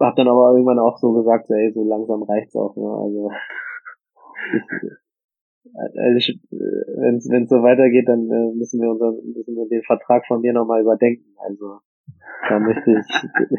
hab 0.00 0.16
dann 0.16 0.28
aber 0.28 0.52
irgendwann 0.52 0.78
auch 0.78 0.98
so 0.98 1.12
gesagt, 1.12 1.50
ey, 1.50 1.72
so 1.72 1.82
langsam 1.82 2.22
reicht's 2.22 2.56
auch, 2.56 2.76
ne? 2.76 2.88
Also 2.88 3.30
also 5.74 6.16
ich, 6.16 6.40
wenn 6.50 7.42
es 7.42 7.50
so 7.50 7.62
weitergeht, 7.62 8.08
dann 8.08 8.30
äh, 8.30 8.54
müssen 8.54 8.80
wir 8.80 8.90
unser, 8.90 9.12
müssen 9.12 9.56
wir 9.56 9.68
den 9.68 9.82
Vertrag 9.82 10.26
von 10.26 10.40
mir 10.40 10.52
nochmal 10.52 10.82
überdenken. 10.82 11.34
Also 11.36 11.80
da 12.48 12.58
möchte 12.58 12.90
ich, 12.90 13.58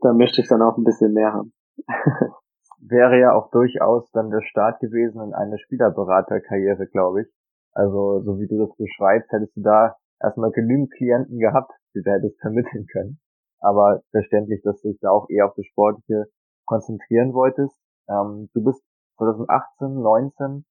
da 0.00 0.12
möchte 0.12 0.40
ich 0.40 0.48
dann 0.48 0.62
auch 0.62 0.76
ein 0.76 0.84
bisschen 0.84 1.12
mehr 1.12 1.32
haben. 1.32 1.52
wäre 2.80 3.18
ja 3.18 3.34
auch 3.34 3.50
durchaus 3.50 4.10
dann 4.12 4.30
der 4.30 4.42
Start 4.42 4.80
gewesen 4.80 5.22
in 5.22 5.34
eine 5.34 5.58
Spielerberaterkarriere, 5.58 6.86
glaube 6.86 7.22
ich. 7.22 7.28
Also, 7.72 8.20
so 8.22 8.40
wie 8.40 8.48
du 8.48 8.58
das 8.58 8.74
beschreibst, 8.76 9.30
hättest 9.30 9.56
du 9.56 9.62
da 9.62 9.96
erstmal 10.20 10.50
genügend 10.50 10.92
Klienten 10.92 11.38
gehabt, 11.38 11.72
die 11.94 12.02
du 12.02 12.10
hättest 12.10 12.40
vermitteln 12.40 12.86
können. 12.92 13.20
Aber 13.60 14.00
verständlich, 14.10 14.62
dass 14.62 14.80
du 14.80 14.88
dich 14.88 14.98
da 15.00 15.10
auch 15.10 15.28
eher 15.28 15.46
auf 15.46 15.54
das 15.54 15.66
Sportliche 15.66 16.26
konzentrieren 16.66 17.34
wolltest. 17.34 17.76
Ähm, 18.08 18.48
du 18.54 18.64
bist 18.64 18.82
2018, 19.18 20.00
19 20.00 20.64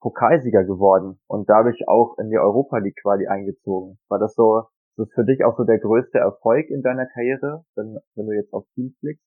Pokalsieger 0.00 0.64
geworden 0.64 1.18
und 1.26 1.48
dadurch 1.48 1.88
auch 1.88 2.18
in 2.18 2.30
die 2.30 2.38
Europa 2.38 2.78
League 2.78 2.98
Quali 3.02 3.26
eingezogen. 3.26 3.98
War 4.08 4.18
das 4.18 4.34
so, 4.34 4.66
ist 4.90 4.98
das 4.98 5.12
für 5.14 5.24
dich 5.24 5.44
auch 5.44 5.56
so 5.56 5.64
der 5.64 5.78
größte 5.78 6.18
Erfolg 6.18 6.68
in 6.68 6.82
deiner 6.82 7.06
Karriere, 7.06 7.64
wenn, 7.74 7.98
wenn 8.14 8.26
du 8.26 8.32
jetzt 8.32 8.52
auf 8.52 8.64
Teams 8.74 8.94
blickst? 9.00 9.24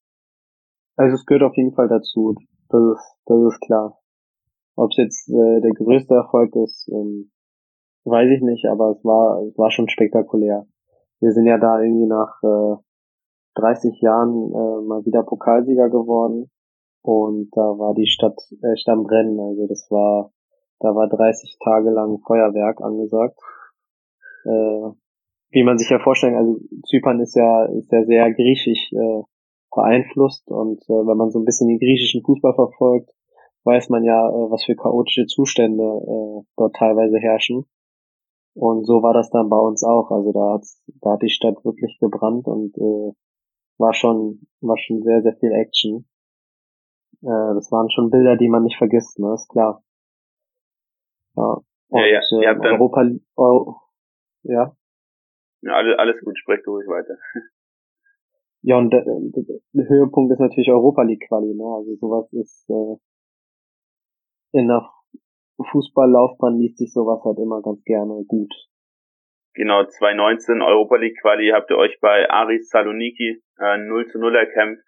Also 0.95 1.15
es 1.15 1.25
gehört 1.25 1.43
auf 1.43 1.57
jeden 1.57 1.73
Fall 1.73 1.87
dazu. 1.87 2.35
Das 2.69 2.81
ist, 2.81 3.15
das 3.25 3.53
ist 3.53 3.61
klar. 3.61 3.99
Ob 4.75 4.91
es 4.91 4.97
jetzt 4.97 5.29
äh, 5.29 5.61
der 5.61 5.71
größte 5.71 6.15
Erfolg 6.15 6.55
ist, 6.55 6.89
ähm, 6.91 7.31
weiß 8.05 8.29
ich 8.31 8.41
nicht, 8.41 8.65
aber 8.67 8.91
es 8.91 9.03
war, 9.03 9.41
es 9.43 9.57
war 9.57 9.71
schon 9.71 9.89
spektakulär. 9.89 10.65
Wir 11.19 11.31
sind 11.31 11.45
ja 11.45 11.57
da 11.57 11.81
irgendwie 11.81 12.07
nach 12.07 12.41
äh, 12.43 12.77
30 13.55 14.01
Jahren 14.01 14.29
äh, 14.29 14.87
mal 14.87 15.05
wieder 15.05 15.23
Pokalsieger 15.23 15.89
geworden 15.89 16.49
und 17.03 17.49
da 17.51 17.61
war 17.61 17.93
die 17.93 18.07
Stadt 18.07 18.39
echt 18.73 18.87
am 18.87 19.03
Brennen. 19.03 19.39
Also 19.39 19.67
das 19.67 19.87
war, 19.89 20.31
da 20.79 20.95
war 20.95 21.09
30 21.09 21.57
Tage 21.63 21.89
lang 21.89 22.19
Feuerwerk 22.25 22.81
angesagt. 22.81 23.37
Äh, 24.45 24.91
wie 25.51 25.63
man 25.63 25.77
sich 25.77 25.89
ja 25.89 25.99
vorstellen, 25.99 26.35
also 26.35 26.59
Zypern 26.87 27.19
ist 27.19 27.35
ja, 27.35 27.65
ist 27.65 27.91
ja 27.91 28.03
sehr 28.05 28.33
griechisch 28.33 28.91
äh, 28.93 29.23
beeinflusst. 29.73 30.49
Und 30.49 30.81
äh, 30.83 31.05
wenn 31.07 31.17
man 31.17 31.31
so 31.31 31.39
ein 31.39 31.45
bisschen 31.45 31.67
den 31.67 31.79
griechischen 31.79 32.23
Fußball 32.23 32.53
verfolgt, 32.53 33.09
weiß 33.63 33.89
man 33.89 34.03
ja, 34.03 34.29
äh, 34.29 34.51
was 34.51 34.63
für 34.63 34.75
chaotische 34.75 35.25
Zustände 35.25 35.83
äh, 35.83 36.45
dort 36.57 36.75
teilweise 36.75 37.17
herrschen. 37.17 37.65
Und 38.53 38.85
so 38.85 39.01
war 39.01 39.13
das 39.13 39.29
dann 39.29 39.49
bei 39.49 39.57
uns 39.57 39.83
auch. 39.83 40.11
Also 40.11 40.31
da 40.33 40.53
hat, 40.55 40.65
da 41.01 41.13
hat 41.13 41.21
die 41.21 41.29
Stadt 41.29 41.63
wirklich 41.63 41.97
gebrannt 41.99 42.47
und 42.47 42.77
äh, 42.77 43.13
war 43.77 43.93
schon, 43.93 44.47
war 44.61 44.77
schon 44.77 45.01
sehr, 45.03 45.21
sehr 45.21 45.35
viel 45.37 45.51
Action. 45.51 46.05
Äh, 47.21 47.53
das 47.55 47.71
waren 47.71 47.89
schon 47.89 48.09
Bilder, 48.09 48.35
die 48.35 48.49
man 48.49 48.63
nicht 48.63 48.77
vergisst, 48.77 49.19
ne, 49.19 49.33
ist 49.33 49.49
klar. 49.49 49.83
Ja, 51.35 51.61
und, 51.89 51.99
ja, 51.99 52.05
ja. 52.05 52.49
Habt 52.49 52.65
dann 52.65 52.73
Europa, 52.73 53.05
Euro, 53.35 53.81
ja. 54.43 54.75
Ja, 55.61 55.73
alles, 55.73 55.97
alles 55.97 56.21
gut, 56.23 56.37
sprecht 56.37 56.67
ruhig 56.67 56.87
weiter. 56.87 57.15
Ja, 58.63 58.77
und 58.77 58.91
der, 58.91 59.03
der 59.03 59.89
Höhepunkt 59.89 60.31
ist 60.31 60.39
natürlich 60.39 60.69
Europa 60.69 61.01
League 61.03 61.25
Quali, 61.27 61.53
ne? 61.55 61.63
Also 61.63 61.95
sowas 61.95 62.31
ist 62.33 62.69
äh, 62.69 62.97
in 64.53 64.67
der 64.67 64.87
Fußballlaufbahn 65.71 66.57
liest 66.59 66.77
sich 66.77 66.93
sowas 66.93 67.23
halt 67.23 67.37
immer 67.39 67.61
ganz 67.61 67.83
gerne 67.83 68.23
gut. 68.27 68.53
Genau, 69.53 69.83
2019 69.83 70.61
Europa 70.61 70.95
League 70.97 71.19
Quali 71.21 71.49
habt 71.49 71.71
ihr 71.71 71.77
euch 71.77 71.99
bei 72.01 72.29
Aris 72.29 72.69
Saloniki 72.69 73.41
äh, 73.59 73.77
0 73.77 74.07
zu 74.07 74.19
0 74.19 74.35
erkämpft. 74.35 74.83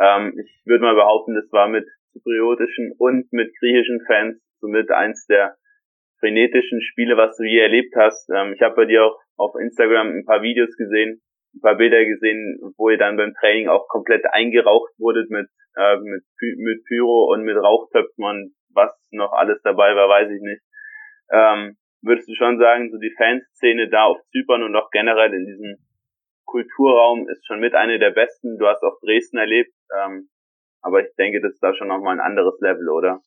Ähm, 0.00 0.34
ich 0.38 0.62
würde 0.66 0.84
mal 0.84 0.94
behaupten, 0.94 1.34
das 1.34 1.50
war 1.52 1.68
mit 1.68 1.86
zypriotischen 2.12 2.92
und 2.98 3.32
mit 3.32 3.52
griechischen 3.58 4.00
Fans 4.06 4.38
somit 4.60 4.90
eins 4.90 5.26
der 5.26 5.56
frenetischen 6.18 6.80
Spiele, 6.82 7.16
was 7.16 7.36
du 7.36 7.44
je 7.44 7.58
erlebt 7.60 7.94
hast. 7.96 8.28
Ähm, 8.30 8.52
ich 8.54 8.62
habe 8.62 8.74
bei 8.74 8.84
dir 8.84 9.04
auch 9.04 9.18
auf 9.36 9.54
Instagram 9.56 10.08
ein 10.08 10.24
paar 10.24 10.42
Videos 10.42 10.76
gesehen, 10.76 11.22
ein 11.54 11.60
paar 11.60 11.76
Bilder 11.76 12.04
gesehen, 12.04 12.58
wo 12.76 12.90
ihr 12.90 12.98
dann 12.98 13.16
beim 13.16 13.34
Training 13.34 13.68
auch 13.68 13.88
komplett 13.88 14.24
eingeraucht 14.32 14.92
wurdet 14.98 15.30
mit, 15.30 15.48
äh, 15.76 15.96
mit, 15.96 16.24
mit 16.58 16.84
Pyro 16.86 17.32
und 17.32 17.44
mit 17.44 17.56
Rauchtöpfen 17.56 18.24
und 18.24 18.54
was 18.74 18.92
noch 19.10 19.32
alles 19.32 19.60
dabei 19.62 19.94
war, 19.94 20.08
weiß 20.08 20.30
ich 20.30 20.40
nicht. 20.40 20.62
Ähm, 21.30 21.76
würdest 22.02 22.28
du 22.28 22.34
schon 22.34 22.58
sagen, 22.58 22.90
so 22.90 22.98
die 22.98 23.14
Fanszene 23.16 23.88
da 23.88 24.04
auf 24.04 24.18
Zypern 24.30 24.62
und 24.62 24.74
auch 24.76 24.90
generell 24.90 25.32
in 25.32 25.46
diesem 25.46 25.76
Kulturraum 26.44 27.28
ist 27.28 27.46
schon 27.46 27.60
mit 27.60 27.74
eine 27.74 27.98
der 27.98 28.10
besten. 28.10 28.58
Du 28.58 28.66
hast 28.66 28.82
auch 28.82 28.98
Dresden 29.00 29.38
erlebt, 29.38 29.72
ähm, 29.96 30.28
aber 30.82 31.00
ich 31.00 31.14
denke, 31.16 31.40
das 31.40 31.54
ist 31.54 31.62
da 31.62 31.74
schon 31.74 31.88
nochmal 31.88 32.16
ein 32.16 32.24
anderes 32.24 32.58
Level, 32.60 32.88
oder? 32.88 33.20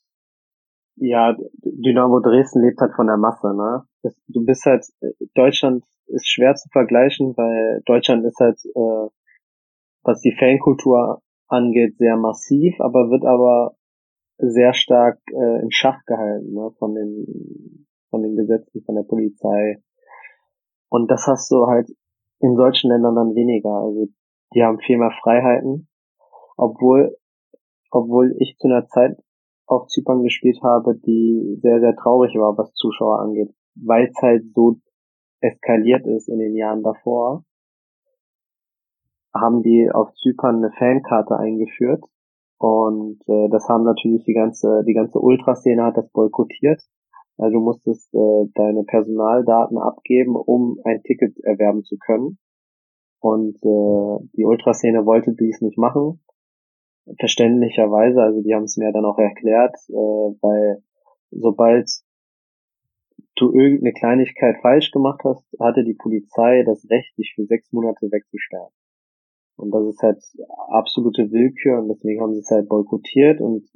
Ja, 0.97 1.35
Dynamo 1.63 2.19
Dresden 2.21 2.61
lebt 2.63 2.79
halt 2.79 2.93
von 2.95 3.07
der 3.07 3.17
Masse, 3.17 3.53
ne? 3.53 3.83
Du 4.27 4.45
bist 4.45 4.65
halt, 4.65 4.85
Deutschland 5.33 5.83
ist 6.07 6.27
schwer 6.27 6.55
zu 6.55 6.69
vergleichen, 6.69 7.35
weil 7.35 7.81
Deutschland 7.85 8.25
ist 8.25 8.39
halt, 8.39 8.57
äh, 8.63 9.09
was 10.03 10.21
die 10.21 10.35
Fankultur 10.37 11.21
angeht, 11.47 11.97
sehr 11.97 12.15
massiv, 12.15 12.79
aber 12.79 13.09
wird 13.09 13.25
aber 13.25 13.75
sehr 14.37 14.73
stark 14.73 15.19
äh, 15.31 15.61
in 15.61 15.71
Schach 15.71 16.03
gehalten, 16.05 16.53
ne? 16.53 16.71
Von 16.79 16.95
den, 16.95 17.87
von 18.09 18.23
den 18.23 18.35
Gesetzen, 18.35 18.83
von 18.85 18.95
der 18.95 19.03
Polizei. 19.03 19.81
Und 20.89 21.11
das 21.11 21.27
hast 21.27 21.51
du 21.51 21.67
halt 21.67 21.89
in 22.39 22.55
solchen 22.55 22.89
Ländern 22.89 23.15
dann 23.15 23.35
weniger. 23.35 23.69
Also 23.69 24.07
die 24.53 24.63
haben 24.63 24.79
viel 24.79 24.97
mehr 24.97 25.11
Freiheiten, 25.21 25.89
obwohl, 26.55 27.17
obwohl 27.91 28.35
ich 28.39 28.57
zu 28.57 28.67
einer 28.67 28.87
Zeit 28.87 29.17
auf 29.67 29.87
Zypern 29.87 30.23
gespielt 30.23 30.59
habe, 30.63 30.95
die 31.05 31.57
sehr, 31.61 31.79
sehr 31.79 31.95
traurig 31.95 32.35
war, 32.35 32.57
was 32.57 32.73
Zuschauer 32.73 33.19
angeht, 33.19 33.53
weil 33.75 34.07
es 34.07 34.21
halt 34.21 34.43
so 34.53 34.77
eskaliert 35.41 36.05
ist 36.07 36.29
in 36.29 36.39
den 36.39 36.55
Jahren 36.55 36.83
davor, 36.83 37.43
haben 39.33 39.63
die 39.63 39.89
auf 39.91 40.13
Zypern 40.13 40.57
eine 40.57 40.71
Fankarte 40.71 41.37
eingeführt 41.37 42.03
und 42.57 43.19
äh, 43.27 43.49
das 43.49 43.67
haben 43.67 43.83
natürlich 43.83 44.23
die 44.23 44.33
ganze 44.33 44.83
die 44.87 44.93
ganze 44.93 45.19
Ultraszene 45.19 45.83
hat 45.83 45.97
das 45.97 46.09
boykottiert. 46.11 46.81
Also 47.37 47.57
du 47.57 47.59
musstest 47.59 48.13
äh, 48.13 48.45
deine 48.53 48.83
Personaldaten 48.85 49.77
abgeben, 49.77 50.35
um 50.37 50.79
ein 50.85 51.03
Ticket 51.03 51.37
erwerben 51.43 51.83
zu 51.83 51.97
können. 51.97 52.37
Und 53.19 53.57
äh, 53.57 54.25
die 54.37 54.45
Ultraszene 54.45 55.05
wollte 55.05 55.33
dies 55.33 55.59
nicht 55.61 55.77
machen 55.77 56.21
verständlicherweise, 57.19 58.21
also 58.21 58.41
die 58.41 58.53
haben 58.53 58.63
es 58.63 58.77
mir 58.77 58.91
dann 58.91 59.05
auch 59.05 59.17
erklärt, 59.17 59.75
äh, 59.89 59.93
weil 60.41 60.83
sobald 61.31 61.89
du 63.35 63.51
irgendeine 63.51 63.93
Kleinigkeit 63.93 64.57
falsch 64.61 64.91
gemacht 64.91 65.21
hast, 65.23 65.45
hatte 65.59 65.83
die 65.83 65.93
Polizei 65.93 66.63
das 66.63 66.87
Recht, 66.89 67.17
dich 67.17 67.33
für 67.35 67.45
sechs 67.45 67.71
Monate 67.71 68.11
wegzusperren. 68.11 68.71
Und 69.57 69.71
das 69.71 69.85
ist 69.87 70.01
halt 70.01 70.21
absolute 70.69 71.31
Willkür 71.31 71.79
und 71.79 71.87
deswegen 71.89 72.21
haben 72.21 72.33
sie 72.33 72.41
es 72.41 72.51
halt 72.51 72.67
boykottiert 72.67 73.39
und 73.39 73.69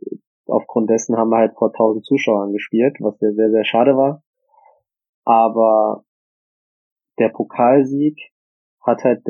aufgrund 0.46 0.90
dessen 0.90 1.16
haben 1.16 1.30
wir 1.30 1.38
halt 1.38 1.56
vor 1.56 1.72
tausend 1.72 2.06
Zuschauern 2.06 2.52
gespielt, 2.52 2.98
was 3.00 3.18
sehr, 3.20 3.34
sehr, 3.34 3.52
sehr 3.52 3.64
schade 3.64 3.96
war. 3.96 4.24
Aber 5.24 6.04
der 7.18 7.30
Pokalsieg 7.30 8.18
hat 8.82 9.04
halt 9.04 9.24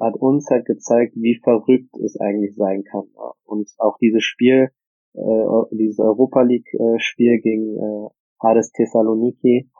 hat 0.00 0.16
uns 0.16 0.48
halt 0.50 0.66
gezeigt, 0.66 1.14
wie 1.16 1.40
verrückt 1.42 1.96
es 2.04 2.18
eigentlich 2.20 2.54
sein 2.56 2.84
kann. 2.84 3.08
Und 3.44 3.68
auch 3.78 3.96
dieses 3.98 4.24
Spiel, 4.24 4.70
äh, 5.14 5.46
dieses 5.72 5.98
Europa 5.98 6.42
League 6.42 6.72
äh, 6.74 6.98
gegen 7.16 7.76
äh, 7.76 8.08
Hades 8.42 8.72
Thessaloniki, 8.72 9.70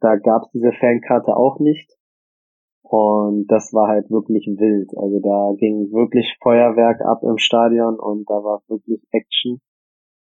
da 0.00 0.16
gab 0.16 0.42
es 0.42 0.50
diese 0.52 0.72
Fankarte 0.72 1.36
auch 1.36 1.58
nicht. 1.60 1.90
Und 2.82 3.46
das 3.46 3.72
war 3.72 3.88
halt 3.88 4.10
wirklich 4.10 4.46
wild. 4.46 4.90
Also 4.96 5.18
da 5.20 5.54
ging 5.56 5.90
wirklich 5.90 6.36
Feuerwerk 6.42 7.00
ab 7.00 7.22
im 7.22 7.38
Stadion 7.38 7.98
und 7.98 8.28
da 8.28 8.34
war 8.34 8.62
wirklich 8.68 9.02
Action. 9.10 9.60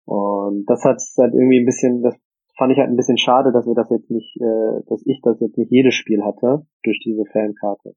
Und 0.05 0.65
das 0.67 0.85
hat 0.85 1.01
halt 1.17 1.33
irgendwie 1.33 1.59
ein 1.59 1.65
bisschen, 1.65 2.01
das 2.01 2.15
fand 2.57 2.71
ich 2.71 2.79
halt 2.79 2.89
ein 2.89 2.95
bisschen 2.95 3.17
schade, 3.17 3.51
dass 3.51 3.67
wir 3.67 3.75
das 3.75 3.89
jetzt 3.89 4.09
nicht, 4.09 4.39
äh, 4.39 4.81
dass 4.87 5.05
ich 5.05 5.19
das 5.21 5.39
jetzt 5.41 5.57
nicht 5.57 5.69
jedes 5.69 5.93
Spiel 5.93 6.23
hatte 6.23 6.65
durch 6.83 7.01
diese 7.03 7.25
Fankarte. 7.25 7.93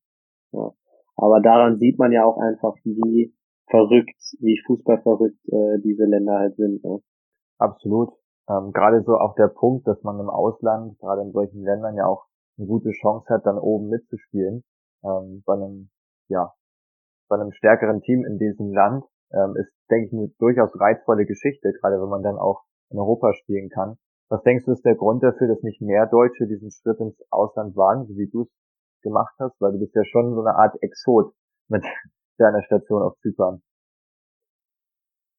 Ja. 0.53 0.73
Aber 1.17 1.41
daran 1.41 1.79
sieht 1.79 1.99
man 1.99 2.13
ja 2.13 2.25
auch 2.25 2.39
einfach, 2.39 2.75
wie 2.85 3.35
verrückt, 3.69 4.21
wie 4.41 4.61
fußballverrückt 4.67 5.49
äh, 5.49 5.79
diese 5.83 6.05
Länder 6.05 6.39
halt 6.39 6.57
sind. 6.57 6.83
Ne? 6.83 7.01
Absolut. 7.59 8.11
Ähm, 8.49 8.73
gerade 8.73 9.03
so 9.03 9.17
auch 9.17 9.35
der 9.35 9.49
Punkt, 9.49 9.87
dass 9.87 10.03
man 10.03 10.19
im 10.19 10.29
Ausland, 10.29 10.99
gerade 10.99 11.23
in 11.23 11.33
solchen 11.33 11.63
Ländern 11.63 11.95
ja 11.95 12.07
auch 12.07 12.25
eine 12.59 12.67
gute 12.67 12.91
Chance 12.91 13.33
hat, 13.33 13.47
dann 13.47 13.59
oben 13.59 13.89
mitzuspielen. 13.89 14.65
Ähm, 15.05 15.43
bei 15.47 15.55
einem, 15.55 15.91
ja, 16.29 16.53
bei 17.29 17.37
einem 17.37 17.53
stärkeren 17.53 18.01
Team 18.01 18.25
in 18.25 18.39
diesem 18.39 18.73
Land 18.73 19.05
ähm, 19.33 19.55
ist, 19.57 19.73
denke 19.91 20.07
ich, 20.07 20.13
eine 20.13 20.29
durchaus 20.39 20.71
reizvolle 20.75 21.27
Geschichte, 21.27 21.73
gerade 21.81 22.01
wenn 22.03 22.09
man 22.09 22.23
dann 22.23 22.39
auch 22.39 22.65
in 22.91 22.99
Europa 22.99 23.33
spielen 23.35 23.69
kann. 23.69 23.97
Was 24.29 24.43
denkst 24.43 24.65
du 24.65 24.73
ist 24.73 24.85
der 24.85 24.97
Grund 24.97 25.23
dafür, 25.23 25.49
dass 25.49 25.63
nicht 25.63 25.81
mehr 25.81 26.07
Deutsche 26.07 26.47
diesen 26.47 26.71
Schritt 26.71 26.99
ins 27.01 27.21
Ausland 27.31 27.77
wagen, 27.77 28.07
so 28.07 28.17
wie 28.17 28.29
du 28.29 28.43
es 28.43 28.49
gemacht 29.03 29.35
hast, 29.39 29.61
weil 29.61 29.73
du 29.73 29.79
bist 29.79 29.95
ja 29.95 30.05
schon 30.05 30.35
so 30.35 30.41
eine 30.41 30.57
Art 30.57 30.77
Exot 30.83 31.33
mit 31.69 31.85
deiner 32.39 32.63
Station 32.63 33.03
auf 33.03 33.17
Zypern. 33.21 33.63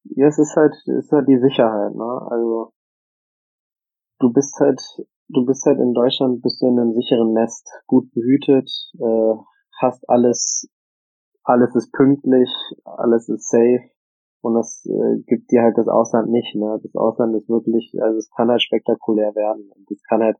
Ja, 0.04 0.26
es 0.26 0.38
ist 0.38 0.56
halt, 0.56 0.74
ist 0.86 1.12
halt 1.12 1.28
die 1.28 1.38
Sicherheit, 1.38 1.94
ne? 1.94 2.26
Also 2.30 2.72
du 4.18 4.32
bist 4.32 4.58
halt, 4.60 4.80
du 5.28 5.44
bist 5.44 5.64
halt 5.66 5.78
in 5.78 5.94
Deutschland, 5.94 6.42
bist 6.42 6.60
du 6.60 6.66
in 6.66 6.78
einem 6.78 6.92
sicheren 6.92 7.32
Nest, 7.32 7.68
gut 7.86 8.12
behütet, 8.12 8.70
äh, 8.98 9.34
hast 9.80 10.08
alles, 10.08 10.68
alles 11.44 11.74
ist 11.74 11.92
pünktlich, 11.92 12.50
alles 12.84 13.28
ist 13.28 13.48
safe 13.48 13.90
und 14.42 14.54
das 14.54 14.84
äh, 14.86 15.22
gibt 15.26 15.50
dir 15.50 15.62
halt 15.62 15.78
das 15.78 15.88
Ausland 15.88 16.30
nicht, 16.30 16.54
ne? 16.54 16.80
Das 16.82 16.94
Ausland 16.94 17.34
ist 17.36 17.48
wirklich, 17.48 17.92
also 18.00 18.18
es 18.18 18.30
kann 18.30 18.50
halt 18.50 18.62
spektakulär 18.62 19.34
werden 19.34 19.70
und 19.70 19.90
es 19.90 20.02
kann 20.02 20.22
halt 20.22 20.36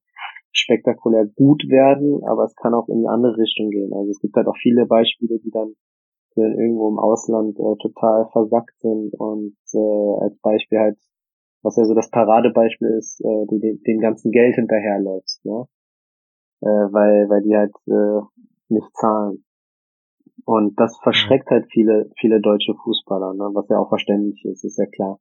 spektakulär 0.52 1.26
gut 1.26 1.64
werden, 1.68 2.22
aber 2.24 2.44
es 2.44 2.54
kann 2.56 2.74
auch 2.74 2.88
in 2.88 3.00
die 3.00 3.08
andere 3.08 3.36
Richtung 3.36 3.70
gehen. 3.70 3.92
Also 3.92 4.10
es 4.10 4.20
gibt 4.20 4.36
halt 4.36 4.46
auch 4.46 4.56
viele 4.56 4.86
Beispiele, 4.86 5.38
die 5.38 5.50
dann, 5.50 5.74
die 6.36 6.40
dann 6.40 6.58
irgendwo 6.58 6.88
im 6.88 6.98
Ausland 6.98 7.58
äh, 7.58 7.76
total 7.80 8.28
versackt 8.32 8.78
sind 8.80 9.14
und 9.14 9.56
äh, 9.74 10.24
als 10.24 10.38
Beispiel 10.40 10.78
halt, 10.78 10.98
was 11.62 11.76
ja 11.76 11.84
so 11.84 11.94
das 11.94 12.10
Paradebeispiel 12.10 12.88
ist, 12.98 13.20
äh, 13.20 13.46
du 13.48 13.58
dem, 13.58 13.82
dem 13.82 14.00
ganzen 14.00 14.30
Geld 14.30 14.56
hinterherläufst, 14.56 15.44
ne? 15.44 15.66
Äh, 16.60 16.66
weil, 16.66 17.28
weil 17.28 17.42
die 17.42 17.56
halt 17.56 17.72
äh, 17.86 18.20
nicht 18.68 18.96
zahlen. 18.96 19.44
Und 20.44 20.78
das 20.78 20.98
verschreckt 21.02 21.50
halt 21.50 21.66
viele, 21.70 22.10
viele 22.18 22.40
deutsche 22.40 22.74
Fußballer, 22.74 23.34
ne? 23.34 23.50
was 23.54 23.68
ja 23.68 23.78
auch 23.78 23.88
verständlich 23.88 24.44
ist, 24.44 24.64
ist 24.64 24.78
ja 24.78 24.86
klar. 24.86 25.20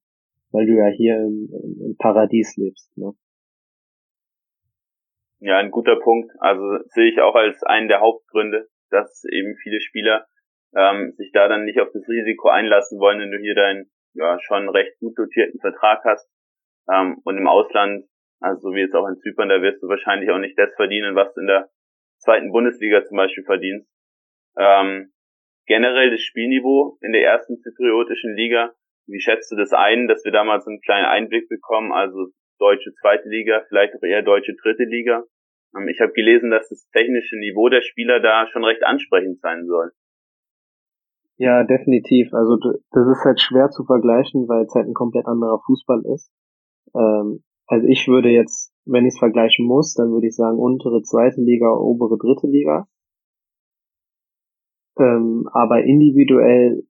Weil 0.52 0.65
du 0.65 0.76
ja 0.76 0.88
hier 0.88 1.22
im, 1.22 1.50
im 1.80 1.96
Paradies 1.98 2.58
lebst. 2.58 2.96
Ne? 2.98 3.13
Ja, 5.41 5.58
ein 5.58 5.71
guter 5.71 5.95
Punkt. 5.95 6.32
Also 6.39 6.77
sehe 6.89 7.12
ich 7.12 7.19
auch 7.19 7.34
als 7.34 7.63
einen 7.63 7.88
der 7.88 7.99
Hauptgründe, 7.99 8.67
dass 8.91 9.23
eben 9.25 9.56
viele 9.58 9.82
Spieler 9.82 10.27
ähm, 10.75 11.13
sich 11.17 11.32
da 11.34 11.47
dann 11.47 11.65
nicht 11.65 11.80
auf 11.82 11.89
das 11.91 12.08
Risiko 12.08 12.49
einlassen 12.49 12.99
wollen, 12.99 13.19
wenn 13.19 13.32
du 13.32 13.39
hier 13.39 13.56
deinen 13.56 13.89
ja 14.13 14.38
schon 14.39 14.69
recht 14.69 14.97
gut 14.99 15.17
dotierten 15.17 15.60
Vertrag 15.60 16.04
hast. 16.06 16.30
Ähm, 16.91 17.17
und 17.23 17.38
im 17.38 17.47
Ausland, 17.47 18.06
also 18.39 18.69
so 18.69 18.75
wie 18.75 18.82
jetzt 18.82 18.95
auch 18.95 19.08
in 19.08 19.17
Zypern, 19.17 19.49
da 19.49 19.63
wirst 19.63 19.82
du 19.82 19.88
wahrscheinlich 19.88 20.30
auch 20.30 20.38
nicht 20.38 20.58
das 20.60 20.75
verdienen, 20.75 21.15
was 21.15 21.34
du 21.34 21.41
in 21.41 21.47
der 21.47 21.69
zweiten 22.19 22.51
Bundesliga 22.51 23.04
zum 23.04 23.17
Beispiel 23.17 23.43
verdienst. 23.43 23.89
Ähm, 24.58 25.12
generell 25.65 26.12
das 26.12 26.21
Spielniveau 26.21 26.97
in 27.01 27.13
der 27.13 27.23
ersten 27.23 27.58
zypriotischen 27.58 28.36
Liga, 28.36 28.75
wie 29.08 29.19
schätzt 29.19 29.51
du 29.51 29.56
das 29.56 29.73
ein, 29.73 30.08
dass 30.08 30.23
wir 30.23 30.32
da 30.32 30.43
mal 30.43 30.62
so 30.62 30.69
einen 30.69 30.82
kleinen 30.82 31.08
Einblick 31.08 31.49
bekommen? 31.49 31.91
Also 31.91 32.27
deutsche 32.62 32.93
zweite 33.02 33.28
Liga, 33.28 33.65
vielleicht 33.67 33.95
auch 33.95 34.04
eher 34.04 34.21
deutsche 34.21 34.54
dritte 34.62 34.84
Liga. 34.84 35.24
Ähm, 35.76 35.88
ich 35.88 36.00
habe 36.00 36.13
gelesen, 36.13 36.52
dass 36.52 36.69
das 36.69 36.88
technische 36.91 37.38
Niveau 37.38 37.69
der 37.69 37.82
Spieler 37.82 38.19
da 38.19 38.47
schon 38.47 38.63
recht 38.63 38.84
ansprechend 38.84 39.41
sein 39.41 39.65
soll. 39.65 39.91
Ja, 41.38 41.63
definitiv. 41.63 42.32
Also 42.34 42.58
das 42.58 43.08
ist 43.08 43.26
halt 43.26 43.41
schwer 43.41 43.69
zu 43.69 43.84
vergleichen, 43.84 44.47
weil 44.47 44.65
es 44.65 44.76
halt 44.76 44.88
ein 44.88 44.93
komplett 44.93 45.26
anderer 45.26 45.60
Fußball 45.65 46.04
ist. 46.13 46.32
Ähm, 46.93 47.43
also 47.65 47.88
ich 47.88 48.08
würde 48.08 48.30
jetzt, 48.30 48.71
wenn 48.86 49.06
ich 49.06 49.13
es 49.15 49.19
vergleichen 49.19 49.65
muss, 49.65 49.95
dann 49.95 50.12
würde 50.12 50.28
ich 50.28 50.36
sagen 50.36 50.60
untere 50.60 51.02
zweite 51.02 51.41
Liga, 51.41 51.71
obere 51.74 52.17
dritte 52.17 52.47
Liga. 52.47 52.88
Ähm, 55.00 55.50
aber 55.52 55.84
individuell 55.84 56.84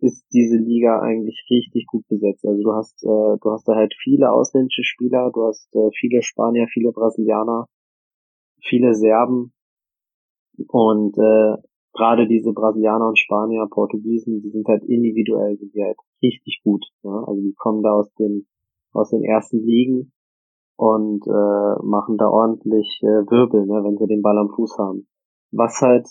ist 0.00 0.26
diese 0.32 0.56
Liga 0.56 1.00
eigentlich 1.00 1.46
richtig 1.50 1.86
gut 1.86 2.06
besetzt. 2.08 2.44
Also 2.46 2.62
du 2.62 2.72
hast, 2.72 3.02
äh, 3.02 3.38
du 3.40 3.50
hast 3.50 3.66
da 3.66 3.74
halt 3.74 3.94
viele 4.02 4.30
ausländische 4.30 4.84
Spieler, 4.84 5.30
du 5.32 5.44
hast 5.44 5.74
äh, 5.74 5.90
viele 5.98 6.22
Spanier, 6.22 6.66
viele 6.68 6.92
Brasilianer, 6.92 7.66
viele 8.62 8.94
Serben 8.94 9.52
und 10.68 11.16
äh, 11.16 11.56
gerade 11.92 12.28
diese 12.28 12.52
Brasilianer 12.52 13.08
und 13.08 13.18
Spanier, 13.18 13.66
Portugiesen, 13.70 14.42
die 14.42 14.50
sind 14.50 14.68
halt 14.68 14.84
individuell, 14.84 15.56
sind 15.56 15.74
die 15.74 15.82
halt 15.82 15.98
richtig 16.22 16.60
gut. 16.62 16.84
Ja? 17.02 17.24
Also 17.26 17.40
die 17.40 17.54
kommen 17.56 17.82
da 17.82 17.92
aus 17.92 18.12
den 18.14 18.46
aus 18.92 19.10
den 19.10 19.22
ersten 19.22 19.58
Ligen 19.60 20.12
und 20.76 21.26
äh, 21.26 21.84
machen 21.84 22.16
da 22.18 22.28
ordentlich 22.28 23.00
äh, 23.02 23.28
Wirbel, 23.30 23.66
ne, 23.66 23.84
wenn 23.84 23.96
sie 23.96 24.06
den 24.06 24.22
Ball 24.22 24.38
am 24.38 24.50
Fuß 24.50 24.78
haben. 24.78 25.06
Was 25.52 25.80
halt 25.80 26.06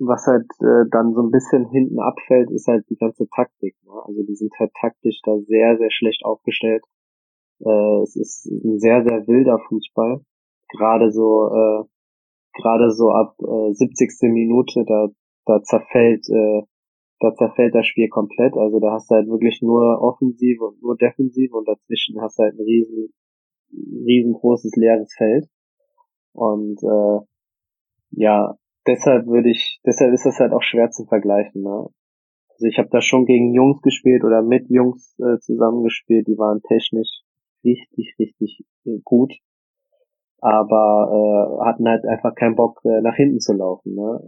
was 0.00 0.26
halt 0.26 0.46
äh, 0.60 0.88
dann 0.90 1.14
so 1.14 1.22
ein 1.22 1.30
bisschen 1.30 1.68
hinten 1.70 1.98
abfällt, 1.98 2.50
ist 2.50 2.66
halt 2.66 2.84
die 2.90 2.96
ganze 2.96 3.28
Taktik. 3.34 3.76
Ne? 3.84 3.92
Also 4.04 4.22
die 4.22 4.34
sind 4.34 4.52
halt 4.58 4.72
taktisch 4.80 5.20
da 5.24 5.38
sehr, 5.40 5.76
sehr 5.78 5.90
schlecht 5.90 6.24
aufgestellt. 6.24 6.84
Äh, 7.60 8.02
es 8.02 8.16
ist 8.16 8.46
ein 8.46 8.78
sehr, 8.78 9.02
sehr 9.02 9.26
wilder 9.26 9.58
Fußball. 9.68 10.20
Gerade 10.70 11.10
so, 11.10 11.48
äh, 11.48 11.84
gerade 12.54 12.90
so 12.90 13.10
ab 13.10 13.34
äh, 13.40 13.72
70. 13.72 14.30
Minute, 14.32 14.84
da, 14.86 15.08
da 15.46 15.62
zerfällt, 15.62 16.28
äh, 16.28 16.62
da 17.20 17.34
zerfällt 17.34 17.74
das 17.74 17.86
Spiel 17.86 18.08
komplett. 18.08 18.56
Also 18.56 18.78
da 18.80 18.92
hast 18.92 19.10
du 19.10 19.16
halt 19.16 19.28
wirklich 19.28 19.60
nur 19.62 20.00
Offensive 20.00 20.64
und 20.64 20.82
nur 20.82 20.96
Defensive 20.96 21.56
und 21.56 21.66
dazwischen 21.66 22.20
hast 22.20 22.38
du 22.38 22.44
halt 22.44 22.54
ein 22.54 22.62
riesen, 22.62 23.12
riesengroßes 23.72 24.72
leeres 24.76 25.12
Feld. 25.16 25.46
Und 26.32 26.78
äh, 26.82 27.20
ja, 28.10 28.56
deshalb 28.88 29.26
würde 29.26 29.50
ich, 29.50 29.80
deshalb 29.86 30.12
ist 30.12 30.26
das 30.26 30.40
halt 30.40 30.52
auch 30.52 30.62
schwer 30.62 30.90
zu 30.90 31.04
vergleichen. 31.04 31.62
Ne? 31.62 31.88
Also 32.48 32.66
ich 32.66 32.78
habe 32.78 32.88
da 32.90 33.00
schon 33.00 33.26
gegen 33.26 33.54
Jungs 33.54 33.80
gespielt 33.82 34.24
oder 34.24 34.42
mit 34.42 34.68
Jungs 34.68 35.14
äh, 35.20 35.38
zusammengespielt, 35.38 36.26
die 36.26 36.38
waren 36.38 36.62
technisch 36.62 37.22
richtig, 37.64 38.16
richtig 38.18 38.64
äh, 38.84 38.98
gut, 39.04 39.34
aber 40.40 41.60
äh, 41.62 41.66
hatten 41.66 41.86
halt 41.86 42.04
einfach 42.06 42.34
keinen 42.34 42.56
Bock 42.56 42.80
äh, 42.84 43.00
nach 43.02 43.14
hinten 43.14 43.40
zu 43.40 43.52
laufen. 43.52 43.94
Ne? 43.94 44.20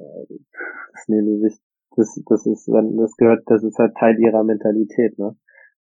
Das 0.93 1.09
nehmen 1.09 1.27
sie 1.27 1.49
sich, 1.49 1.59
das, 1.97 2.23
das 2.27 2.47
ist, 2.47 2.69
das 2.69 3.17
gehört, 3.17 3.43
das 3.47 3.65
ist 3.65 3.79
halt 3.79 3.97
Teil 3.97 4.19
ihrer 4.21 4.45
Mentalität, 4.45 5.19
ne? 5.19 5.37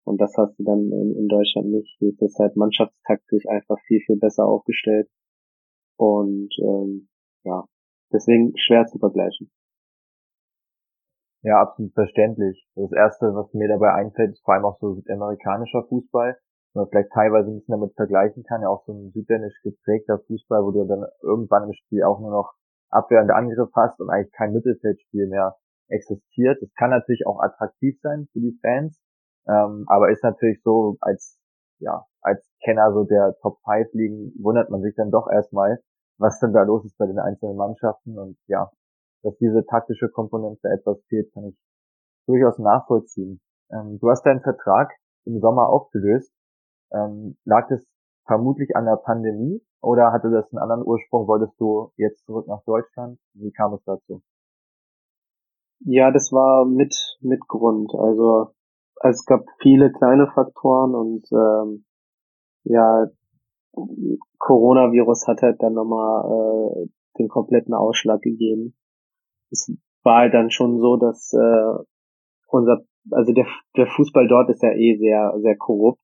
Und 0.04 0.22
das 0.22 0.32
hast 0.38 0.58
du 0.58 0.64
dann 0.64 0.90
in, 0.90 1.14
in 1.18 1.28
Deutschland 1.28 1.68
nicht. 1.68 1.96
Hier 1.98 2.08
ist 2.08 2.22
das 2.22 2.34
halt 2.38 2.56
mannschaftstaktisch 2.56 3.46
einfach 3.46 3.78
viel, 3.86 4.00
viel 4.00 4.16
besser 4.16 4.46
aufgestellt. 4.46 5.06
Und 5.98 6.48
ähm, 6.62 7.08
ja, 7.44 7.66
deswegen 8.12 8.52
schwer 8.56 8.86
zu 8.86 8.98
vergleichen. 8.98 9.50
Ja, 11.42 11.60
absolut 11.60 11.94
verständlich. 11.94 12.66
Das 12.74 12.92
erste, 12.92 13.26
was 13.34 13.52
mir 13.54 13.68
dabei 13.68 13.92
einfällt, 13.94 14.32
ist 14.32 14.44
vor 14.44 14.54
allem 14.54 14.64
auch 14.64 14.78
so 14.80 14.94
südamerikanischer 14.94 15.84
Fußball, 15.88 16.36
wo 16.74 16.80
man 16.80 16.88
vielleicht 16.88 17.12
teilweise 17.12 17.50
ein 17.50 17.58
bisschen 17.58 17.72
damit 17.72 17.94
vergleichen 17.94 18.42
kann, 18.42 18.62
ja 18.62 18.68
auch 18.68 18.84
so 18.86 18.92
ein 18.92 19.12
südländisch 19.12 19.60
geprägter 19.62 20.18
Fußball, 20.26 20.64
wo 20.64 20.72
du 20.72 20.84
dann 20.84 21.06
irgendwann 21.22 21.64
im 21.64 21.74
Spiel 21.74 22.02
auch 22.02 22.18
nur 22.20 22.32
noch 22.32 22.54
abwehrende 22.90 23.34
Angriff 23.34 23.70
hast 23.74 24.00
und 24.00 24.10
eigentlich 24.10 24.32
kein 24.32 24.52
Mittelfeldspiel 24.52 25.28
mehr 25.28 25.56
existiert. 25.88 26.60
Das 26.60 26.72
kann 26.74 26.90
natürlich 26.90 27.26
auch 27.26 27.40
attraktiv 27.40 27.98
sein 28.02 28.28
für 28.32 28.40
die 28.40 28.58
Fans, 28.60 29.00
ähm, 29.46 29.84
aber 29.86 30.10
ist 30.10 30.24
natürlich 30.24 30.60
so 30.62 30.96
als 31.00 31.40
ja 31.78 32.04
als 32.20 32.44
Kenner 32.64 32.92
so 32.92 33.04
der 33.04 33.36
Top 33.42 33.58
5 33.64 33.92
Ligen 33.92 34.32
wundert 34.42 34.70
man 34.70 34.82
sich 34.82 34.94
dann 34.96 35.10
doch 35.10 35.28
erstmal, 35.30 35.78
was 36.18 36.38
denn 36.40 36.52
da 36.52 36.62
los 36.62 36.84
ist 36.84 36.98
bei 36.98 37.06
den 37.06 37.18
einzelnen 37.18 37.56
Mannschaften 37.56 38.18
und 38.18 38.36
ja, 38.46 38.70
dass 39.22 39.36
diese 39.38 39.64
taktische 39.66 40.08
Komponente 40.08 40.68
etwas 40.68 41.02
fehlt, 41.08 41.32
kann 41.32 41.44
ich 41.46 41.56
durchaus 42.26 42.58
nachvollziehen. 42.58 43.40
Ähm, 43.70 43.98
du 44.00 44.10
hast 44.10 44.24
deinen 44.24 44.42
Vertrag 44.42 44.92
im 45.24 45.40
Sommer 45.40 45.68
aufgelöst. 45.68 46.32
Ähm, 46.92 47.36
lag 47.44 47.68
das 47.68 47.80
vermutlich 48.26 48.76
an 48.76 48.84
der 48.84 48.96
Pandemie 48.96 49.62
oder 49.80 50.12
hatte 50.12 50.30
das 50.30 50.50
einen 50.52 50.62
anderen 50.62 50.84
Ursprung? 50.84 51.26
Wolltest 51.26 51.58
du 51.60 51.92
jetzt 51.96 52.24
zurück 52.24 52.46
nach 52.46 52.62
Deutschland? 52.64 53.18
Wie 53.34 53.52
kam 53.52 53.74
es 53.74 53.82
dazu? 53.84 54.22
Ja, 55.80 56.10
das 56.10 56.32
war 56.32 56.64
mit 56.64 56.94
mit 57.20 57.46
Grund. 57.46 57.94
Also 57.94 58.54
es 59.02 59.24
gab 59.24 59.44
viele 59.60 59.92
kleine 59.92 60.26
Faktoren 60.34 60.94
und 60.94 61.26
ähm, 61.32 61.84
ja, 62.64 63.06
Coronavirus 64.38 65.26
hat 65.26 65.42
halt 65.42 65.62
dann 65.62 65.74
nochmal 65.74 66.24
äh, 66.24 66.88
den 67.18 67.28
kompletten 67.28 67.74
Ausschlag 67.74 68.20
gegeben. 68.22 68.74
Es 69.50 69.72
war 70.02 70.18
halt 70.18 70.34
dann 70.34 70.50
schon 70.50 70.78
so, 70.78 70.96
dass 70.96 71.32
äh, 71.32 71.84
unser, 72.46 72.84
also 73.10 73.32
der, 73.32 73.46
der 73.76 73.86
Fußball 73.86 74.28
dort 74.28 74.50
ist 74.50 74.62
ja 74.62 74.72
eh 74.72 74.96
sehr, 74.96 75.34
sehr 75.40 75.56
korrupt. 75.56 76.00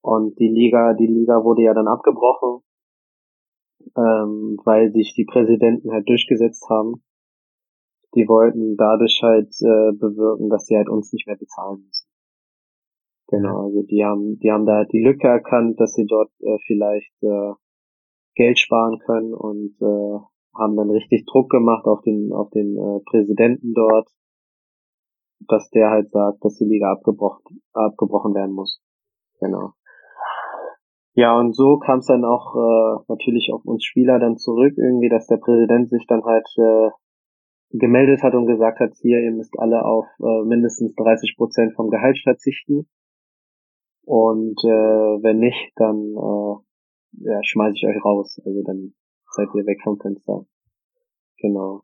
Und 0.00 0.38
die 0.38 0.48
Liga, 0.48 0.94
die 0.94 1.06
Liga 1.06 1.44
wurde 1.44 1.62
ja 1.62 1.74
dann 1.74 1.88
abgebrochen, 1.88 2.62
ähm, 3.96 4.56
weil 4.64 4.92
sich 4.92 5.14
die 5.14 5.24
Präsidenten 5.24 5.90
halt 5.90 6.08
durchgesetzt 6.08 6.68
haben. 6.70 7.02
Die 8.14 8.26
wollten 8.26 8.76
dadurch 8.76 9.20
halt 9.22 9.52
äh, 9.60 9.92
bewirken, 9.92 10.48
dass 10.48 10.64
sie 10.66 10.76
halt 10.76 10.88
uns 10.88 11.12
nicht 11.12 11.26
mehr 11.26 11.36
bezahlen 11.36 11.84
müssen. 11.84 12.07
Genau, 13.28 13.64
also 13.66 13.82
die 13.82 14.04
haben, 14.04 14.38
die 14.38 14.50
haben 14.50 14.64
da 14.64 14.84
die 14.84 15.02
Lücke 15.02 15.28
erkannt, 15.28 15.78
dass 15.78 15.92
sie 15.92 16.06
dort 16.06 16.30
äh, 16.40 16.56
vielleicht 16.66 17.12
äh, 17.22 17.52
Geld 18.34 18.58
sparen 18.58 18.98
können 19.00 19.34
und 19.34 19.76
äh, 19.82 20.18
haben 20.56 20.76
dann 20.76 20.90
richtig 20.90 21.26
Druck 21.26 21.50
gemacht 21.50 21.84
auf 21.84 22.00
den 22.02 22.32
auf 22.32 22.48
den 22.50 22.76
äh, 22.76 23.00
Präsidenten 23.04 23.74
dort, 23.74 24.08
dass 25.46 25.68
der 25.70 25.90
halt 25.90 26.10
sagt, 26.10 26.42
dass 26.42 26.56
die 26.56 26.64
Liga 26.64 26.90
abgebrochen 26.92 27.60
abgebrochen 27.74 28.34
werden 28.34 28.54
muss. 28.54 28.80
Genau. 29.40 29.72
Ja, 31.14 31.38
und 31.38 31.54
so 31.54 31.78
kam 31.78 31.98
es 31.98 32.06
dann 32.06 32.24
auch 32.24 32.54
äh, 32.54 33.04
natürlich 33.08 33.50
auf 33.52 33.64
uns 33.64 33.84
Spieler 33.84 34.18
dann 34.18 34.38
zurück, 34.38 34.74
irgendwie, 34.76 35.08
dass 35.08 35.26
der 35.26 35.38
Präsident 35.38 35.90
sich 35.90 36.06
dann 36.06 36.22
halt 36.24 36.46
äh, 36.56 36.90
gemeldet 37.70 38.22
hat 38.22 38.34
und 38.34 38.46
gesagt 38.46 38.80
hat, 38.80 38.92
hier, 39.02 39.20
ihr 39.20 39.32
müsst 39.32 39.58
alle 39.58 39.84
auf 39.84 40.06
äh, 40.20 40.44
mindestens 40.46 40.94
30 40.94 41.34
Prozent 41.36 41.74
vom 41.74 41.90
Gehalt 41.90 42.18
verzichten. 42.22 42.86
Und 44.08 44.56
äh, 44.64 45.20
wenn 45.20 45.38
nicht, 45.38 45.70
dann 45.76 46.00
äh, 46.16 47.28
ja, 47.28 47.44
schmeiße 47.44 47.76
ich 47.76 47.86
euch 47.86 48.02
raus. 48.02 48.40
Also 48.42 48.62
dann 48.62 48.94
seid 49.32 49.48
ihr 49.54 49.66
weg 49.66 49.80
vom 49.84 50.00
Fenster. 50.00 50.46
Genau. 51.36 51.82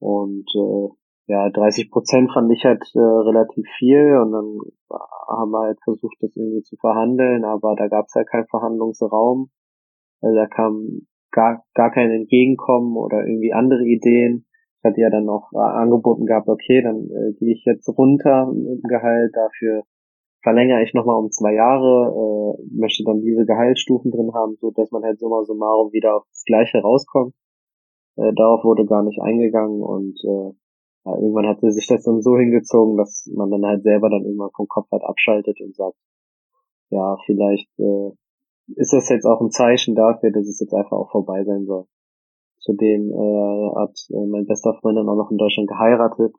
Und 0.00 0.50
äh, 0.56 0.88
ja, 1.28 1.50
30 1.50 1.92
Prozent 1.92 2.32
fand 2.32 2.50
ich 2.50 2.64
halt 2.64 2.82
äh, 2.96 2.98
relativ 2.98 3.64
viel 3.78 4.18
und 4.18 4.32
dann 4.32 4.58
haben 5.28 5.52
wir 5.52 5.60
halt 5.60 5.78
versucht, 5.84 6.16
das 6.18 6.34
irgendwie 6.34 6.62
zu 6.62 6.74
verhandeln, 6.76 7.44
aber 7.44 7.76
da 7.76 7.86
gab 7.86 8.06
es 8.06 8.14
halt 8.16 8.28
keinen 8.28 8.48
Verhandlungsraum. 8.48 9.50
Also 10.20 10.34
da 10.34 10.48
kam 10.48 11.06
gar, 11.30 11.64
gar 11.74 11.92
kein 11.92 12.10
Entgegenkommen 12.10 12.96
oder 12.96 13.24
irgendwie 13.24 13.52
andere 13.52 13.84
Ideen. 13.84 14.46
Ich 14.78 14.84
hatte 14.84 15.00
ja 15.00 15.10
dann 15.10 15.28
auch 15.28 15.52
äh, 15.52 15.58
angeboten 15.58 16.26
gehabt, 16.26 16.48
okay, 16.48 16.82
dann 16.82 17.04
äh, 17.04 17.34
gehe 17.38 17.52
ich 17.52 17.64
jetzt 17.64 17.88
runter 17.88 18.52
mit 18.52 18.82
dem 18.82 18.88
Gehalt, 18.88 19.30
dafür 19.32 19.84
verlängere 20.44 20.84
ich 20.84 20.92
nochmal 20.92 21.16
um 21.16 21.30
zwei 21.30 21.54
Jahre, 21.54 22.12
äh, 22.12 22.76
möchte 22.76 23.02
dann 23.02 23.22
diese 23.22 23.46
Gehaltsstufen 23.46 24.12
drin 24.12 24.32
haben, 24.34 24.56
so 24.60 24.70
dass 24.70 24.92
man 24.92 25.02
halt 25.02 25.18
summa 25.18 25.42
summarum 25.42 25.92
wieder 25.92 26.16
auf 26.16 26.24
das 26.30 26.44
Gleiche 26.44 26.78
rauskommt. 26.78 27.34
Äh, 28.16 28.32
darauf 28.36 28.62
wurde 28.62 28.84
gar 28.84 29.02
nicht 29.02 29.20
eingegangen 29.20 29.82
und 29.82 30.20
äh, 30.22 30.52
ja, 31.06 31.16
irgendwann 31.16 31.48
hat 31.48 31.60
sich 31.60 31.86
das 31.86 32.04
dann 32.04 32.20
so 32.20 32.36
hingezogen, 32.36 32.96
dass 32.96 33.28
man 33.34 33.50
dann 33.50 33.64
halt 33.64 33.82
selber 33.82 34.10
dann 34.10 34.24
irgendwann 34.24 34.52
vom 34.54 34.68
Kopf 34.68 34.90
halt 34.92 35.02
abschaltet 35.02 35.60
und 35.60 35.74
sagt, 35.74 35.96
ja, 36.90 37.16
vielleicht 37.24 37.68
äh, 37.78 38.10
ist 38.76 38.92
das 38.92 39.08
jetzt 39.08 39.24
auch 39.24 39.40
ein 39.40 39.50
Zeichen 39.50 39.94
dafür, 39.94 40.30
dass 40.30 40.46
es 40.46 40.60
jetzt 40.60 40.74
einfach 40.74 40.92
auch 40.92 41.10
vorbei 41.10 41.42
sein 41.44 41.64
soll. 41.64 41.86
Zudem 42.60 43.10
äh, 43.10 43.74
hat 43.76 43.96
äh, 44.10 44.26
mein 44.26 44.46
bester 44.46 44.74
Freund 44.80 44.98
dann 44.98 45.08
auch 45.08 45.16
noch 45.16 45.30
in 45.30 45.38
Deutschland 45.38 45.68
geheiratet 45.68 46.34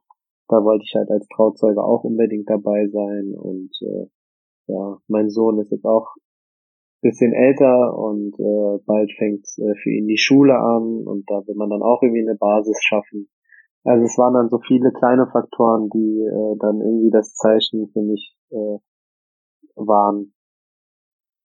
da 0.47 0.63
wollte 0.63 0.83
ich 0.83 0.93
halt 0.95 1.09
als 1.09 1.27
Trauzeuge 1.27 1.83
auch 1.83 2.03
unbedingt 2.03 2.49
dabei 2.49 2.87
sein 2.87 3.33
und 3.35 3.71
äh, 3.81 4.07
ja, 4.67 4.97
mein 5.07 5.29
Sohn 5.29 5.59
ist 5.59 5.71
jetzt 5.71 5.85
auch 5.85 6.15
bisschen 7.05 7.33
älter 7.33 7.95
und 7.95 8.33
äh, 8.39 8.83
bald 8.85 9.11
fängt 9.17 9.45
äh, 9.59 9.75
für 9.75 9.91
ihn 9.91 10.07
die 10.07 10.17
Schule 10.17 10.57
an 10.57 11.05
und 11.05 11.29
da 11.29 11.45
will 11.45 11.55
man 11.55 11.69
dann 11.69 11.83
auch 11.83 12.01
irgendwie 12.01 12.27
eine 12.27 12.35
Basis 12.35 12.81
schaffen. 12.81 13.29
Also 13.83 14.05
es 14.05 14.17
waren 14.17 14.33
dann 14.33 14.49
so 14.49 14.59
viele 14.65 14.91
kleine 14.91 15.27
Faktoren, 15.27 15.89
die 15.89 16.25
äh, 16.25 16.57
dann 16.57 16.81
irgendwie 16.81 17.11
das 17.11 17.35
Zeichen 17.35 17.87
für 17.93 18.01
mich 18.01 18.35
äh, 18.49 18.79
waren. 19.75 20.33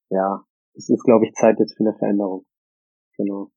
Ja, 0.09 0.45
es 0.75 0.89
ist, 0.89 1.05
glaube 1.05 1.27
ich, 1.27 1.35
Zeit 1.35 1.59
jetzt 1.59 1.77
für 1.77 1.85
eine 1.85 1.99
Veränderung. 1.99 2.47
Genau. 3.19 3.51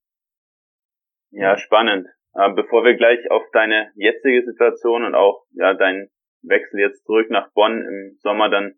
Ja, 1.32 1.56
spannend. 1.58 2.08
Ähm, 2.36 2.56
bevor 2.56 2.84
wir 2.84 2.96
gleich 2.96 3.20
auf 3.30 3.44
deine 3.52 3.92
jetzige 3.96 4.44
Situation 4.44 5.04
und 5.04 5.16
auch 5.16 5.46
ja 5.52 5.74
deinen 5.74 6.10
Wechsel 6.42 6.80
jetzt 6.80 7.06
zurück 7.06 7.30
nach 7.30 7.52
Bonn 7.54 7.82
im 7.82 8.18
Sommer 8.20 8.50
dann 8.50 8.76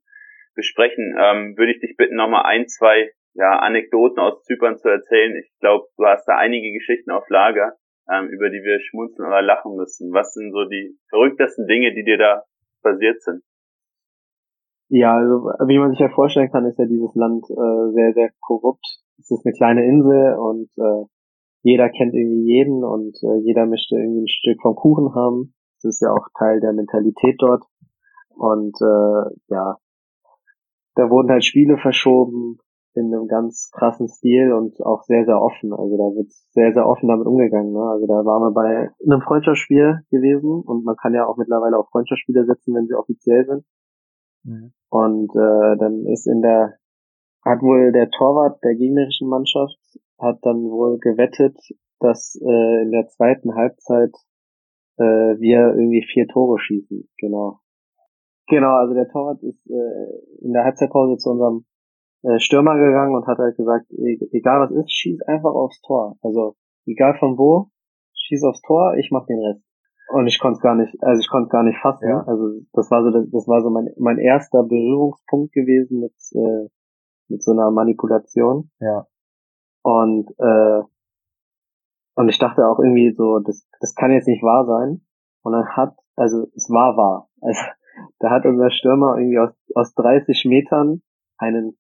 besprechen, 0.56 1.16
ähm, 1.20 1.58
würde 1.58 1.72
ich 1.74 1.80
dich 1.80 1.96
bitten, 1.98 2.16
nochmal 2.16 2.44
ein, 2.46 2.68
zwei 2.68 3.12
ja, 3.34 3.60
Anekdoten 3.60 4.20
aus 4.20 4.44
Zypern 4.44 4.78
zu 4.78 4.90
erzählen. 4.90 5.36
Ich 5.36 5.52
glaube, 5.60 5.86
du 5.98 6.06
hast 6.06 6.26
da 6.26 6.38
einige 6.38 6.72
Geschichten 6.72 7.12
auf 7.12 7.30
Lager, 7.30 7.74
ähm, 8.10 8.30
über 8.30 8.50
die 8.50 8.64
wir 8.64 8.80
schmunzeln 8.80 9.28
oder 9.28 9.42
lachen 9.42 9.76
müssen. 9.76 10.14
Was 10.14 10.34
sind 10.34 10.52
so 10.52 10.66
die 10.66 10.98
verrücktesten 11.10 11.68
Dinge, 11.68 11.94
die 11.94 12.04
dir 12.04 12.18
da 12.18 12.44
passiert 12.82 13.22
sind? 13.22 13.44
Ja, 14.88 15.18
also 15.18 15.50
wie 15.68 15.80
man 15.80 15.92
sich 15.92 16.00
ja 16.00 16.10
vorstellen 16.10 16.52
kann, 16.52 16.66
ist 16.66 16.80
ja 16.80 16.86
dieses 16.86 17.14
Land 17.16 17.44
äh, 17.50 17.92
sehr, 17.94 18.14
sehr 18.14 18.30
korrupt. 18.40 18.86
Es 19.18 19.32
ist 19.32 19.46
eine 19.46 19.54
kleine 19.54 19.84
Insel 19.84 20.36
und 20.36 20.70
äh, 20.78 21.06
jeder 21.66 21.90
kennt 21.90 22.14
irgendwie 22.14 22.46
jeden 22.46 22.84
und 22.84 23.18
äh, 23.24 23.42
jeder 23.42 23.66
möchte 23.66 23.96
irgendwie 23.96 24.22
ein 24.22 24.28
Stück 24.28 24.62
vom 24.62 24.76
Kuchen 24.76 25.16
haben. 25.16 25.56
Das 25.82 25.96
ist 25.96 26.02
ja 26.02 26.12
auch 26.12 26.28
Teil 26.38 26.60
der 26.60 26.74
Mentalität 26.74 27.38
dort. 27.40 27.64
Und 28.30 28.78
äh, 28.82 29.34
ja, 29.50 29.78
da 30.94 31.10
wurden 31.10 31.32
halt 31.32 31.44
Spiele 31.44 31.78
verschoben 31.78 32.60
in 32.94 33.12
einem 33.12 33.28
ganz 33.28 33.72
krassen 33.74 34.08
Stil 34.08 34.54
und 34.54 34.80
auch 34.86 35.02
sehr, 35.04 35.26
sehr 35.26 35.42
offen. 35.42 35.74
Also 35.74 35.98
da 35.98 36.16
wird 36.16 36.32
sehr, 36.52 36.72
sehr 36.72 36.88
offen 36.88 37.10
damit 37.10 37.26
umgegangen. 37.26 37.74
Ne? 37.74 37.82
Also 37.82 38.06
da 38.06 38.14
waren 38.14 38.44
wir 38.44 38.54
bei 38.54 38.92
einem 39.04 39.22
Freundschaftsspiel 39.22 40.02
gewesen 40.12 40.62
und 40.62 40.86
man 40.86 40.96
kann 40.96 41.16
ja 41.16 41.26
auch 41.26 41.38
mittlerweile 41.38 41.80
auch 41.80 41.90
Freundschaftsspiele 41.90 42.46
setzen, 42.46 42.76
wenn 42.76 42.86
sie 42.86 42.94
offiziell 42.94 43.44
sind. 43.44 43.66
Mhm. 44.44 44.72
Und 44.90 45.32
äh, 45.36 45.78
dann 45.78 46.06
ist 46.06 46.28
in 46.28 46.44
der 46.44 46.78
hat 47.44 47.62
wohl 47.62 47.92
der 47.92 48.10
Torwart 48.12 48.64
der 48.64 48.76
gegnerischen 48.76 49.30
Mannschaft 49.30 49.78
hat 50.20 50.40
dann 50.44 50.64
wohl 50.64 50.98
gewettet, 51.00 51.58
dass 52.00 52.40
äh, 52.42 52.82
in 52.84 52.92
der 52.92 53.08
zweiten 53.08 53.56
Halbzeit 53.56 54.14
äh, 54.98 55.04
wir 55.40 55.76
irgendwie 55.76 56.06
vier 56.06 56.28
Tore 56.28 56.60
schießen. 56.60 57.10
Genau. 57.18 57.60
Genau, 58.48 58.76
also 58.76 58.94
der 58.94 59.08
Torwart 59.10 59.42
ist 59.42 59.66
äh, 59.68 60.46
in 60.46 60.54
der 60.54 60.64
Halbzeitpause 60.64 61.18
zu 61.18 61.32
unserem 61.32 61.66
äh, 62.24 62.40
Stürmer 62.40 62.78
gegangen 62.78 63.16
und 63.16 63.26
hat 63.28 63.40
halt 63.40 63.58
gesagt, 63.58 63.92
e 63.92 64.20
egal 64.32 64.62
was 64.62 64.72
ist, 64.72 64.92
schieß 64.92 65.22
einfach 65.24 65.54
aufs 65.54 65.82
Tor. 65.82 66.18
Also 66.22 66.56
egal 66.86 67.18
von 67.18 67.38
wo, 67.38 67.70
schieß 68.14 68.44
aufs 68.44 68.62
Tor, 68.62 68.96
ich 68.98 69.10
mach 69.12 69.26
den 69.26 69.40
Rest. 69.40 69.64
Und 70.14 70.28
ich 70.28 70.40
konnte 70.40 70.58
es 70.58 70.62
gar 70.62 70.76
nicht, 70.76 70.96
also 71.02 71.20
ich 71.20 71.30
konnte 71.30 71.46
es 71.46 71.52
gar 71.52 71.64
nicht 71.64 71.80
fassen. 71.82 72.08
Ja. 72.08 72.24
Also 72.28 72.62
das 72.74 72.92
war 72.92 73.04
so, 73.04 73.10
das, 73.10 73.26
das 73.32 73.48
war 73.48 73.64
so 73.64 73.72
mein, 73.72 73.90
mein 73.98 74.20
erster 74.20 74.62
Berührungspunkt 74.62 75.52
gewesen 75.52 76.00
mit 76.00 76.14
äh, 76.34 76.70
mit 77.28 77.44
so 77.44 77.52
einer 77.52 77.72
Manipulation. 77.72 78.70
Ja. 78.80 79.08
Und 79.86 80.32
äh, 80.40 80.82
und 82.16 82.30
ich 82.30 82.40
dachte 82.40 82.66
auch 82.66 82.80
irgendwie 82.80 83.14
so, 83.16 83.38
das 83.38 83.70
das 83.80 83.94
kann 83.94 84.12
jetzt 84.12 84.28
nicht 84.28 84.42
wahr 84.42 84.66
sein. 84.66 85.06
Und 85.44 85.52
dann 85.52 85.68
hat, 85.76 85.96
also 86.16 86.48
es 86.56 86.72
war 86.72 86.98
wahr. 86.98 87.30
Also 87.40 87.62
da 88.20 88.32
hat 88.32 88.48
unser 88.48 88.72
Stürmer 88.72 89.16
irgendwie 89.20 89.38
aus 89.38 89.54
aus 89.76 89.94
30 89.94 90.46
Metern 90.46 91.04
einen 91.38 91.78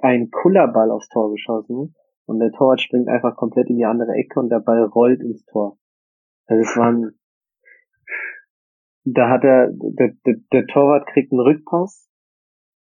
einen 0.00 0.30
Kullerball 0.30 0.90
aufs 0.90 1.10
Tor 1.10 1.30
geschossen 1.32 1.94
und 2.24 2.38
der 2.38 2.50
Torwart 2.52 2.80
springt 2.80 3.08
einfach 3.08 3.36
komplett 3.36 3.68
in 3.68 3.76
die 3.76 3.84
andere 3.84 4.12
Ecke 4.12 4.40
und 4.40 4.48
der 4.48 4.60
Ball 4.60 4.82
rollt 4.82 5.20
ins 5.20 5.44
Tor. 5.44 5.76
Also 6.46 6.62
es 6.62 6.76
waren, 6.78 7.20
da 9.04 9.28
hat 9.28 9.44
er, 9.44 9.68
der, 9.70 10.14
der, 10.24 10.36
der 10.50 10.66
Torwart 10.66 11.06
kriegt 11.08 11.30
einen 11.30 11.42
Rückpass 11.42 12.10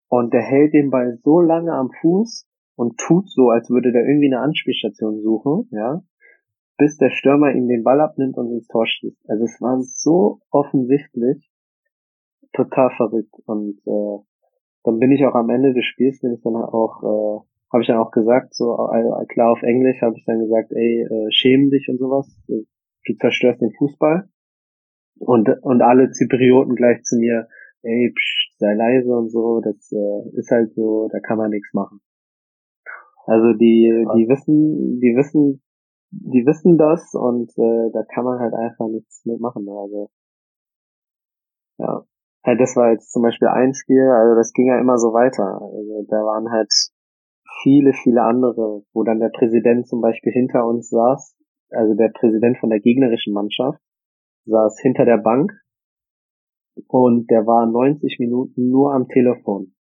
und 0.08 0.32
der 0.32 0.42
hält 0.42 0.72
den 0.72 0.90
Ball 0.90 1.18
so 1.24 1.40
lange 1.40 1.72
am 1.72 1.90
Fuß 2.00 2.46
und 2.80 2.96
tut 2.96 3.28
so, 3.28 3.50
als 3.50 3.68
würde 3.68 3.92
der 3.92 4.06
irgendwie 4.06 4.32
eine 4.32 4.40
Anspielstation 4.40 5.20
suchen, 5.20 5.68
ja, 5.70 6.02
bis 6.78 6.96
der 6.96 7.10
Stürmer 7.10 7.52
ihm 7.52 7.68
den 7.68 7.84
Ball 7.84 8.00
abnimmt 8.00 8.38
und 8.38 8.50
ins 8.52 8.68
Tor 8.68 8.86
schießt. 8.86 9.28
Also 9.28 9.44
es 9.44 9.60
war 9.60 9.78
so 9.82 10.40
offensichtlich, 10.50 11.50
total 12.54 12.88
verrückt 12.96 13.34
und 13.44 13.78
äh, 13.86 14.18
dann 14.84 14.98
bin 14.98 15.12
ich 15.12 15.26
auch 15.26 15.34
am 15.34 15.50
Ende 15.50 15.74
des 15.74 15.84
Spiels, 15.84 16.20
bin 16.22 16.32
ich 16.32 16.40
dann 16.42 16.56
auch, 16.56 17.02
äh, 17.02 17.44
habe 17.70 17.82
ich 17.82 17.86
dann 17.86 17.98
auch 17.98 18.12
gesagt, 18.12 18.54
so 18.54 18.72
äh, 18.90 19.26
klar 19.26 19.52
auf 19.52 19.62
Englisch 19.62 20.00
habe 20.00 20.16
ich 20.16 20.24
dann 20.24 20.40
gesagt, 20.40 20.72
ey, 20.72 21.02
äh, 21.02 21.30
schäm 21.30 21.68
dich 21.68 21.86
und 21.90 21.98
sowas, 21.98 22.34
du 22.48 22.64
zerstörst 23.20 23.60
den 23.60 23.72
Fußball. 23.76 24.26
Und 25.18 25.50
und 25.62 25.82
alle 25.82 26.12
Zyprioten 26.12 26.76
gleich 26.76 27.02
zu 27.02 27.18
mir, 27.18 27.46
ey, 27.82 28.10
psch, 28.16 28.54
sei 28.56 28.72
leise 28.72 29.14
und 29.14 29.28
so, 29.28 29.60
das 29.60 29.92
äh, 29.92 30.38
ist 30.38 30.50
halt 30.50 30.72
so, 30.72 31.10
da 31.12 31.20
kann 31.20 31.36
man 31.36 31.50
nichts 31.50 31.74
machen. 31.74 32.00
Also 33.30 33.52
die 33.52 33.86
die 34.16 34.26
wissen, 34.28 34.98
die 34.98 35.14
wissen, 35.14 35.62
die 36.10 36.44
wissen 36.44 36.76
das 36.76 37.14
und 37.14 37.48
äh, 37.56 37.90
da 37.92 38.02
kann 38.12 38.24
man 38.24 38.40
halt 38.40 38.54
einfach 38.54 38.88
nichts 38.88 39.24
mitmachen. 39.24 39.68
Also 39.68 40.10
ja 41.78 42.04
halt 42.44 42.60
das 42.60 42.74
war 42.74 42.90
jetzt 42.90 43.12
zum 43.12 43.22
Beispiel 43.22 43.46
ein 43.46 43.72
Spiel, 43.72 44.02
also 44.02 44.34
das 44.34 44.52
ging 44.52 44.66
ja 44.66 44.80
immer 44.80 44.98
so 44.98 45.12
weiter. 45.12 45.62
Also 45.62 46.06
da 46.08 46.16
waren 46.16 46.50
halt 46.50 46.72
viele, 47.62 47.92
viele 47.92 48.22
andere, 48.22 48.82
wo 48.92 49.04
dann 49.04 49.20
der 49.20 49.30
Präsident 49.30 49.86
zum 49.86 50.00
Beispiel 50.00 50.32
hinter 50.32 50.66
uns 50.66 50.88
saß, 50.88 51.36
also 51.70 51.94
der 51.94 52.08
Präsident 52.08 52.58
von 52.58 52.70
der 52.70 52.80
gegnerischen 52.80 53.32
Mannschaft, 53.32 53.78
saß 54.46 54.80
hinter 54.80 55.04
der 55.04 55.18
Bank 55.18 55.52
und 56.88 57.30
der 57.30 57.46
war 57.46 57.66
90 57.66 58.18
Minuten 58.18 58.70
nur 58.70 58.92
am 58.92 59.06
Telefon. 59.06 59.72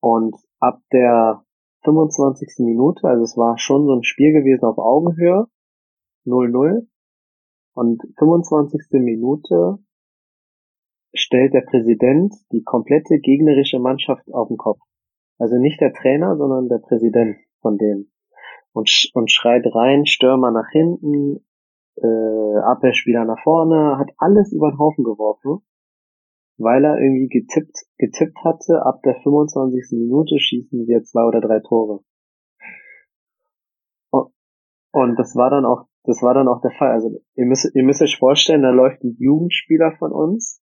Und 0.00 0.36
ab 0.60 0.82
der 0.92 1.43
25. 1.84 2.64
Minute, 2.64 3.06
also 3.06 3.22
es 3.22 3.36
war 3.36 3.58
schon 3.58 3.86
so 3.86 3.92
ein 3.92 4.02
Spiel 4.02 4.32
gewesen 4.32 4.64
auf 4.64 4.78
Augenhöhe, 4.78 5.46
0-0. 6.26 6.86
Und 7.74 8.02
25. 8.18 9.00
Minute 9.00 9.78
stellt 11.12 11.54
der 11.54 11.62
Präsident 11.62 12.34
die 12.52 12.62
komplette 12.62 13.18
gegnerische 13.18 13.78
Mannschaft 13.78 14.32
auf 14.32 14.48
den 14.48 14.56
Kopf. 14.56 14.80
Also 15.38 15.56
nicht 15.56 15.80
der 15.80 15.92
Trainer, 15.92 16.36
sondern 16.36 16.68
der 16.68 16.78
Präsident 16.78 17.36
von 17.60 17.78
denen. 17.78 18.12
Und, 18.72 18.88
sch 18.88 19.10
und 19.14 19.30
schreit 19.30 19.64
rein, 19.74 20.06
Stürmer 20.06 20.50
nach 20.50 20.68
hinten, 20.70 21.44
äh, 21.96 22.58
Abwehrspieler 22.58 23.24
nach 23.24 23.42
vorne, 23.42 23.98
hat 23.98 24.10
alles 24.18 24.52
über 24.52 24.70
den 24.70 24.78
Haufen 24.78 25.04
geworfen, 25.04 25.62
weil 26.56 26.84
er 26.84 26.98
irgendwie 26.98 27.28
getippt, 27.28 27.86
getippt 27.98 28.38
hatte, 28.44 28.84
ab 28.84 29.00
der 29.04 29.16
25. 29.22 29.98
Minute 29.98 30.38
schießen 30.38 30.86
wir 30.86 31.02
zwei 31.02 31.24
oder 31.24 31.40
drei 31.40 31.60
Tore. 31.60 32.00
Und 34.94 35.18
das 35.18 35.34
war 35.34 35.50
dann 35.50 35.64
auch, 35.64 35.86
das 36.04 36.22
war 36.22 36.34
dann 36.34 36.46
auch 36.46 36.60
der 36.60 36.70
Fall. 36.70 36.92
Also 36.92 37.10
ihr 37.34 37.46
müsst, 37.46 37.68
ihr 37.74 37.82
müsst 37.82 38.00
euch 38.00 38.16
vorstellen, 38.16 38.62
da 38.62 38.70
läuft 38.70 39.02
ein 39.02 39.16
Jugendspieler 39.18 39.96
von 39.98 40.12
uns, 40.12 40.62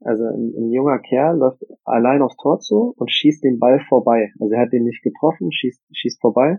also 0.00 0.24
ein, 0.24 0.54
ein, 0.56 0.72
junger 0.72 0.98
Kerl 0.98 1.36
läuft 1.36 1.62
allein 1.84 2.22
aufs 2.22 2.36
Tor 2.36 2.60
zu 2.60 2.94
und 2.96 3.10
schießt 3.10 3.44
den 3.44 3.58
Ball 3.58 3.80
vorbei. 3.86 4.32
Also 4.40 4.54
er 4.54 4.62
hat 4.62 4.72
den 4.72 4.84
nicht 4.84 5.02
getroffen, 5.02 5.52
schießt, 5.52 5.84
schießt 5.92 6.22
vorbei. 6.22 6.58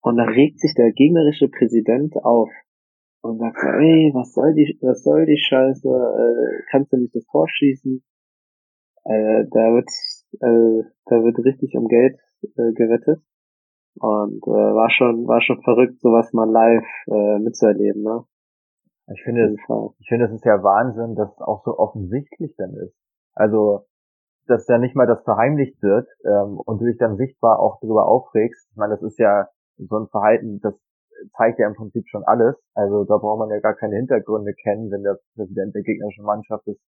Und 0.00 0.18
da 0.18 0.22
regt 0.22 0.60
sich 0.60 0.72
der 0.74 0.92
gegnerische 0.92 1.48
Präsident 1.48 2.14
auf 2.22 2.48
und 3.22 3.38
sagt, 3.38 3.56
ey, 3.62 4.10
was 4.14 4.32
soll 4.32 4.54
die, 4.54 4.78
was 4.82 5.02
soll 5.02 5.26
die 5.26 5.38
Scheiße, 5.38 5.88
äh, 5.88 6.62
kannst 6.70 6.92
du 6.92 6.98
nicht 6.98 7.14
das 7.14 7.24
Tor 7.26 7.48
schießen? 7.48 8.02
Äh, 9.04 9.44
da 9.50 9.72
wird, 9.74 9.88
äh, 10.40 10.88
da 11.06 11.24
wird 11.24 11.38
richtig 11.44 11.76
um 11.76 11.88
Geld 11.88 12.18
äh, 12.42 12.72
gewettet. 12.72 13.22
Und 14.00 14.42
äh, 14.46 14.50
war 14.50 14.90
schon, 14.90 15.26
war 15.26 15.40
schon 15.40 15.60
verrückt, 15.62 16.00
sowas 16.00 16.32
mal 16.32 16.48
live 16.48 16.86
äh, 17.08 17.38
mitzuerleben, 17.40 18.02
ne? 18.02 18.24
Ich 19.10 19.22
finde, 19.22 19.44
es, 19.46 19.60
ich 20.00 20.08
finde, 20.08 20.26
es 20.26 20.32
ist 20.32 20.44
ja 20.44 20.62
Wahnsinn, 20.62 21.14
dass 21.14 21.32
es 21.32 21.40
auch 21.40 21.64
so 21.64 21.78
offensichtlich 21.78 22.54
dann 22.56 22.74
ist. 22.74 22.94
Also, 23.34 23.86
dass 24.46 24.66
da 24.66 24.78
nicht 24.78 24.94
mal 24.94 25.06
das 25.06 25.22
verheimlicht 25.22 25.82
wird 25.82 26.06
ähm, 26.24 26.58
und 26.58 26.80
du 26.80 26.84
dich 26.84 26.98
dann 26.98 27.16
sichtbar 27.16 27.58
auch 27.58 27.80
darüber 27.80 28.06
aufregst. 28.06 28.68
Ich 28.70 28.76
meine, 28.76 28.94
das 28.94 29.02
ist 29.02 29.18
ja 29.18 29.48
so 29.78 29.96
ein 29.96 30.08
Verhalten, 30.08 30.60
das 30.60 30.74
zeigt 31.36 31.58
ja 31.58 31.68
im 31.68 31.74
Prinzip 31.74 32.08
schon 32.08 32.24
alles. 32.24 32.56
Also 32.74 33.04
da 33.04 33.16
braucht 33.18 33.38
man 33.38 33.50
ja 33.50 33.60
gar 33.60 33.74
keine 33.74 33.96
Hintergründe 33.96 34.54
kennen, 34.54 34.90
wenn 34.90 35.02
der 35.02 35.18
Präsident 35.34 35.74
der 35.74 35.82
gegnerischen 35.82 36.24
Mannschaft 36.24 36.66
ist, 36.66 36.80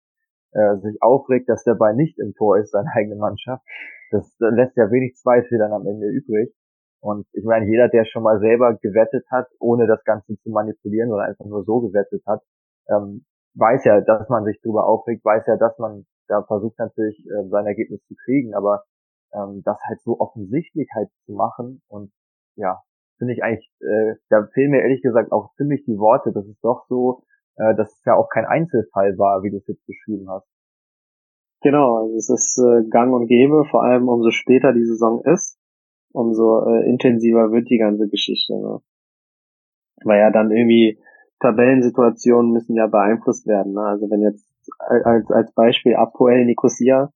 äh, 0.53 0.77
sich 0.77 1.01
aufregt, 1.01 1.49
dass 1.49 1.63
der 1.63 1.75
Ball 1.75 1.95
nicht 1.95 2.17
im 2.19 2.33
Tor 2.33 2.57
ist, 2.57 2.71
seine 2.71 2.89
eigene 2.95 3.15
Mannschaft. 3.15 3.63
Das, 4.11 4.35
das 4.37 4.53
lässt 4.53 4.75
ja 4.77 4.91
wenig 4.91 5.15
Zweifel 5.15 5.57
dann 5.57 5.73
am 5.73 5.85
Ende 5.85 6.07
übrig. 6.07 6.53
Und 7.01 7.25
ich 7.33 7.43
meine, 7.45 7.65
jeder, 7.65 7.89
der 7.89 8.05
schon 8.05 8.23
mal 8.23 8.39
selber 8.39 8.75
gewettet 8.75 9.25
hat, 9.31 9.47
ohne 9.59 9.87
das 9.87 10.03
Ganze 10.03 10.37
zu 10.37 10.51
manipulieren 10.51 11.11
oder 11.11 11.23
einfach 11.23 11.45
nur 11.45 11.63
so 11.63 11.79
gewettet 11.81 12.21
hat, 12.27 12.41
ähm, 12.89 13.25
weiß 13.55 13.83
ja, 13.85 14.01
dass 14.01 14.29
man 14.29 14.45
sich 14.45 14.59
darüber 14.61 14.85
aufregt, 14.85 15.25
weiß 15.25 15.45
ja, 15.47 15.57
dass 15.57 15.77
man 15.79 16.05
da 16.27 16.43
versucht 16.43 16.77
natürlich 16.77 17.19
äh, 17.25 17.49
sein 17.49 17.65
Ergebnis 17.65 18.01
zu 18.05 18.15
kriegen, 18.23 18.53
aber 18.53 18.83
ähm, 19.33 19.61
das 19.65 19.77
halt 19.87 20.01
so 20.01 20.19
offensichtlich 20.19 20.87
halt 20.93 21.09
zu 21.25 21.33
machen 21.33 21.81
und 21.87 22.11
ja, 22.55 22.81
finde 23.21 23.35
ich 23.35 23.43
eigentlich, 23.43 23.69
äh, 23.81 24.15
da 24.29 24.47
fehlen 24.51 24.71
mir 24.71 24.81
ehrlich 24.81 25.03
gesagt 25.03 25.31
auch 25.31 25.53
ziemlich 25.53 25.85
die 25.85 25.99
Worte, 25.99 26.31
das 26.33 26.47
ist 26.47 26.63
doch 26.63 26.87
so, 26.89 27.21
äh, 27.57 27.75
dass 27.75 27.93
es 27.93 28.03
ja 28.03 28.15
auch 28.15 28.29
kein 28.29 28.45
Einzelfall 28.45 29.15
war, 29.19 29.43
wie 29.43 29.51
du 29.51 29.57
es 29.57 29.67
jetzt 29.67 29.85
beschrieben 29.85 30.27
hast. 30.27 30.47
Genau, 31.61 31.97
also 31.97 32.15
es 32.15 32.29
ist 32.29 32.57
äh, 32.57 32.89
gang 32.89 33.13
und 33.13 33.27
gäbe, 33.27 33.65
vor 33.69 33.83
allem 33.83 34.09
umso 34.09 34.31
später 34.31 34.73
die 34.73 34.85
Saison 34.85 35.21
ist 35.23 35.61
umso 36.13 36.65
äh, 36.65 36.89
intensiver 36.89 37.51
wird 37.51 37.69
die 37.69 37.77
ganze 37.77 38.07
Geschichte. 38.07 38.53
Ne? 38.53 38.81
Weil 40.03 40.19
ja 40.19 40.31
dann 40.31 40.49
irgendwie 40.49 40.99
Tabellensituationen 41.39 42.51
müssen 42.51 42.75
ja 42.75 42.87
beeinflusst 42.87 43.47
werden. 43.47 43.73
Ne? 43.73 43.81
Also 43.81 44.09
wenn 44.09 44.21
jetzt 44.21 44.49
als, 44.79 45.29
als 45.29 45.53
Beispiel 45.53 45.95
Apoel 45.95 46.45
Nicosia, 46.45 47.11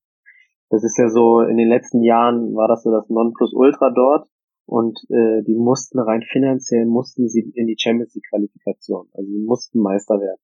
das 0.69 0.83
ist 0.83 0.97
ja 0.97 1.09
so, 1.09 1.41
in 1.41 1.57
den 1.57 1.67
letzten 1.67 2.03
Jahren 2.03 2.55
war 2.55 2.67
das 2.67 2.83
so 2.83 2.91
das 2.91 3.09
Nonplusultra 3.09 3.91
dort 3.91 4.27
und 4.65 4.99
äh, 5.09 5.43
die 5.43 5.55
mussten 5.55 5.99
rein 5.99 6.23
finanziell, 6.23 6.85
mussten 6.85 7.27
sie 7.29 7.51
in 7.53 7.67
die 7.67 7.77
Champions 7.77 8.15
League 8.15 8.25
Qualifikation. 8.29 9.07
Also 9.13 9.29
sie 9.31 9.43
mussten 9.45 9.79
Meister 9.79 10.19
werden. 10.19 10.41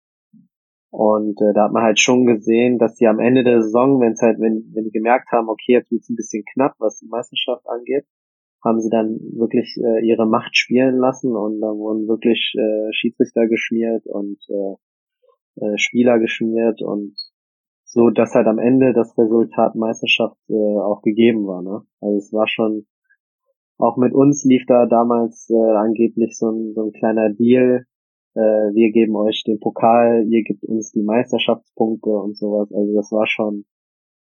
Und 0.91 1.41
äh, 1.41 1.53
da 1.53 1.65
hat 1.65 1.71
man 1.71 1.83
halt 1.83 1.99
schon 1.99 2.25
gesehen, 2.25 2.77
dass 2.77 2.97
sie 2.97 3.07
am 3.07 3.19
Ende 3.19 3.43
der 3.43 3.61
Saison, 3.61 3.99
wenn 4.01 4.11
es 4.11 4.21
halt, 4.21 4.39
wenn, 4.39 4.71
wenn 4.73 4.83
die 4.83 4.91
gemerkt 4.91 5.31
haben, 5.31 5.47
okay, 5.47 5.73
jetzt 5.73 5.89
wird 5.89 6.01
es 6.01 6.09
ein 6.09 6.17
bisschen 6.17 6.43
knapp, 6.53 6.75
was 6.79 6.99
die 6.99 7.07
Meisterschaft 7.07 7.65
angeht, 7.67 8.05
haben 8.63 8.79
sie 8.79 8.89
dann 8.89 9.19
wirklich 9.33 9.77
äh, 9.77 10.05
ihre 10.05 10.27
Macht 10.27 10.55
spielen 10.55 10.97
lassen 10.97 11.35
und 11.35 11.61
da 11.61 11.67
wurden 11.67 12.07
wirklich 12.07 12.53
äh, 12.57 12.93
Schiedsrichter 12.93 13.47
geschmiert 13.47 14.05
und 14.05 14.37
äh, 14.49 15.65
äh, 15.65 15.77
Spieler 15.77 16.19
geschmiert 16.19 16.81
und 16.81 17.15
so, 17.85 18.09
dass 18.09 18.35
halt 18.35 18.47
am 18.47 18.59
Ende 18.59 18.93
das 18.93 19.17
Resultat 19.17 19.75
Meisterschaft 19.75 20.37
äh, 20.49 20.53
auch 20.53 21.01
gegeben 21.01 21.47
war. 21.47 21.61
Ne? 21.61 21.81
Also 21.99 22.17
es 22.17 22.33
war 22.33 22.47
schon, 22.47 22.85
auch 23.81 23.97
mit 23.97 24.13
uns 24.13 24.43
lief 24.43 24.63
da 24.67 24.85
damals 24.85 25.49
äh, 25.49 25.75
angeblich 25.75 26.37
so 26.37 26.49
ein, 26.49 26.73
so 26.73 26.85
ein 26.85 26.91
kleiner 26.91 27.29
Deal. 27.33 27.85
Äh, 28.35 28.39
wir 28.39 28.91
geben 28.91 29.15
euch 29.15 29.43
den 29.45 29.59
Pokal, 29.59 30.25
ihr 30.29 30.43
gebt 30.43 30.63
uns 30.63 30.91
die 30.91 31.03
Meisterschaftspunkte 31.03 32.09
und 32.09 32.37
sowas. 32.37 32.71
Also 32.71 32.93
das 32.95 33.11
war 33.11 33.27
schon, 33.27 33.65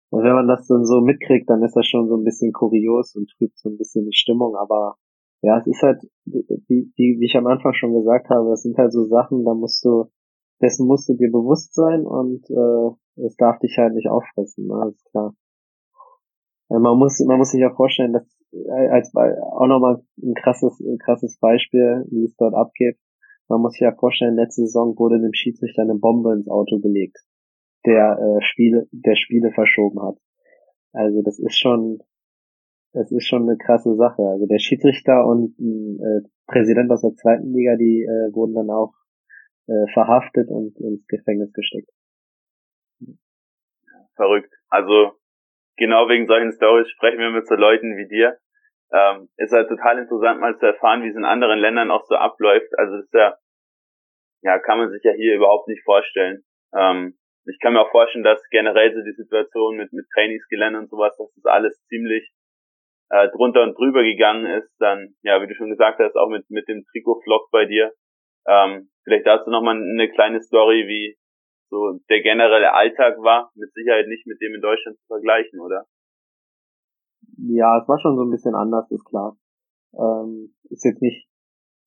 Und 0.09 0.23
wenn 0.23 0.33
man 0.33 0.47
das 0.47 0.67
dann 0.67 0.85
so 0.85 1.01
mitkriegt, 1.01 1.49
dann 1.49 1.63
ist 1.63 1.75
das 1.75 1.85
schon 1.87 2.07
so 2.07 2.15
ein 2.15 2.23
bisschen 2.23 2.53
kurios 2.53 3.15
und 3.15 3.29
trübt 3.37 3.57
so 3.57 3.69
ein 3.69 3.77
bisschen 3.77 4.05
die 4.05 4.15
Stimmung. 4.15 4.55
Aber 4.55 4.95
ja, 5.41 5.59
es 5.59 5.67
ist 5.67 5.81
halt, 5.81 6.01
wie, 6.25 6.91
wie, 6.95 7.19
wie 7.19 7.25
ich 7.25 7.35
am 7.35 7.47
Anfang 7.47 7.73
schon 7.73 7.93
gesagt 7.93 8.29
habe, 8.29 8.51
es 8.51 8.63
sind 8.63 8.77
halt 8.77 8.91
so 8.91 9.03
Sachen, 9.05 9.43
da 9.45 9.53
musst 9.53 9.83
du, 9.83 10.05
dessen 10.61 10.87
musst 10.87 11.09
du 11.09 11.13
dir 11.13 11.31
bewusst 11.31 11.73
sein 11.73 12.05
und 12.05 12.49
äh, 12.49 13.25
es 13.25 13.35
darf 13.37 13.59
dich 13.59 13.77
halt 13.77 13.93
nicht 13.93 14.09
auffressen, 14.09 14.67
ne? 14.67 14.91
ist 14.93 15.05
klar. 15.11 15.35
Also 16.69 16.81
man 16.81 16.97
muss, 16.97 17.23
man 17.25 17.37
muss 17.37 17.51
sich 17.51 17.61
ja 17.61 17.73
vorstellen, 17.73 18.13
dass 18.13 18.23
äh, 18.23 18.36
als 18.91 19.14
auch 19.16 19.68
nochmal 19.68 20.01
ein 20.22 20.34
krasses, 20.34 20.80
ein 20.80 20.97
krasses 20.97 21.38
Beispiel, 21.39 22.05
wie 22.10 22.26
es 22.26 22.36
dort 22.36 22.53
abgeht. 22.53 22.97
Man 23.47 23.62
muss 23.62 23.74
sich 23.74 23.82
ja 23.82 23.93
vorstellen, 23.93 24.36
letzte 24.36 24.64
Saison 24.64 24.97
wurde 24.97 25.20
dem 25.20 25.34
Schiedsrichter 25.34 25.84
eine 25.84 25.95
Bombe 25.95 26.34
ins 26.34 26.49
Auto 26.49 26.80
gelegt 26.80 27.18
der 27.88 28.20
äh, 28.20 28.43
Spiele, 28.43 28.88
der 28.91 29.16
Spiele 29.16 29.51
verschoben 29.51 30.01
hat. 30.03 30.18
Also 30.91 31.22
das 31.24 31.39
ist 31.39 31.58
schon, 31.58 31.99
das 32.91 33.12
ist 33.12 33.28
schon 33.28 33.43
eine 33.43 33.58
krasse 33.58 33.95
Sache. 33.95 34.24
Also 34.24 34.45
der 34.45 34.60
Schiedsrichter 34.60 35.26
und 35.26 35.58
ein 35.58 35.99
äh, 35.99 36.28
Präsident 36.47 36.91
aus 36.91 37.01
der 37.01 37.14
zweiten 37.14 37.53
Liga, 37.53 37.78
die 37.78 38.03
äh, 38.03 38.34
wurden 38.34 38.55
dann 38.55 38.70
auch 38.70 38.93
äh, 39.68 39.88
verhaftet 39.93 40.49
und 40.49 40.78
ins 40.80 41.08
Gefängnis 41.08 41.53
gesteckt. 41.53 41.89
Verrückt. 44.16 44.53
Also 44.68 45.14
genau 45.78 46.10
wegen 46.10 46.28
solchen 46.28 46.51
Stories 46.51 46.89
sprechen 46.89 47.20
wir 47.20 47.32
mit 47.32 47.47
so 47.47 47.55
Leuten 47.55 47.95
wie 47.95 48.08
dir. 48.08 48.38
Ähm, 48.93 49.29
ist 49.38 49.51
halt 49.51 49.67
total 49.67 49.99
interessant 49.99 50.39
mal 50.39 50.57
zu 50.57 50.65
erfahren, 50.65 51.03
wie 51.03 51.09
es 51.09 51.15
in 51.15 51.25
anderen 51.25 51.59
Ländern 51.59 51.91
auch 51.91 52.05
so 52.05 52.15
abläuft. 52.15 52.71
Also 52.77 52.95
das 52.95 53.05
ist 53.05 53.13
ja, 53.13 53.38
ja, 54.43 54.59
kann 54.59 54.77
man 54.77 54.91
sich 54.91 55.03
ja 55.03 55.11
hier 55.11 55.35
überhaupt 55.35 55.67
nicht 55.67 55.83
vorstellen. 55.83 56.43
Ähm, 56.73 57.17
ich 57.45 57.59
kann 57.59 57.73
mir 57.73 57.81
auch 57.81 57.91
vorstellen, 57.91 58.23
dass 58.23 58.41
generell 58.49 58.93
so 58.93 59.01
die 59.01 59.15
Situation 59.15 59.77
mit, 59.77 59.91
mit 59.93 60.05
Trainingsgelände 60.13 60.79
und 60.79 60.89
sowas, 60.89 61.15
dass 61.17 61.33
das 61.35 61.45
alles 61.45 61.81
ziemlich 61.88 62.29
äh, 63.09 63.29
drunter 63.29 63.63
und 63.63 63.77
drüber 63.77 64.03
gegangen 64.03 64.45
ist. 64.45 64.73
Dann, 64.79 65.15
ja, 65.21 65.41
wie 65.41 65.47
du 65.47 65.55
schon 65.55 65.69
gesagt 65.69 65.99
hast, 65.99 66.15
auch 66.15 66.29
mit, 66.29 66.49
mit 66.49 66.67
dem 66.67 66.83
Trikot-Vlog 66.91 67.49
bei 67.51 67.65
dir. 67.65 67.93
Ähm, 68.47 68.89
vielleicht 69.03 69.25
dazu 69.25 69.49
nochmal 69.49 69.75
eine 69.75 70.09
kleine 70.11 70.41
Story, 70.41 70.88
wie 70.88 71.17
so 71.69 71.99
der 72.09 72.21
generelle 72.21 72.73
Alltag 72.73 73.17
war. 73.19 73.51
Mit 73.55 73.73
Sicherheit 73.73 74.07
nicht 74.07 74.27
mit 74.27 74.41
dem 74.41 74.55
in 74.55 74.61
Deutschland 74.61 74.97
zu 74.97 75.05
vergleichen, 75.07 75.59
oder? 75.59 75.85
Ja, 77.38 77.79
es 77.81 77.88
war 77.88 77.99
schon 77.99 78.15
so 78.15 78.23
ein 78.23 78.31
bisschen 78.31 78.55
anders, 78.55 78.89
ist 78.91 79.05
klar. 79.05 79.38
Ähm, 79.93 80.53
ist 80.69 80.83
jetzt 80.83 81.01
nicht, 81.01 81.27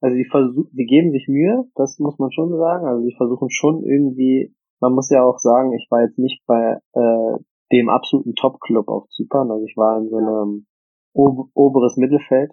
also 0.01 0.16
die 0.16 0.24
versuchen, 0.24 0.70
die 0.72 0.86
geben 0.86 1.12
sich 1.12 1.28
Mühe, 1.28 1.64
das 1.74 1.98
muss 1.98 2.18
man 2.18 2.32
schon 2.32 2.57
sagen. 2.57 2.86
Also 2.86 3.05
die 3.05 3.14
versuchen 3.16 3.51
schon 3.51 3.84
irgendwie 3.84 4.55
man 4.80 4.94
muss 4.94 5.11
ja 5.11 5.22
auch 5.22 5.38
sagen, 5.38 5.72
ich 5.74 5.86
war 5.90 6.03
jetzt 6.03 6.18
nicht 6.18 6.42
bei 6.46 6.78
äh, 6.94 7.38
dem 7.72 7.88
absoluten 7.88 8.34
Top-Club 8.34 8.88
auf 8.88 9.09
Zypern. 9.09 9.51
Also 9.51 9.64
ich 9.64 9.76
war 9.76 9.98
in 9.98 10.09
so 10.09 10.16
einem 10.16 10.66
ob 11.12 11.51
oberes 11.55 11.96
Mittelfeld. 11.96 12.53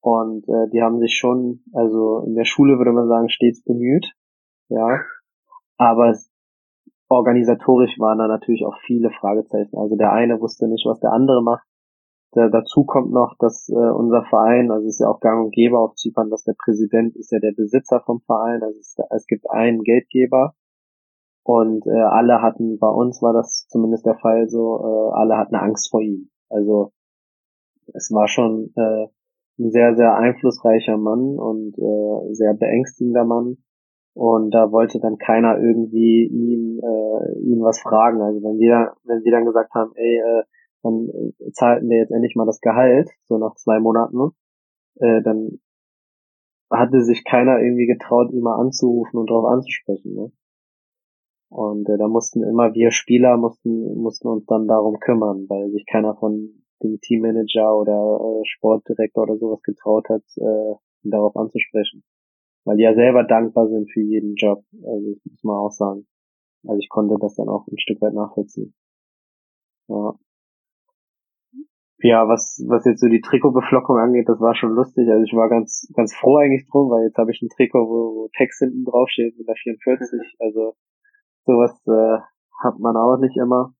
Und 0.00 0.48
äh, 0.48 0.68
die 0.72 0.82
haben 0.82 0.98
sich 1.00 1.16
schon, 1.16 1.60
also 1.72 2.24
in 2.26 2.34
der 2.34 2.44
Schule 2.44 2.78
würde 2.78 2.92
man 2.92 3.08
sagen, 3.08 3.28
stets 3.28 3.62
bemüht. 3.62 4.12
Ja. 4.68 5.00
Aber 5.76 6.16
organisatorisch 7.08 7.98
waren 7.98 8.18
da 8.18 8.26
natürlich 8.26 8.64
auch 8.64 8.76
viele 8.84 9.10
Fragezeichen. 9.10 9.76
Also 9.76 9.96
der 9.96 10.12
eine 10.12 10.40
wusste 10.40 10.68
nicht, 10.68 10.86
was 10.86 11.00
der 11.00 11.12
andere 11.12 11.42
macht. 11.42 11.66
Da, 12.32 12.48
dazu 12.48 12.84
kommt 12.84 13.10
noch, 13.10 13.36
dass 13.38 13.68
äh, 13.70 13.74
unser 13.74 14.22
Verein, 14.24 14.70
also 14.70 14.86
es 14.86 14.94
ist 14.94 15.00
ja 15.00 15.08
auch 15.08 15.20
gang 15.20 15.44
und 15.44 15.54
gäbe 15.54 15.78
auf 15.78 15.94
Zypern, 15.94 16.28
dass 16.30 16.44
der 16.44 16.54
Präsident 16.62 17.16
ist 17.16 17.32
ja 17.32 17.38
der 17.38 17.52
Besitzer 17.52 18.00
vom 18.04 18.20
Verein. 18.20 18.62
Also 18.62 18.78
es, 18.78 18.96
es 19.10 19.26
gibt 19.26 19.50
einen 19.50 19.82
Geldgeber 19.82 20.54
und 21.42 21.86
äh, 21.86 21.90
alle 21.90 22.42
hatten, 22.42 22.78
bei 22.78 22.90
uns 22.90 23.22
war 23.22 23.32
das 23.32 23.66
zumindest 23.68 24.04
der 24.04 24.16
Fall 24.16 24.48
so, 24.48 24.78
äh, 24.80 25.14
alle 25.16 25.38
hatten 25.38 25.54
Angst 25.54 25.90
vor 25.90 26.02
ihm. 26.02 26.28
Also 26.50 26.92
es 27.94 28.10
war 28.12 28.28
schon 28.28 28.72
äh, 28.76 29.06
ein 29.58 29.70
sehr, 29.70 29.96
sehr 29.96 30.14
einflussreicher 30.14 30.98
Mann 30.98 31.38
und 31.38 31.78
äh, 31.78 32.34
sehr 32.34 32.52
beängstigender 32.52 33.24
Mann. 33.24 33.56
Und 34.14 34.50
da 34.50 34.72
wollte 34.72 35.00
dann 35.00 35.16
keiner 35.16 35.58
irgendwie 35.58 36.26
ihm, 36.26 36.80
äh, 36.82 37.38
ihn 37.40 37.62
was 37.62 37.80
fragen. 37.80 38.20
Also 38.20 38.42
wenn 38.42 38.58
wir, 38.58 38.92
wenn 39.04 39.24
wir 39.24 39.32
dann 39.32 39.46
gesagt 39.46 39.72
haben, 39.74 39.92
ey, 39.94 40.18
äh, 40.18 40.42
dann 40.82 41.08
zahlten 41.52 41.88
wir 41.88 41.98
jetzt 41.98 42.12
endlich 42.12 42.34
mal 42.36 42.46
das 42.46 42.60
Gehalt, 42.60 43.10
so 43.24 43.38
nach 43.38 43.54
zwei 43.56 43.80
Monaten, 43.80 44.32
äh, 44.96 45.22
dann 45.22 45.60
hatte 46.70 47.02
sich 47.02 47.24
keiner 47.24 47.58
irgendwie 47.60 47.86
getraut, 47.86 48.30
ihn 48.32 48.42
mal 48.42 48.60
anzurufen 48.60 49.18
und 49.18 49.30
darauf 49.30 49.46
anzusprechen. 49.46 50.14
Ne? 50.14 50.32
Und 51.50 51.88
äh, 51.88 51.96
da 51.96 52.08
mussten 52.08 52.42
immer 52.42 52.74
wir 52.74 52.90
Spieler 52.90 53.36
mussten, 53.36 54.00
mussten 54.00 54.28
uns 54.28 54.44
dann 54.46 54.68
darum 54.68 54.98
kümmern, 55.00 55.46
weil 55.48 55.70
sich 55.70 55.86
keiner 55.86 56.14
von 56.16 56.62
dem 56.82 57.00
Teammanager 57.00 57.76
oder 57.76 58.20
äh, 58.20 58.44
Sportdirektor 58.44 59.24
oder 59.24 59.38
sowas 59.38 59.62
getraut 59.62 60.08
hat, 60.08 60.22
äh, 60.36 60.74
ihn 61.04 61.10
darauf 61.10 61.36
anzusprechen. 61.36 62.04
Weil 62.64 62.76
die 62.76 62.82
ja 62.82 62.94
selber 62.94 63.24
dankbar 63.24 63.68
sind 63.68 63.90
für 63.90 64.02
jeden 64.02 64.34
Job. 64.34 64.62
Also 64.84 65.14
das 65.14 65.24
muss 65.24 65.42
man 65.42 65.56
auch 65.56 65.72
sagen. 65.72 66.06
Also 66.66 66.78
ich 66.78 66.88
konnte 66.90 67.16
das 67.18 67.34
dann 67.34 67.48
auch 67.48 67.66
ein 67.66 67.78
Stück 67.78 68.00
weit 68.02 68.12
nachvollziehen. 68.12 68.74
Ja. 69.88 70.14
Ja, 72.00 72.28
was, 72.28 72.62
was 72.68 72.84
jetzt 72.84 73.00
so 73.00 73.08
die 73.08 73.20
Trikotbeflockung 73.20 73.98
angeht, 73.98 74.28
das 74.28 74.38
war 74.38 74.54
schon 74.54 74.70
lustig. 74.70 75.10
Also 75.10 75.24
ich 75.24 75.34
war 75.34 75.48
ganz, 75.48 75.90
ganz 75.96 76.14
froh 76.14 76.36
eigentlich 76.36 76.68
drum, 76.70 76.90
weil 76.90 77.06
jetzt 77.06 77.18
habe 77.18 77.32
ich 77.32 77.42
ein 77.42 77.48
Trikot, 77.48 77.88
wo, 77.88 78.14
wo 78.14 78.28
Text 78.36 78.60
hinten 78.60 78.84
draufsteht 78.84 79.36
mit 79.36 79.48
der 79.48 79.56
44. 79.56 80.36
Also 80.38 80.74
sowas 81.44 81.74
äh, 81.86 82.22
hat 82.62 82.78
man 82.78 82.96
auch 82.96 83.18
nicht 83.18 83.36
immer. 83.36 83.74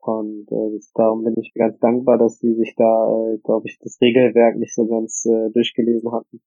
Und 0.00 0.46
äh, 0.52 0.78
darum 0.94 1.24
bin 1.24 1.34
ich 1.38 1.52
ganz 1.54 1.78
dankbar, 1.78 2.18
dass 2.18 2.38
die 2.38 2.54
sich 2.54 2.74
da, 2.76 2.84
äh, 2.84 3.38
glaube 3.38 3.66
ich, 3.66 3.78
das 3.80 3.98
Regelwerk 4.00 4.56
nicht 4.56 4.74
so 4.74 4.86
ganz 4.86 5.24
äh, 5.24 5.50
durchgelesen 5.50 6.12
hatten. 6.12 6.40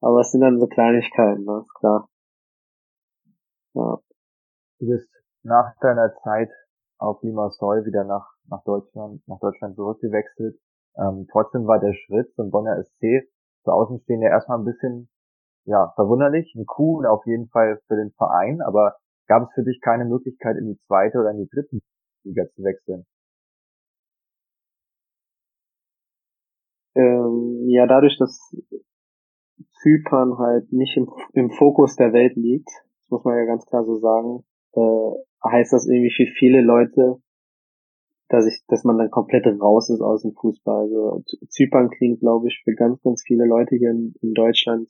Aber 0.00 0.20
es 0.20 0.30
sind 0.30 0.40
dann 0.40 0.60
so 0.60 0.66
Kleinigkeiten, 0.66 1.44
ne? 1.44 1.62
ist 1.62 1.74
klar. 1.74 2.08
Ja. 3.74 3.98
Du 4.78 4.86
bist 4.86 5.10
nach 5.42 5.74
deiner 5.80 6.14
Zeit 6.22 6.50
auf 6.98 7.22
Limassol 7.22 7.84
wieder 7.84 8.04
nach, 8.04 8.35
nach 8.48 8.62
Deutschland, 8.64 9.26
nach 9.26 9.40
Deutschland 9.40 9.76
zurückgewechselt. 9.76 10.58
Ähm, 10.96 11.26
trotzdem 11.30 11.66
war 11.66 11.78
der 11.78 11.92
Schritt 11.92 12.32
zum 12.34 12.50
Bonner 12.50 12.82
SC 12.82 13.28
für 13.64 13.72
Außenstehende 13.72 14.28
erstmal 14.28 14.58
ein 14.58 14.64
bisschen, 14.64 15.08
ja, 15.64 15.92
verwunderlich, 15.94 16.54
ein 16.54 16.66
Coup 16.66 16.98
und 16.98 17.06
auf 17.06 17.26
jeden 17.26 17.48
Fall 17.48 17.80
für 17.88 17.96
den 17.96 18.12
Verein, 18.12 18.60
aber 18.62 18.96
Gab 19.26 19.42
es 19.42 19.54
für 19.54 19.64
dich 19.64 19.80
keine 19.80 20.04
Möglichkeit, 20.04 20.56
in 20.56 20.66
die 20.66 20.78
zweite 20.86 21.18
oder 21.18 21.30
in 21.32 21.38
die 21.38 21.48
dritte 21.48 21.80
Liga 22.22 22.44
zu 22.54 22.62
wechseln? 22.62 23.04
Ähm, 26.94 27.64
ja, 27.68 27.86
dadurch, 27.86 28.16
dass 28.18 28.54
Zypern 29.82 30.38
halt 30.38 30.72
nicht 30.72 30.96
im, 30.96 31.10
im 31.32 31.50
Fokus 31.50 31.96
der 31.96 32.12
Welt 32.12 32.36
liegt, 32.36 32.68
das 32.68 33.10
muss 33.10 33.24
man 33.24 33.36
ja 33.36 33.44
ganz 33.44 33.66
klar 33.66 33.84
so 33.84 33.98
sagen, 33.98 34.44
äh, 34.72 35.50
heißt 35.50 35.72
das 35.72 35.86
irgendwie 35.86 36.14
für 36.14 36.30
viele 36.38 36.62
Leute, 36.62 37.20
dass 38.28 38.46
ich, 38.46 38.64
dass 38.68 38.84
man 38.84 38.98
dann 38.98 39.10
komplett 39.10 39.46
raus 39.60 39.90
ist 39.90 40.00
aus 40.00 40.22
dem 40.22 40.32
Fußball. 40.32 40.82
Also 40.82 41.22
Zypern 41.48 41.90
klingt, 41.90 42.20
glaube 42.20 42.48
ich, 42.48 42.60
für 42.64 42.74
ganz, 42.74 43.00
ganz 43.02 43.22
viele 43.24 43.46
Leute 43.46 43.76
hier 43.76 43.90
in, 43.90 44.14
in 44.20 44.34
Deutschland 44.34 44.88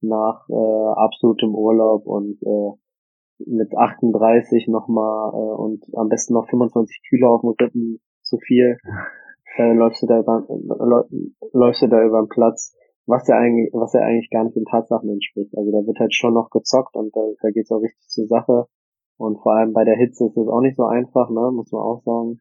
nach 0.00 0.48
äh, 0.48 0.92
absolutem 0.96 1.54
Urlaub 1.54 2.06
und 2.06 2.42
äh, 2.42 2.72
mit 3.46 3.76
38 3.76 4.68
nochmal 4.68 5.32
äh, 5.32 5.54
und 5.56 5.84
am 5.94 6.08
besten 6.08 6.34
noch 6.34 6.48
25 6.48 7.02
Kilo 7.08 7.34
auf 7.34 7.42
dem 7.42 7.50
Rippen 7.60 8.00
zu 8.22 8.38
viel, 8.38 8.78
äh, 9.56 9.72
läufst 9.72 10.02
du 10.02 10.06
da 10.06 10.20
über, 10.20 10.46
läufst 11.52 11.82
du 11.82 11.88
da 11.88 12.02
über 12.02 12.22
den 12.22 12.28
Platz, 12.28 12.74
was 13.06 13.26
ja 13.28 13.36
eigentlich, 13.36 13.70
was 13.72 13.92
ja 13.92 14.00
eigentlich 14.00 14.30
gar 14.30 14.44
nicht 14.44 14.56
den 14.56 14.64
Tatsachen 14.64 15.10
entspricht. 15.10 15.56
Also 15.56 15.70
da 15.70 15.86
wird 15.86 15.98
halt 15.98 16.14
schon 16.14 16.34
noch 16.34 16.50
gezockt 16.50 16.94
und 16.96 17.14
da, 17.14 17.20
da 17.42 17.50
geht's 17.50 17.70
auch 17.70 17.82
richtig 17.82 18.08
zur 18.08 18.26
Sache. 18.26 18.66
Und 19.16 19.38
vor 19.42 19.52
allem 19.52 19.74
bei 19.74 19.84
der 19.84 19.96
Hitze 19.96 20.26
ist 20.26 20.36
es 20.36 20.48
auch 20.48 20.62
nicht 20.62 20.76
so 20.76 20.84
einfach, 20.84 21.28
ne, 21.28 21.50
muss 21.52 21.70
man 21.72 21.82
auch 21.82 22.02
sagen. 22.04 22.40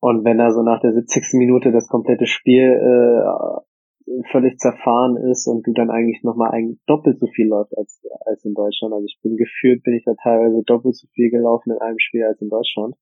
Und 0.00 0.24
wenn 0.24 0.40
er 0.40 0.52
so 0.52 0.62
nach 0.62 0.80
der 0.80 0.94
70. 0.94 1.34
Minute 1.34 1.72
das 1.72 1.88
komplette 1.88 2.26
Spiel 2.26 2.64
äh, 2.64 4.22
völlig 4.32 4.58
zerfahren 4.58 5.16
ist 5.16 5.46
und 5.46 5.66
du 5.66 5.72
dann 5.72 5.90
eigentlich 5.90 6.22
nochmal 6.22 6.50
ein, 6.52 6.80
doppelt 6.86 7.18
so 7.20 7.26
viel 7.26 7.48
läuft 7.48 7.76
als, 7.76 8.02
als 8.24 8.44
in 8.44 8.54
Deutschland. 8.54 8.94
Also 8.94 9.04
ich 9.04 9.18
bin 9.22 9.36
gefühlt, 9.36 9.82
bin 9.82 9.94
ich 9.94 10.04
da 10.04 10.14
teilweise 10.22 10.62
doppelt 10.64 10.96
so 10.96 11.06
viel 11.12 11.30
gelaufen 11.30 11.72
in 11.72 11.78
einem 11.78 11.98
Spiel 11.98 12.24
als 12.24 12.40
in 12.40 12.48
Deutschland. 12.48 12.94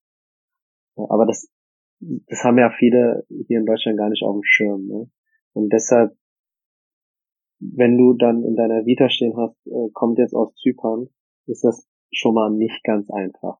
Aber 0.96 1.24
das, 1.24 1.48
das 2.00 2.42
haben 2.42 2.58
ja 2.58 2.70
viele 2.70 3.24
hier 3.46 3.60
in 3.60 3.66
Deutschland 3.66 3.96
gar 3.96 4.10
nicht 4.10 4.24
auf 4.24 4.34
dem 4.34 4.44
Schirm. 4.44 4.86
Ne? 4.86 5.10
Und 5.52 5.72
deshalb, 5.72 6.16
wenn 7.60 7.96
du 7.96 8.14
dann 8.14 8.42
in 8.42 8.56
deiner 8.56 8.84
Vita 8.84 9.08
stehen 9.08 9.36
hast, 9.36 9.66
äh, 9.66 9.90
kommt 9.92 10.18
jetzt 10.18 10.34
aus 10.34 10.54
Zypern, 10.56 11.08
ist 11.46 11.64
das 11.64 11.88
schon 12.12 12.34
mal 12.34 12.50
nicht 12.50 12.82
ganz 12.84 13.08
einfach. 13.10 13.58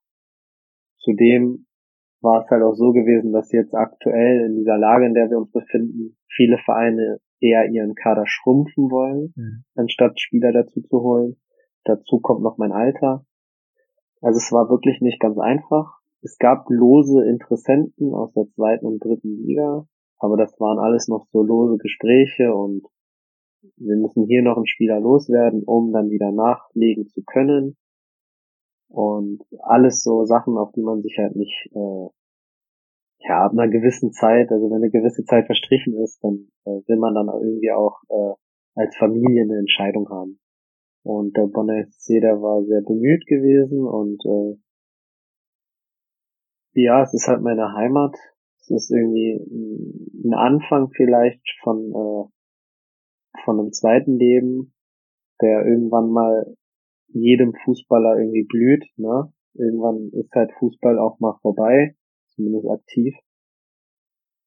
Zudem 0.98 1.67
war 2.20 2.42
es 2.42 2.50
halt 2.50 2.62
auch 2.62 2.74
so 2.74 2.92
gewesen, 2.92 3.32
dass 3.32 3.52
jetzt 3.52 3.74
aktuell 3.74 4.46
in 4.46 4.56
dieser 4.56 4.78
Lage, 4.78 5.06
in 5.06 5.14
der 5.14 5.30
wir 5.30 5.38
uns 5.38 5.52
befinden, 5.52 6.16
viele 6.28 6.58
Vereine 6.58 7.20
eher 7.40 7.68
ihren 7.70 7.94
Kader 7.94 8.24
schrumpfen 8.26 8.90
wollen, 8.90 9.32
mhm. 9.36 9.64
anstatt 9.76 10.20
Spieler 10.20 10.52
dazu 10.52 10.80
zu 10.80 11.00
holen. 11.00 11.36
Dazu 11.84 12.20
kommt 12.20 12.42
noch 12.42 12.58
mein 12.58 12.72
Alter. 12.72 13.24
Also 14.20 14.38
es 14.38 14.50
war 14.52 14.68
wirklich 14.68 15.00
nicht 15.00 15.20
ganz 15.20 15.38
einfach. 15.38 16.00
es 16.22 16.36
gab 16.38 16.68
lose 16.68 17.24
Interessenten 17.24 18.12
aus 18.12 18.32
der 18.32 18.46
zweiten 18.54 18.86
und 18.86 18.98
dritten 19.04 19.36
Liga, 19.46 19.86
aber 20.18 20.36
das 20.36 20.58
waren 20.58 20.78
alles 20.80 21.06
noch 21.06 21.26
so 21.30 21.42
lose 21.42 21.78
Gespräche 21.78 22.52
und 22.52 22.82
wir 23.76 23.96
müssen 23.96 24.24
hier 24.24 24.42
noch 24.42 24.56
einen 24.56 24.66
Spieler 24.66 25.00
loswerden, 25.00 25.62
um 25.64 25.92
dann 25.92 26.10
wieder 26.10 26.32
nachlegen 26.32 27.06
zu 27.06 27.22
können. 27.24 27.76
Und 28.88 29.42
alles 29.60 30.02
so 30.02 30.24
Sachen, 30.24 30.56
auf 30.56 30.72
die 30.72 30.82
man 30.82 31.02
sich 31.02 31.16
halt 31.18 31.36
nicht, 31.36 31.70
äh, 31.74 32.08
ja, 33.20 33.44
ab 33.44 33.52
einer 33.52 33.68
gewissen 33.68 34.12
Zeit, 34.12 34.50
also 34.50 34.70
wenn 34.70 34.82
eine 34.82 34.90
gewisse 34.90 35.24
Zeit 35.24 35.46
verstrichen 35.46 35.94
ist, 36.02 36.22
dann 36.22 36.48
äh, 36.64 36.80
will 36.86 36.96
man 36.96 37.14
dann 37.14 37.28
irgendwie 37.28 37.72
auch 37.72 38.00
äh, 38.08 38.34
als 38.74 38.96
Familie 38.96 39.42
eine 39.42 39.58
Entscheidung 39.58 40.08
haben. 40.08 40.38
Und 41.02 41.36
der 41.36 41.46
Bonner 41.46 41.84
SC, 41.84 42.20
der 42.20 42.40
war 42.40 42.64
sehr 42.64 42.82
bemüht 42.82 43.26
gewesen 43.26 43.86
und 43.86 44.24
äh, 44.24 44.58
ja, 46.74 47.02
es 47.02 47.12
ist 47.12 47.26
halt 47.26 47.42
meine 47.42 47.72
Heimat. 47.74 48.14
Es 48.60 48.70
ist 48.70 48.90
irgendwie 48.90 49.40
ein 50.24 50.34
Anfang 50.34 50.90
vielleicht 50.90 51.42
von, 51.62 51.78
äh, 51.90 53.40
von 53.44 53.58
einem 53.58 53.72
zweiten 53.72 54.18
Leben, 54.18 54.74
der 55.40 55.64
irgendwann 55.66 56.10
mal 56.10 56.56
jedem 57.08 57.54
Fußballer 57.64 58.18
irgendwie 58.18 58.44
blüht, 58.44 58.84
ne? 58.96 59.32
Irgendwann 59.54 60.10
ist 60.12 60.32
halt 60.32 60.52
Fußball 60.58 60.98
auch 60.98 61.18
mal 61.20 61.36
vorbei, 61.42 61.96
zumindest 62.28 62.68
aktiv. 62.68 63.14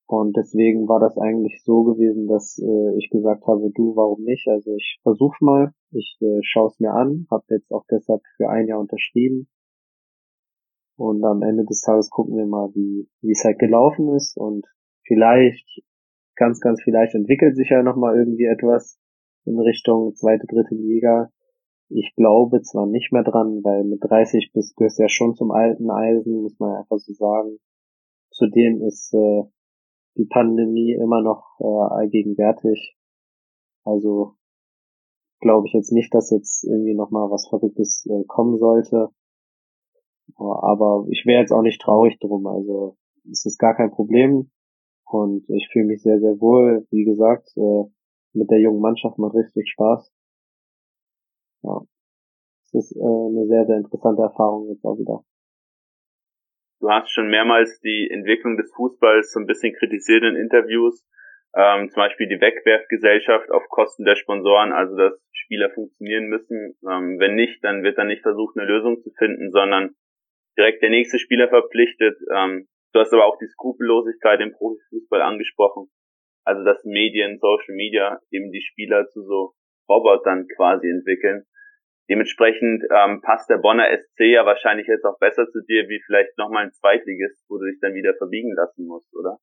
Und 0.07 0.35
deswegen 0.35 0.89
war 0.89 0.99
das 0.99 1.17
eigentlich 1.17 1.63
so 1.63 1.83
gewesen, 1.83 2.27
dass 2.27 2.59
äh, 2.59 2.97
ich 2.97 3.09
gesagt 3.09 3.47
habe, 3.47 3.71
du, 3.73 3.95
warum 3.95 4.23
nicht? 4.23 4.47
Also 4.49 4.75
ich 4.75 4.99
versuch 5.03 5.33
mal, 5.39 5.71
ich 5.91 6.17
äh, 6.21 6.39
schaue 6.43 6.67
es 6.67 6.79
mir 6.79 6.91
an, 6.91 7.27
habe 7.31 7.45
jetzt 7.49 7.71
auch 7.71 7.85
deshalb 7.89 8.21
für 8.35 8.49
ein 8.49 8.67
Jahr 8.67 8.79
unterschrieben. 8.79 9.47
Und 10.97 11.23
am 11.23 11.41
Ende 11.41 11.63
des 11.65 11.81
Tages 11.81 12.09
gucken 12.09 12.35
wir 12.35 12.45
mal, 12.45 12.69
wie 12.75 13.07
wie 13.21 13.31
es 13.31 13.43
halt 13.43 13.57
gelaufen 13.57 14.13
ist 14.13 14.37
und 14.37 14.67
vielleicht, 15.07 15.81
ganz, 16.35 16.59
ganz 16.59 16.81
vielleicht 16.83 17.15
entwickelt 17.15 17.55
sich 17.55 17.69
ja 17.69 17.81
nochmal 17.81 18.17
irgendwie 18.17 18.45
etwas 18.45 18.99
in 19.45 19.59
Richtung 19.59 20.13
zweite, 20.15 20.45
dritte 20.45 20.75
Liga. 20.75 21.31
Ich 21.93 22.13
glaube 22.15 22.61
zwar 22.61 22.85
nicht 22.85 23.11
mehr 23.11 23.23
dran, 23.23 23.63
weil 23.63 23.83
mit 23.83 23.99
30 24.01 24.51
bist 24.53 24.79
du 24.79 24.85
ja 24.85 25.09
schon 25.09 25.35
zum 25.35 25.51
alten 25.51 25.89
Eisen, 25.89 26.41
muss 26.41 26.57
man 26.57 26.77
einfach 26.77 26.97
so 26.97 27.13
sagen. 27.13 27.57
Zudem 28.31 28.81
ist 28.81 29.13
äh, 29.13 29.43
die 30.15 30.25
Pandemie 30.25 30.93
immer 30.93 31.21
noch 31.21 31.59
äh, 31.59 31.65
allgegenwärtig. 31.65 32.95
Also 33.83 34.35
glaube 35.41 35.67
ich 35.67 35.73
jetzt 35.73 35.91
nicht, 35.91 36.13
dass 36.13 36.31
jetzt 36.31 36.63
irgendwie 36.63 36.93
nochmal 36.93 37.29
was 37.29 37.47
Verrücktes 37.49 38.05
äh, 38.09 38.23
kommen 38.25 38.57
sollte. 38.57 39.09
Aber 40.37 41.05
ich 41.09 41.25
wäre 41.25 41.41
jetzt 41.41 41.51
auch 41.51 41.61
nicht 41.61 41.81
traurig 41.81 42.17
drum. 42.19 42.47
Also 42.47 42.95
es 43.29 43.45
ist 43.45 43.57
gar 43.57 43.75
kein 43.75 43.91
Problem. 43.91 44.49
Und 45.05 45.49
ich 45.49 45.67
fühle 45.73 45.87
mich 45.87 46.01
sehr, 46.03 46.19
sehr 46.21 46.39
wohl. 46.39 46.87
Wie 46.89 47.03
gesagt, 47.03 47.51
äh, 47.57 47.83
mit 48.33 48.49
der 48.49 48.59
jungen 48.59 48.79
Mannschaft 48.79 49.17
macht 49.17 49.35
richtig 49.35 49.69
Spaß. 49.69 50.09
Ja. 51.63 51.81
Es 52.63 52.73
ist 52.73 52.95
äh, 52.95 53.01
eine 53.01 53.45
sehr, 53.47 53.65
sehr 53.65 53.77
interessante 53.77 54.21
Erfahrung 54.21 54.69
jetzt 54.69 54.85
auch 54.85 54.97
wieder. 54.97 55.23
Du 56.79 56.89
hast 56.89 57.11
schon 57.11 57.29
mehrmals 57.29 57.79
die 57.81 58.09
Entwicklung 58.09 58.57
des 58.57 58.71
Fußballs 58.73 59.31
so 59.31 59.39
ein 59.39 59.45
bisschen 59.45 59.73
kritisiert 59.75 60.23
in 60.23 60.35
Interviews. 60.35 61.05
Ähm, 61.53 61.89
zum 61.89 62.01
Beispiel 62.01 62.27
die 62.27 62.39
Wegwerfgesellschaft 62.39 63.51
auf 63.51 63.67
Kosten 63.69 64.05
der 64.05 64.15
Sponsoren, 64.15 64.71
also 64.71 64.95
dass 64.95 65.21
Spieler 65.31 65.69
funktionieren 65.69 66.27
müssen. 66.27 66.77
Ähm, 66.89 67.19
wenn 67.19 67.35
nicht, 67.35 67.63
dann 67.63 67.83
wird 67.83 67.97
dann 67.97 68.07
nicht 68.07 68.23
versucht, 68.23 68.57
eine 68.57 68.65
Lösung 68.65 69.01
zu 69.01 69.11
finden, 69.17 69.51
sondern 69.51 69.95
direkt 70.57 70.81
der 70.81 70.89
nächste 70.89 71.19
Spieler 71.19 71.49
verpflichtet. 71.49 72.17
Ähm, 72.33 72.67
du 72.93 72.99
hast 72.99 73.13
aber 73.13 73.25
auch 73.25 73.37
die 73.37 73.47
Skrupellosigkeit 73.47 74.39
im 74.39 74.53
Profifußball 74.53 75.21
angesprochen. 75.21 75.91
Also 76.45 76.63
dass 76.63 76.83
Medien, 76.85 77.37
Social 77.37 77.75
Media 77.75 78.19
eben 78.31 78.51
die 78.51 78.61
Spieler 78.61 79.07
zu 79.09 79.21
so 79.21 79.53
Robotern 79.91 80.47
quasi 80.55 80.89
entwickeln. 80.89 81.43
Dementsprechend 82.09 82.83
ähm, 82.91 83.21
passt 83.21 83.49
der 83.49 83.57
Bonner 83.57 83.85
SC 83.97 84.31
ja 84.31 84.45
wahrscheinlich 84.45 84.87
jetzt 84.87 85.05
auch 85.05 85.19
besser 85.19 85.47
zu 85.49 85.61
dir, 85.63 85.87
wie 85.87 86.01
vielleicht 86.05 86.37
nochmal 86.37 86.65
ein 86.65 86.73
Zweitligist, 86.73 87.45
wo 87.49 87.57
du 87.57 87.65
dich 87.65 87.79
dann 87.81 87.93
wieder 87.93 88.13
verbiegen 88.15 88.53
lassen 88.53 88.87
musst, 88.87 89.13
oder? 89.15 89.37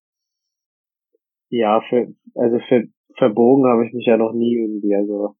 Ja, 1.50 1.80
für, 1.88 2.08
also 2.34 2.58
für 2.68 2.88
verbogen 3.16 3.70
habe 3.70 3.86
ich 3.86 3.92
mich 3.92 4.06
ja 4.06 4.16
noch 4.16 4.32
nie 4.32 4.56
irgendwie. 4.56 4.94
Also 4.94 5.34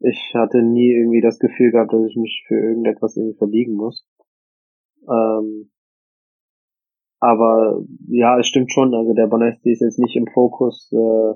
ich 0.00 0.32
hatte 0.34 0.62
nie 0.62 0.92
irgendwie 0.92 1.20
das 1.20 1.38
Gefühl 1.38 1.70
gehabt, 1.70 1.92
dass 1.92 2.06
ich 2.06 2.16
mich 2.16 2.44
für 2.46 2.56
irgendetwas 2.56 3.16
irgendwie 3.16 3.38
verbiegen 3.38 3.74
muss. 3.74 4.06
Ähm, 5.08 5.70
aber 7.20 7.82
ja, 8.08 8.38
es 8.38 8.46
stimmt 8.46 8.70
schon. 8.72 8.94
Also 8.94 9.14
der 9.14 9.26
Bonner 9.26 9.52
SC 9.52 9.66
ist 9.66 9.80
jetzt 9.80 9.98
nicht 9.98 10.16
im 10.16 10.26
Fokus 10.26 10.92
äh, 10.92 11.34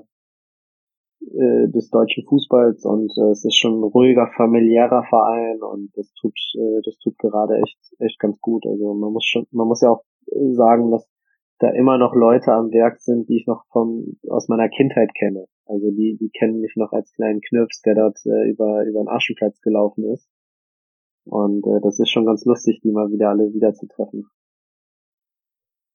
äh, 1.21 1.67
des 1.69 1.89
deutschen 1.89 2.25
Fußballs 2.25 2.85
und 2.85 3.11
äh, 3.17 3.31
es 3.31 3.43
ist 3.45 3.57
schon 3.57 3.79
ein 3.79 3.83
ruhiger, 3.83 4.27
familiärer 4.35 5.03
Verein 5.09 5.61
und 5.61 5.91
das 5.95 6.11
tut, 6.13 6.37
äh, 6.55 6.81
das 6.85 6.97
tut 6.99 7.17
gerade 7.17 7.57
echt, 7.57 7.77
echt 7.99 8.19
ganz 8.19 8.39
gut. 8.39 8.65
Also 8.65 8.93
man 8.93 9.11
muss 9.11 9.25
schon, 9.25 9.45
man 9.51 9.67
muss 9.67 9.81
ja 9.81 9.89
auch 9.89 10.03
sagen, 10.53 10.91
dass 10.91 11.09
da 11.59 11.69
immer 11.71 11.97
noch 11.97 12.15
Leute 12.15 12.53
am 12.53 12.71
Werk 12.71 12.99
sind, 13.01 13.27
die 13.27 13.37
ich 13.37 13.47
noch 13.47 13.65
vom, 13.71 14.17
aus 14.29 14.47
meiner 14.47 14.69
Kindheit 14.69 15.13
kenne. 15.13 15.45
Also 15.65 15.91
die, 15.91 16.17
die 16.19 16.29
kennen 16.29 16.61
mich 16.61 16.73
noch 16.75 16.93
als 16.93 17.11
kleinen 17.13 17.41
Knirps, 17.41 17.81
der 17.81 17.95
dort 17.95 18.17
äh, 18.25 18.49
über, 18.49 18.85
über 18.85 19.03
den 19.03 19.09
Aschenplatz 19.09 19.59
gelaufen 19.61 20.05
ist. 20.05 20.27
Und 21.25 21.67
äh, 21.67 21.81
das 21.81 21.99
ist 21.99 22.09
schon 22.09 22.25
ganz 22.25 22.45
lustig, 22.45 22.79
die 22.81 22.91
mal 22.91 23.11
wieder 23.11 23.29
alle 23.29 23.53
wiederzutreffen. 23.53 24.25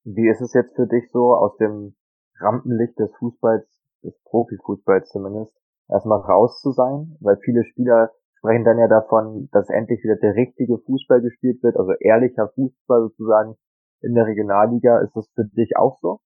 Wie 0.05 0.29
ist 0.29 0.43
es 0.43 0.53
jetzt 0.53 0.77
für 0.77 0.87
dich 0.87 1.11
so 1.11 1.35
aus 1.35 1.57
dem 1.57 1.95
Rampenlicht 2.39 2.99
des 2.99 3.11
Fußballs 3.17 3.67
des 4.05 4.19
Profifußballs 4.25 5.09
zumindest, 5.09 5.53
erstmal 5.89 6.21
raus 6.21 6.61
zu 6.61 6.73
sein, 6.73 7.17
weil 7.21 7.37
viele 7.45 7.65
Spieler 7.65 8.11
sprechen 8.45 8.65
dann 8.65 8.79
ja 8.79 8.89
davon, 8.89 9.49
dass 9.53 9.71
endlich 9.71 10.03
wieder 10.05 10.17
der 10.17 10.35
richtige 10.35 10.79
Fußball 10.79 11.23
gespielt 11.23 11.63
wird, 11.63 11.77
also 11.77 11.93
ehrlicher 12.01 12.49
Fußball 12.55 13.09
sozusagen 13.09 13.57
in 14.03 14.15
der 14.15 14.27
Regionalliga. 14.27 15.01
Ist 15.01 15.17
das 15.17 15.29
für 15.35 15.45
dich 15.45 15.77
auch 15.77 15.99
so? 16.01 16.21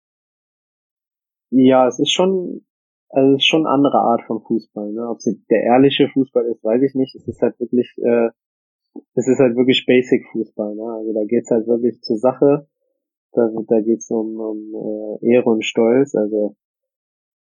Ja, 1.51 1.87
es 1.87 1.99
ist 1.99 2.11
schon, 2.11 2.67
also 3.09 3.35
es 3.35 3.37
ist 3.39 3.47
schon 3.47 3.67
eine 3.67 3.75
andere 3.75 3.99
Art 3.99 4.23
von 4.27 4.43
Fußball. 4.43 4.93
Ne? 4.93 5.09
Ob 5.09 5.19
es 5.19 5.25
der 5.49 5.63
ehrliche 5.63 6.09
Fußball 6.09 6.45
ist, 6.47 6.63
weiß 6.65 6.83
ich 6.83 6.95
nicht. 6.95 7.15
Es 7.15 7.27
ist 7.27 7.41
halt 7.41 7.59
wirklich, 7.61 7.95
äh, 7.99 8.31
es 9.15 9.29
ist 9.29 9.39
halt 9.39 9.57
wirklich 9.57 9.87
Basic 9.87 10.27
Fußball. 10.33 10.75
Ne? 10.75 10.83
Also 10.83 11.13
da 11.15 11.25
geht's 11.25 11.51
halt 11.51 11.67
wirklich 11.67 12.03
zur 12.03 12.19
Sache. 12.19 12.69
Da, 13.33 13.49
da 13.69 13.81
geht's 13.81 14.11
um, 14.11 14.41
um 14.41 15.19
äh, 15.23 15.35
Ehre 15.35 15.51
und 15.51 15.65
Stolz. 15.65 16.15
Also 16.15 16.57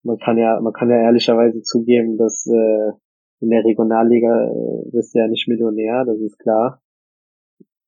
man 0.02 0.18
kann 0.18 0.38
ja, 0.38 0.60
man 0.60 0.72
kann 0.72 0.90
ja 0.90 0.96
ehrlicherweise 0.96 1.62
zugeben, 1.62 2.16
dass 2.16 2.46
äh, 2.46 2.92
in 3.40 3.50
der 3.50 3.64
Regionalliga 3.64 4.48
äh, 4.48 4.90
bist 4.90 5.14
du 5.14 5.18
ja 5.18 5.28
nicht 5.28 5.48
Millionär, 5.48 6.04
das 6.04 6.18
ist 6.20 6.38
klar. 6.38 6.82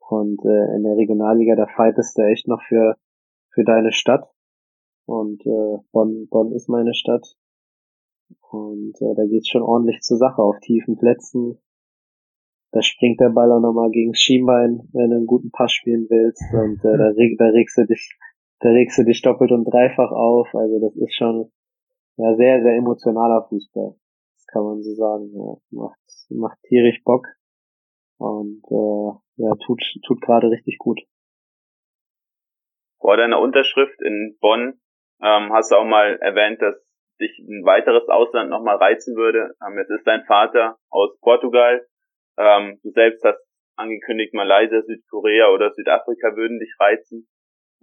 Und 0.09 0.43
äh, 0.45 0.77
in 0.77 0.85
der 0.85 0.97
Regionalliga, 0.97 1.55
da 1.55 1.67
fightest 1.67 2.17
du 2.17 2.23
echt 2.23 2.49
noch 2.49 2.63
für, 2.63 2.97
für 3.51 3.65
deine 3.65 3.93
Stadt. 3.93 4.27
Und 5.07 5.45
äh, 5.47 5.79
Bonn, 5.93 6.29
Bonn 6.29 6.53
ist 6.53 6.69
meine 6.69 6.95
Stadt. 6.95 7.37
Und 8.51 8.95
äh, 9.01 9.15
da 9.15 9.25
geht's 9.27 9.49
schon 9.49 9.63
ordentlich 9.63 10.01
zur 10.01 10.17
Sache 10.17 10.43
auf 10.43 10.59
tiefen 10.61 10.97
Plätzen. 10.97 11.59
Da 12.73 12.83
springt 12.83 13.21
der 13.21 13.31
Ball 13.31 13.51
auch 13.53 13.61
nochmal 13.61 13.91
gegen 13.91 14.15
Schienbein, 14.15 14.89
wenn 14.93 15.11
du 15.11 15.17
einen 15.17 15.27
guten 15.27 15.51
Pass 15.51 15.73
spielen 15.73 16.07
willst. 16.11 16.43
Und 16.53 16.85
äh, 16.85 16.97
da, 16.97 17.09
reg, 17.17 17.39
da 17.39 17.47
regst 17.47 17.79
du 17.79 17.87
dich, 17.87 18.19
da 18.61 18.71
regst 18.71 18.99
du 18.99 19.05
dich 19.05 19.23
doppelt 19.23 19.53
und 19.53 19.65
dreifach 19.65 20.13
auf. 20.13 20.55
Also 20.55 20.79
das 20.79 20.95
ist 20.97 21.15
schon, 21.15 21.51
ja, 22.19 22.35
sehr, 22.35 22.63
sehr 22.63 22.77
emotionaler 22.77 23.47
Fußball. 23.49 23.95
Das 24.35 24.47
kann 24.47 24.65
man 24.65 24.83
so 24.83 24.93
sagen. 24.95 25.31
Ja. 25.35 25.55
Macht, 25.71 26.01
macht 26.31 26.59
tierisch 26.69 27.03
Bock. 27.05 27.27
Und 28.19 28.63
äh, 28.71 29.43
ja, 29.43 29.55
tut, 29.65 29.81
tut 30.05 30.21
gerade 30.21 30.51
richtig 30.51 30.79
gut. 30.79 31.01
Vor 33.01 33.17
deiner 33.17 33.41
Unterschrift 33.41 34.03
in 34.03 34.37
Bonn 34.41 34.81
ähm, 35.23 35.53
hast 35.53 35.71
du 35.71 35.77
auch 35.77 35.85
mal 35.85 36.19
erwähnt, 36.21 36.61
dass 36.61 36.75
dich 37.21 37.39
ein 37.39 37.65
weiteres 37.65 38.09
Ausland 38.09 38.51
nochmal 38.51 38.77
reizen 38.77 39.17
würde. 39.17 39.55
Ähm, 39.65 39.79
jetzt 39.79 39.91
ist 39.91 40.07
dein 40.07 40.25
Vater 40.25 40.77
aus 40.91 41.19
Portugal. 41.21 41.87
Ähm, 42.37 42.81
du 42.83 42.91
selbst 42.91 43.25
hast 43.25 43.39
angekündigt, 43.77 44.35
Malaysia, 44.35 44.83
Südkorea 44.83 45.51
oder 45.51 45.73
Südafrika 45.73 46.35
würden 46.35 46.59
dich 46.59 46.75
reizen. 46.81 47.29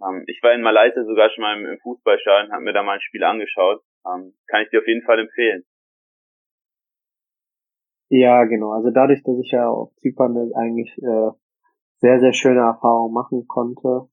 Ähm, 0.02 0.24
ich 0.26 0.42
war 0.42 0.52
in 0.52 0.62
Malaysia 0.62 1.02
sogar 1.04 1.30
schon 1.30 1.42
mal 1.42 1.56
im, 1.58 1.64
im 1.64 1.78
Fußballstadion, 1.78 2.52
habe 2.52 2.64
mir 2.64 2.74
da 2.74 2.82
mal 2.82 2.94
ein 2.94 3.00
Spiel 3.00 3.24
angeschaut. 3.24 3.80
Ähm, 4.06 4.34
kann 4.46 4.62
ich 4.62 4.70
dir 4.70 4.80
auf 4.80 4.86
jeden 4.86 5.04
Fall 5.04 5.18
empfehlen. 5.18 5.64
Ja, 8.08 8.44
genau. 8.44 8.70
Also 8.72 8.90
dadurch, 8.90 9.22
dass 9.24 9.38
ich 9.38 9.50
ja 9.50 9.68
auf 9.68 9.92
Zypern 9.96 10.36
eigentlich 10.54 10.96
äh, 10.98 11.30
sehr, 11.98 12.20
sehr 12.20 12.32
schöne 12.32 12.60
Erfahrungen 12.60 13.12
machen 13.12 13.46
konnte, 13.48 14.08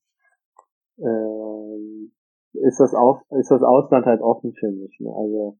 äh, 0.97 2.09
ist 2.53 2.79
das 2.79 2.93
auch, 2.93 3.21
ist 3.39 3.51
das 3.51 3.61
Ausland 3.61 4.05
halt 4.05 4.21
offen 4.21 4.53
für 4.53 4.71
mich. 4.71 4.99
Ne? 4.99 5.11
Also 5.15 5.57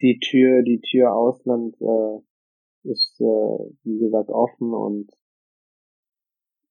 die 0.00 0.18
Tür, 0.18 0.62
die 0.62 0.80
Tür 0.80 1.14
Ausland 1.14 1.76
äh, 1.80 2.90
ist, 2.90 3.20
äh, 3.20 3.58
wie 3.84 3.98
gesagt, 3.98 4.30
offen 4.30 4.74
und 4.74 5.10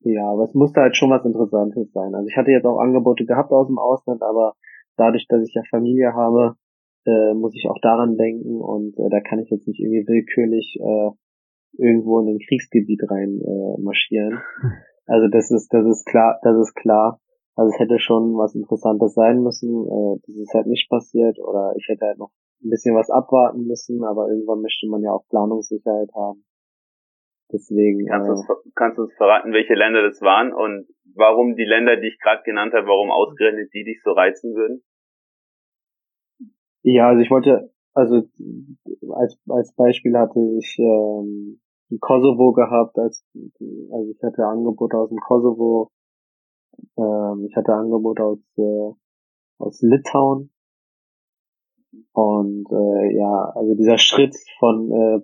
Ja, 0.01 0.31
aber 0.31 0.43
es 0.43 0.53
musste 0.53 0.81
halt 0.81 0.95
schon 0.95 1.09
was 1.09 1.25
Interessantes 1.25 1.91
sein. 1.91 2.15
Also 2.15 2.27
ich 2.27 2.37
hatte 2.37 2.51
jetzt 2.51 2.65
auch 2.65 2.79
Angebote 2.79 3.25
gehabt 3.25 3.51
aus 3.51 3.67
dem 3.67 3.77
Ausland, 3.77 4.21
aber 4.23 4.55
dadurch, 4.97 5.27
dass 5.27 5.47
ich 5.47 5.53
ja 5.53 5.63
Familie 5.69 6.13
habe, 6.13 6.55
äh, 7.05 7.33
muss 7.33 7.55
ich 7.55 7.69
auch 7.69 7.79
daran 7.81 8.17
denken 8.17 8.61
und 8.61 8.97
äh, 8.97 9.09
da 9.09 9.21
kann 9.21 9.39
ich 9.39 9.49
jetzt 9.49 9.67
nicht 9.67 9.79
irgendwie 9.79 10.07
willkürlich 10.07 10.77
äh, 10.79 11.11
irgendwo 11.77 12.19
in 12.19 12.35
ein 12.35 12.39
Kriegsgebiet 12.39 13.01
rein 13.09 13.41
äh, 13.41 13.81
marschieren. 13.81 14.39
Also 15.11 15.27
das 15.27 15.49
ist, 15.49 15.73
das 15.73 15.87
ist 15.87 16.05
klar, 16.05 16.39
das 16.43 16.55
ist 16.55 16.75
klar. 16.75 17.19
Also 17.55 17.73
es 17.73 17.79
hätte 17.79 17.97
schon 17.97 18.37
was 18.37 18.53
Interessantes 18.53 19.15
sein 19.15 19.41
müssen. 19.41 19.87
Äh, 19.87 20.19
das 20.23 20.35
ist 20.35 20.53
halt 20.53 20.67
nicht 20.67 20.87
passiert 20.87 21.39
oder 21.39 21.73
ich 21.77 21.87
hätte 21.87 22.05
halt 22.05 22.19
noch 22.19 22.29
ein 22.63 22.69
bisschen 22.69 22.95
was 22.95 23.09
abwarten 23.09 23.65
müssen, 23.65 24.03
aber 24.03 24.29
irgendwann 24.29 24.61
möchte 24.61 24.87
man 24.87 25.01
ja 25.01 25.11
auch 25.11 25.25
Planungssicherheit 25.29 26.09
haben. 26.13 26.43
Deswegen. 27.51 28.05
Kannst, 28.05 28.27
äh, 28.27 28.31
du 28.31 28.39
uns, 28.39 28.73
kannst 28.75 28.97
du 28.97 29.03
uns 29.03 29.13
verraten, 29.15 29.53
welche 29.53 29.73
Länder 29.73 30.03
das 30.03 30.21
waren 30.21 30.53
und 30.53 30.87
warum 31.15 31.55
die 31.55 31.65
Länder, 31.65 31.97
die 31.97 32.07
ich 32.07 32.19
gerade 32.19 32.43
genannt 32.43 32.73
habe, 32.73 32.87
warum 32.87 33.11
ausgerechnet 33.11 33.73
die 33.73 33.83
dich 33.83 34.01
so 34.03 34.11
reizen 34.11 34.55
würden? 34.55 34.83
Ja, 36.83 37.09
also 37.09 37.21
ich 37.21 37.29
wollte, 37.29 37.71
also 37.93 38.23
als 39.11 39.37
als 39.49 39.73
Beispiel 39.75 40.17
hatte 40.17 40.39
ich 40.57 40.77
ähm, 40.79 41.59
Kosovo 41.99 42.53
gehabt, 42.53 42.97
als 42.97 43.25
also 43.91 44.11
ich 44.11 44.23
hatte 44.23 44.45
Angebote 44.45 44.97
aus 44.97 45.09
dem 45.09 45.19
Kosovo, 45.19 45.91
ähm, 46.97 47.45
ich 47.49 47.55
hatte 47.55 47.73
Angebote 47.73 48.23
aus 48.23 48.39
äh, 48.57 48.93
aus 49.57 49.81
Litauen 49.81 50.51
und 52.13 52.65
äh, 52.71 53.15
ja, 53.17 53.51
also 53.55 53.75
dieser 53.75 53.97
Schritt 53.97 54.35
von 54.59 54.91
äh, 54.91 55.19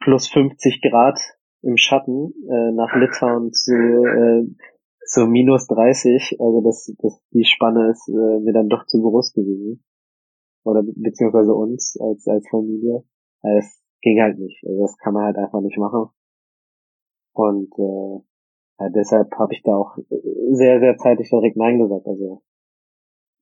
plus 0.00 0.28
50 0.28 0.82
Grad 0.82 1.18
im 1.62 1.76
Schatten 1.76 2.32
äh, 2.48 2.72
nach 2.72 2.94
Litauen 2.96 3.52
zu 3.52 3.74
äh, 3.74 4.46
zu 5.04 5.26
minus 5.26 5.66
30, 5.66 6.36
also 6.38 6.60
das, 6.60 6.94
das 6.98 7.20
die 7.32 7.44
Spanne 7.44 7.90
ist 7.90 8.08
äh, 8.08 8.40
mir 8.40 8.52
dann 8.52 8.68
doch 8.68 8.86
zu 8.86 9.00
groß 9.00 9.32
gewesen 9.32 9.84
oder 10.64 10.82
beziehungsweise 10.84 11.52
uns 11.52 11.96
als 12.00 12.26
als 12.28 12.46
Familie. 12.48 13.04
Es 13.42 13.82
ging 14.02 14.20
halt 14.20 14.38
nicht. 14.38 14.62
Also 14.66 14.82
das 14.82 14.96
kann 14.98 15.14
man 15.14 15.24
halt 15.24 15.36
einfach 15.36 15.60
nicht 15.60 15.78
machen. 15.78 16.10
Und 17.32 17.72
äh, 17.78 18.22
ja, 18.78 18.88
deshalb 18.90 19.30
habe 19.38 19.52
ich 19.52 19.62
da 19.62 19.76
auch 19.76 19.96
sehr, 20.52 20.80
sehr 20.80 20.96
zeitig 20.96 21.28
direkt 21.30 21.56
Nein 21.56 21.78
gesagt. 21.78 22.06
Also 22.06 22.42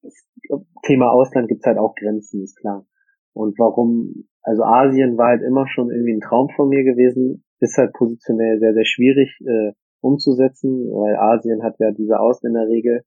das 0.03 0.15
Thema 0.83 1.11
Ausland 1.11 1.49
gibt's 1.49 1.67
halt 1.67 1.79
auch 1.79 1.95
Grenzen, 1.95 2.43
ist 2.43 2.57
klar. 2.57 2.87
Und 3.39 3.57
warum, 3.61 4.26
also 4.43 4.64
Asien 4.64 5.16
war 5.16 5.28
halt 5.28 5.43
immer 5.43 5.68
schon 5.68 5.93
irgendwie 5.93 6.14
ein 6.14 6.20
Traum 6.20 6.49
von 6.57 6.68
mir 6.68 6.82
gewesen, 6.82 7.45
ist 7.61 7.78
halt 7.78 7.93
positionell 7.93 8.59
sehr, 8.59 8.74
sehr 8.74 8.84
schwierig 8.84 9.39
äh, 9.47 9.74
umzusetzen, 10.01 10.91
weil 10.91 11.14
Asien 11.14 11.62
hat 11.62 11.76
ja 11.78 11.93
diese 11.93 12.18
Ausländerregel. 12.18 13.05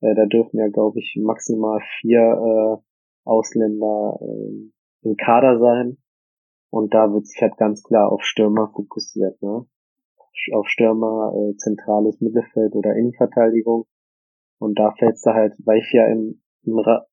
Äh, 0.00 0.14
da 0.16 0.26
dürfen 0.26 0.58
ja, 0.58 0.66
glaube 0.66 0.98
ich, 0.98 1.16
maximal 1.22 1.80
vier 2.00 2.18
äh, 2.18 2.82
Ausländer 3.24 4.18
äh, 4.22 5.06
im 5.08 5.16
Kader 5.16 5.60
sein. 5.60 5.98
Und 6.70 6.92
da 6.92 7.12
wird 7.12 7.28
sich 7.28 7.40
halt 7.40 7.56
ganz 7.56 7.84
klar 7.84 8.10
auf 8.10 8.24
Stürmer 8.24 8.72
fokussiert, 8.74 9.40
ne? 9.40 9.66
Auf 10.52 10.66
Stürmer, 10.66 11.32
äh, 11.32 11.56
zentrales 11.58 12.20
Mittelfeld 12.20 12.74
oder 12.74 12.96
Innenverteidigung. 12.96 13.86
Und 14.58 14.80
da 14.80 14.90
fällt's 14.98 15.22
da 15.22 15.32
halt, 15.32 15.54
weil 15.64 15.78
ich 15.78 15.92
ja 15.92 16.08
im, 16.08 16.42
im 16.64 16.76
Ra 16.80 17.06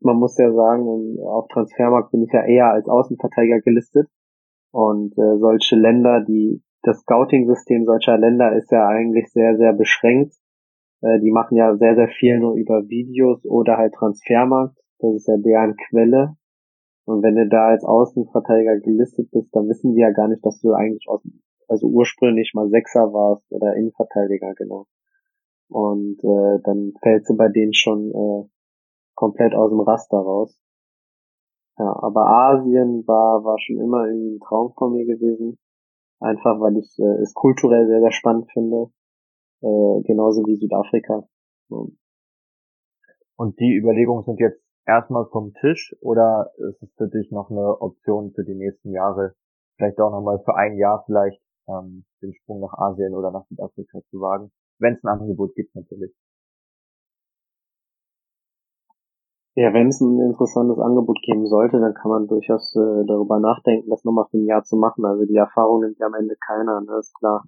man 0.00 0.16
muss 0.16 0.36
ja 0.38 0.52
sagen, 0.52 1.18
auf 1.24 1.48
Transfermarkt 1.48 2.12
bin 2.12 2.22
ich 2.22 2.32
ja 2.32 2.44
eher 2.44 2.72
als 2.72 2.88
Außenverteidiger 2.88 3.60
gelistet. 3.60 4.08
Und 4.70 5.16
äh, 5.18 5.38
solche 5.38 5.76
Länder, 5.76 6.22
die 6.26 6.62
das 6.82 7.00
Scouting-System 7.00 7.84
solcher 7.84 8.18
Länder 8.18 8.54
ist 8.54 8.70
ja 8.70 8.86
eigentlich 8.86 9.32
sehr, 9.32 9.56
sehr 9.56 9.72
beschränkt. 9.72 10.34
Äh, 11.00 11.20
die 11.20 11.30
machen 11.30 11.56
ja 11.56 11.76
sehr, 11.76 11.94
sehr 11.94 12.08
viel 12.08 12.38
nur 12.38 12.54
über 12.54 12.88
Videos 12.88 13.44
oder 13.44 13.76
halt 13.76 13.94
Transfermarkt. 13.94 14.76
Das 14.98 15.14
ist 15.14 15.28
ja 15.28 15.36
deren 15.36 15.76
Quelle. 15.76 16.36
Und 17.06 17.22
wenn 17.22 17.36
du 17.36 17.48
da 17.48 17.68
als 17.68 17.84
Außenverteidiger 17.84 18.80
gelistet 18.80 19.30
bist, 19.30 19.54
dann 19.54 19.68
wissen 19.68 19.94
die 19.94 20.00
ja 20.00 20.10
gar 20.10 20.28
nicht, 20.28 20.44
dass 20.44 20.60
du 20.60 20.72
eigentlich 20.72 21.08
aus, 21.08 21.22
also 21.68 21.86
ursprünglich 21.86 22.52
mal 22.54 22.68
Sechser 22.68 23.12
warst 23.12 23.50
oder 23.52 23.74
Innenverteidiger, 23.76 24.54
genau. 24.54 24.86
Und 25.68 26.18
äh, 26.22 26.60
dann 26.64 26.92
fällst 27.02 27.30
du 27.30 27.36
bei 27.36 27.48
denen 27.48 27.74
schon 27.74 28.10
äh, 28.10 28.48
komplett 29.16 29.54
aus 29.54 29.70
dem 29.70 29.80
Raster 29.80 30.18
raus. 30.18 30.56
Ja, 31.78 31.92
aber 32.02 32.26
Asien 32.26 33.06
war, 33.06 33.44
war 33.44 33.58
schon 33.58 33.80
immer 33.80 34.06
irgendwie 34.06 34.36
ein 34.36 34.40
Traum 34.40 34.72
von 34.78 34.92
mir 34.92 35.04
gewesen. 35.04 35.58
Einfach 36.20 36.60
weil 36.60 36.78
ich 36.78 36.96
äh, 36.98 37.22
es 37.22 37.34
kulturell 37.34 37.86
sehr, 37.86 38.00
sehr 38.00 38.12
spannend 38.12 38.50
finde. 38.52 38.90
Äh, 39.60 40.02
genauso 40.04 40.42
wie 40.46 40.56
Südafrika. 40.56 41.28
Und 43.36 43.60
die 43.60 43.74
Überlegungen 43.74 44.24
sind 44.24 44.40
jetzt 44.40 44.62
erstmal 44.86 45.26
vom 45.26 45.52
Tisch 45.54 45.94
oder 46.00 46.52
ist 46.56 46.82
es 46.82 46.92
für 46.96 47.08
dich 47.08 47.30
noch 47.30 47.50
eine 47.50 47.80
Option 47.80 48.32
für 48.32 48.44
die 48.44 48.54
nächsten 48.54 48.92
Jahre, 48.92 49.34
vielleicht 49.76 50.00
auch 50.00 50.10
nochmal 50.10 50.40
für 50.44 50.54
ein 50.54 50.78
Jahr 50.78 51.02
vielleicht 51.04 51.42
ähm, 51.68 52.04
den 52.22 52.32
Sprung 52.34 52.60
nach 52.60 52.72
Asien 52.72 53.14
oder 53.14 53.30
nach 53.30 53.46
Südafrika 53.48 54.00
zu 54.10 54.20
wagen, 54.20 54.52
wenn 54.78 54.94
es 54.94 55.04
ein 55.04 55.20
Angebot 55.20 55.54
gibt 55.54 55.74
natürlich. 55.74 56.14
Ja, 59.58 59.72
wenn 59.72 59.88
es 59.88 60.02
ein 60.02 60.20
interessantes 60.20 60.78
Angebot 60.78 61.16
geben 61.22 61.46
sollte, 61.46 61.80
dann 61.80 61.94
kann 61.94 62.10
man 62.10 62.26
durchaus 62.26 62.76
äh, 62.76 63.06
darüber 63.06 63.40
nachdenken, 63.40 63.88
das 63.88 64.04
nochmal 64.04 64.26
für 64.30 64.36
ein 64.36 64.44
Jahr 64.44 64.64
zu 64.64 64.76
machen. 64.76 65.06
Also 65.06 65.24
die 65.24 65.36
Erfahrung 65.36 65.80
nimmt 65.80 65.98
ja 65.98 66.06
am 66.06 66.14
Ende 66.14 66.36
keiner, 66.36 66.82
ne, 66.82 66.98
ist 66.98 67.14
klar. 67.14 67.42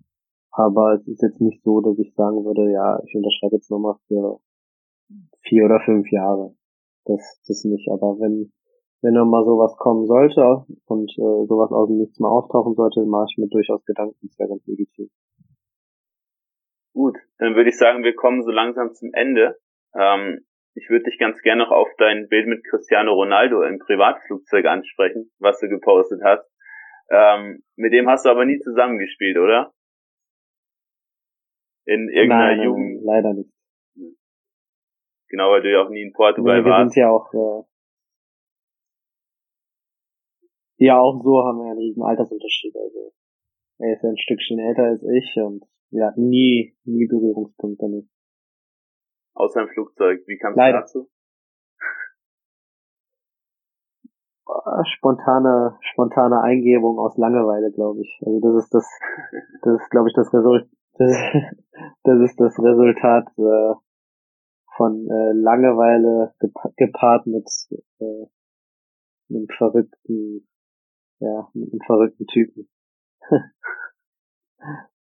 Aber 0.51 0.95
es 0.95 1.07
ist 1.07 1.21
jetzt 1.21 1.43
nicht 1.43 1.63
so, 1.63 1.83
dass 1.83 1.99
ich 1.99 2.15
sagen 2.15 2.47
würde, 2.47 2.73
ja, 2.73 2.99
ich 3.05 3.15
unterschreibe 3.15 3.57
jetzt 3.57 3.71
nochmal 3.71 3.97
für 4.07 4.41
vier 5.43 5.67
oder 5.67 5.81
fünf 5.81 6.11
Jahre 6.11 6.55
das, 7.05 7.43
das 7.47 7.65
nicht. 7.65 7.91
Aber 7.91 8.19
wenn, 8.21 8.53
wenn 9.03 9.15
dann 9.15 9.29
mal 9.29 9.45
sowas 9.45 9.77
kommen 9.77 10.07
sollte 10.07 10.65
und 10.87 11.11
äh, 11.13 11.47
sowas 11.47 11.71
aus 11.73 11.89
dem 11.89 11.99
Nichts 11.99 12.21
mal 12.21 12.31
auftauchen 12.31 12.75
sollte, 12.75 13.05
mache 13.05 13.27
ich 13.29 13.37
mir 13.39 13.49
durchaus 13.49 13.85
Gedanken, 13.85 14.17
das 14.23 14.39
wäre 14.39 14.49
ganz 14.49 14.67
legitim. 14.67 15.11
Gut, 16.95 17.19
dann 17.39 17.55
würde 17.55 17.69
ich 17.69 17.79
sagen, 17.79 18.03
wir 18.03 18.15
kommen 18.15 18.43
so 18.43 18.51
langsam 18.51 18.95
zum 18.95 19.11
Ende. 19.13 19.59
Ähm, 19.95 20.41
ich 20.75 20.89
würde 20.91 21.05
dich 21.05 21.19
ganz 21.19 21.41
gerne 21.43 21.65
noch 21.65 21.71
auf 21.71 21.89
dein 21.99 22.29
Bild 22.29 22.47
mit 22.47 22.65
Cristiano 22.65 23.13
Ronaldo 23.13 23.63
im 23.63 23.79
Privatflugzeug 23.79 24.67
ansprechen, 24.67 25.31
was 25.39 25.59
du 25.61 25.69
gepostet 25.69 26.21
hast. 26.23 26.49
Ähm, 27.11 27.63
mit 27.77 27.93
dem 27.93 28.09
hast 28.09 28.27
du 28.27 28.31
aber 28.31 28.45
nie 28.45 28.59
zusammengespielt, 28.59 29.39
oder? 29.39 29.73
In 31.87 32.09
irgendeiner 32.11 32.57
nein, 32.57 32.63
Jugend. 32.63 32.97
Nein, 32.97 33.05
leider 33.05 33.35
nicht. 33.35 33.51
Genau, 35.31 35.51
weil 35.51 35.63
du 35.63 35.73
ja 35.73 35.83
auch 35.83 35.91
nie 35.91 36.03
in 36.03 36.13
Portugal 36.13 36.65
wir 36.65 36.71
warst. 36.71 36.95
sind 36.95 37.03
ja 37.03 37.11
auch, 37.11 37.33
äh, 37.35 37.65
ja, 40.85 40.99
auch 40.99 41.21
so 41.23 41.45
haben 41.45 41.59
wir 41.59 41.71
einen 41.71 41.79
riesen 41.79 42.03
Altersunterschied. 42.03 42.75
Also 42.77 43.13
er 43.79 43.93
ist 43.95 44.03
ja 44.03 44.11
ein 44.11 44.19
Stückchen 44.19 44.59
älter 44.59 44.85
als 44.85 45.03
ich 45.03 45.37
und 45.37 45.65
wir 45.91 46.07
hatten 46.07 46.29
nie, 46.29 46.77
nie 46.85 47.07
Berührungspunkte 47.07 47.87
damit. 47.87 48.09
Außer 49.39 49.63
im 49.63 49.69
Flugzeug. 49.69 50.27
Wie 50.27 50.37
kamst 50.37 50.59
du 50.59 50.73
dazu? 50.73 51.09
Spontane, 54.97 55.79
spontane 55.93 56.43
Eingebung 56.43 56.99
aus 56.99 57.17
Langeweile, 57.17 57.71
glaube 57.71 58.01
ich. 58.01 58.21
Also 58.27 58.41
das 58.41 58.65
ist 58.65 58.75
das, 58.75 58.85
das 59.63 59.81
ist, 59.81 59.91
glaube 59.91 60.09
ich, 60.09 60.15
das 60.15 60.35
Resultat, 60.35 60.69
das, 60.95 61.13
das 62.03 62.21
ist 62.21 62.41
das 62.41 62.59
Resultat 62.59 63.29
äh, 63.39 63.75
von 64.77 65.09
äh, 65.09 65.33
Langeweile 65.35 66.35
gepa 66.41 66.73
gepaart 66.77 67.27
mit, 67.27 67.49
äh, 68.01 68.27
einem 69.31 69.47
verrückten, 69.57 70.49
ja, 71.21 71.49
mit 71.55 71.73
einem 71.73 71.81
verrückten 71.87 72.27
Typen. 72.27 72.69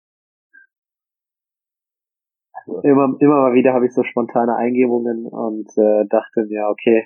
immer, 2.83 3.15
immer 3.19 3.41
mal 3.41 3.53
wieder 3.53 3.73
habe 3.73 3.85
ich 3.85 3.93
so 3.93 4.03
spontane 4.03 4.55
Eingebungen 4.55 5.25
und 5.25 5.69
äh, 5.77 6.05
dachte 6.07 6.45
mir, 6.47 6.67
okay, 6.69 7.05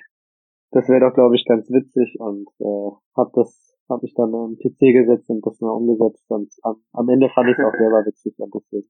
das 0.72 0.88
wäre 0.88 1.00
doch, 1.00 1.14
glaube 1.14 1.36
ich, 1.36 1.44
ganz 1.46 1.68
witzig 1.70 2.18
und 2.18 2.48
äh, 2.60 2.90
habe 3.16 3.30
das, 3.34 3.76
habe 3.88 4.06
ich 4.06 4.14
dann 4.14 4.34
am 4.34 4.56
PC 4.56 4.92
gesetzt 4.92 5.28
und 5.28 5.46
das 5.46 5.60
mal 5.60 5.70
umgesetzt 5.70 6.24
und 6.30 6.52
am, 6.62 6.82
am 6.92 7.08
Ende 7.08 7.28
fand 7.28 7.48
ich 7.50 7.58
es 7.58 7.64
auch 7.64 7.76
selber 7.76 8.04
witzig 8.06 8.34
und 8.38 8.54
deswegen 8.54 8.88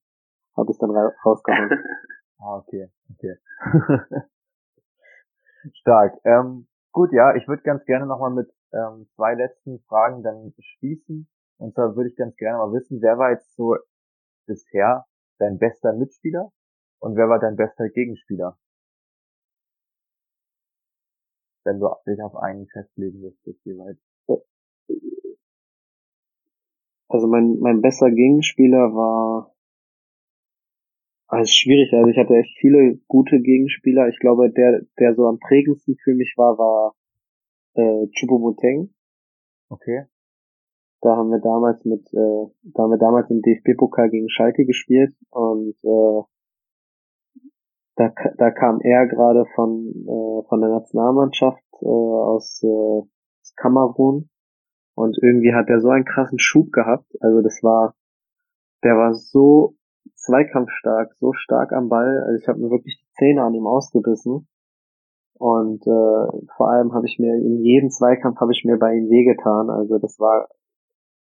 habe 0.57 0.71
ich 0.71 0.79
dann 0.79 0.91
ra 0.91 1.13
rausgehauen. 1.25 1.71
Ah, 2.45 2.57
okay, 2.57 2.91
okay. 3.15 3.37
Stark. 5.75 6.19
Ähm, 6.25 6.67
gut, 6.91 7.13
ja, 7.13 7.37
ich 7.37 7.47
würde 7.47 7.63
ganz 7.63 7.85
gerne 7.85 8.05
nochmal 8.05 8.33
mit 8.33 8.51
ähm, 8.73 9.07
zwei 9.15 9.35
letzten 9.35 9.79
Fragen 9.87 10.25
dann 10.25 10.53
schließen. 10.59 11.29
Und 11.59 11.75
zwar 11.75 11.95
würde 11.95 12.09
ich 12.09 12.17
ganz 12.17 12.35
gerne 12.35 12.59
mal 12.59 12.73
wissen, 12.73 13.01
wer 13.01 13.17
war 13.17 13.31
jetzt 13.31 13.55
so 13.55 13.77
bisher 14.47 15.05
dein 15.39 15.59
bester 15.59 15.93
Mitspieler 15.93 16.51
und 17.03 17.17
wer 17.17 17.29
war 17.29 17.41
dein 17.41 17.57
bester 17.57 17.89
Gegenspieler? 17.89 18.57
Wenn 21.65 21.81
du 21.81 21.89
dich 22.07 22.23
auf 22.23 22.37
einen 22.37 22.67
festlegen 22.69 23.21
müsstest 23.21 23.65
jeweils. 23.65 23.99
Also 27.09 27.27
mein, 27.27 27.59
mein 27.59 27.83
bester 27.83 28.11
Gegenspieler 28.11 28.95
war 28.95 29.53
Also 31.27 31.51
schwierig, 31.51 31.93
also 31.93 32.09
ich 32.09 32.19
hatte 32.19 32.35
echt 32.35 32.57
viele 32.61 32.99
gute 33.09 33.41
Gegenspieler. 33.41 34.09
Ich 34.09 34.19
glaube, 34.21 34.51
der, 34.51 34.83
der 34.99 35.15
so 35.15 35.27
am 35.27 35.39
prägendsten 35.39 35.97
für 35.97 36.15
mich 36.15 36.35
war, 36.37 36.59
war 36.59 36.95
äh, 37.75 38.07
Chubomoteng. 38.13 38.95
Okay. 39.71 40.05
Da 41.01 41.17
haben 41.17 41.31
wir 41.31 41.41
damals 41.41 41.85
mit, 41.85 42.07
äh, 42.13 42.47
da 42.75 42.83
haben 42.83 42.91
wir 42.91 42.99
damals 42.99 43.31
im 43.31 43.41
DFB-Pokal 43.43 44.11
gegen 44.11 44.29
Schalke 44.29 44.67
gespielt 44.67 45.17
und 45.31 45.75
äh, 45.83 46.23
da, 48.09 48.31
da 48.39 48.51
kam 48.51 48.81
er 48.81 49.07
gerade 49.07 49.45
von, 49.55 49.87
äh, 49.87 50.49
von 50.49 50.61
der 50.61 50.71
Nationalmannschaft 50.71 51.63
äh, 51.81 51.87
aus 51.87 52.63
äh, 52.63 53.03
Kamerun 53.57 54.29
und 54.95 55.19
irgendwie 55.23 55.55
hat 55.55 55.69
er 55.69 55.81
so 55.81 55.89
einen 55.89 56.05
krassen 56.05 56.39
Schub 56.39 56.73
gehabt. 56.73 57.07
Also 57.21 57.43
das 57.43 57.63
war, 57.63 57.95
der 58.83 58.97
war 58.97 59.15
so 59.15 59.75
zweikampfstark, 60.17 61.15
so 61.15 61.33
stark 61.33 61.73
am 61.73 61.89
Ball. 61.89 62.25
Also 62.27 62.41
ich 62.41 62.49
habe 62.49 62.61
mir 62.61 62.71
wirklich 62.71 62.99
die 63.01 63.13
Zähne 63.15 63.43
an 63.43 63.55
ihm 63.55 63.67
ausgebissen. 63.67 64.49
Und 65.35 65.87
äh, 65.87 66.47
vor 66.57 66.71
allem 66.71 66.93
habe 66.93 67.07
ich 67.07 67.19
mir 67.19 67.35
in 67.35 67.63
jedem 67.63 67.91
Zweikampf 67.91 68.39
habe 68.41 68.53
ich 68.53 68.65
mir 68.65 68.79
bei 68.79 68.95
ihm 68.95 69.09
wehgetan. 69.09 69.71
Also 69.71 69.99
das 69.99 70.19
war 70.21 70.49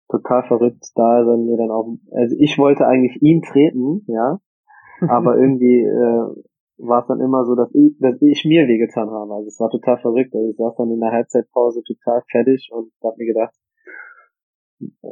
total 0.10 0.44
verrückt. 0.44 0.92
Da 0.96 1.22
ist 1.22 1.28
er 1.28 1.38
mir 1.38 1.58
dann 1.58 1.72
auch, 1.72 1.88
also 2.12 2.36
ich 2.40 2.58
wollte 2.58 2.88
eigentlich 2.88 3.22
ihn 3.22 3.42
treten, 3.42 4.04
ja, 4.08 4.40
aber 5.08 5.38
irgendwie 5.38 5.84
äh, 5.84 6.44
war 6.78 7.02
es 7.02 7.08
dann 7.08 7.22
immer 7.22 7.46
so, 7.46 7.56
dass 7.56 7.74
ich, 7.74 7.98
dass 8.00 8.22
ich 8.22 8.46
mir 8.46 8.68
wehgetan 8.68 9.10
habe. 9.10 9.34
Also 9.34 9.48
es 9.48 9.60
war 9.60 9.70
total 9.70 9.98
verrückt. 10.00 10.34
Also 10.36 10.50
ich 10.50 10.58
saß 10.58 10.76
dann 10.78 10.92
in 10.92 11.00
der 11.00 11.12
Halbzeitpause 11.12 11.82
total 11.84 12.24
fertig 12.30 12.70
und 12.72 12.92
hab 13.04 13.18
mir 13.18 13.26
gedacht, 13.26 13.54
äh, 14.82 15.08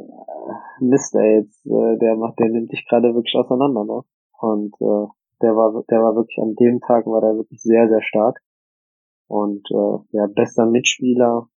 Mist, 0.80 1.14
ey, 1.16 1.40
jetzt, 1.40 1.66
äh, 1.66 1.98
der 1.98 2.16
macht, 2.16 2.38
der 2.38 2.50
nimmt 2.50 2.72
dich 2.72 2.86
gerade 2.88 3.14
wirklich 3.14 3.34
auseinander, 3.34 3.84
ne? 3.84 4.02
Und 4.38 4.74
äh, 4.80 5.06
der 5.42 5.56
war, 5.56 5.82
der 5.90 6.00
war 6.02 6.14
wirklich 6.14 6.38
an 6.38 6.54
dem 6.54 6.80
Tag 6.80 7.06
war 7.06 7.20
der 7.20 7.36
wirklich 7.36 7.60
sehr, 7.60 7.88
sehr 7.88 8.02
stark. 8.02 8.40
Und 9.28 9.66
äh, 9.70 10.16
ja, 10.16 10.26
bester 10.28 10.66
Mitspieler. 10.66 11.48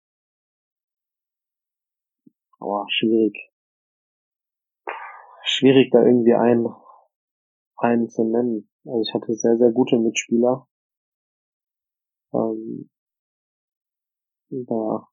Oh, 2.59 2.83
schwierig. 2.89 3.51
Schwierig 5.43 5.91
da 5.91 6.03
irgendwie 6.03 6.33
einen, 6.33 6.67
einen 7.77 8.09
zu 8.09 8.23
nennen. 8.23 8.68
Also 8.85 9.01
ich 9.01 9.13
hatte 9.13 9.33
sehr, 9.35 9.57
sehr 9.57 9.71
gute 9.71 9.97
Mitspieler. 9.97 10.67
Ähm, 12.33 12.89
da 14.49 15.07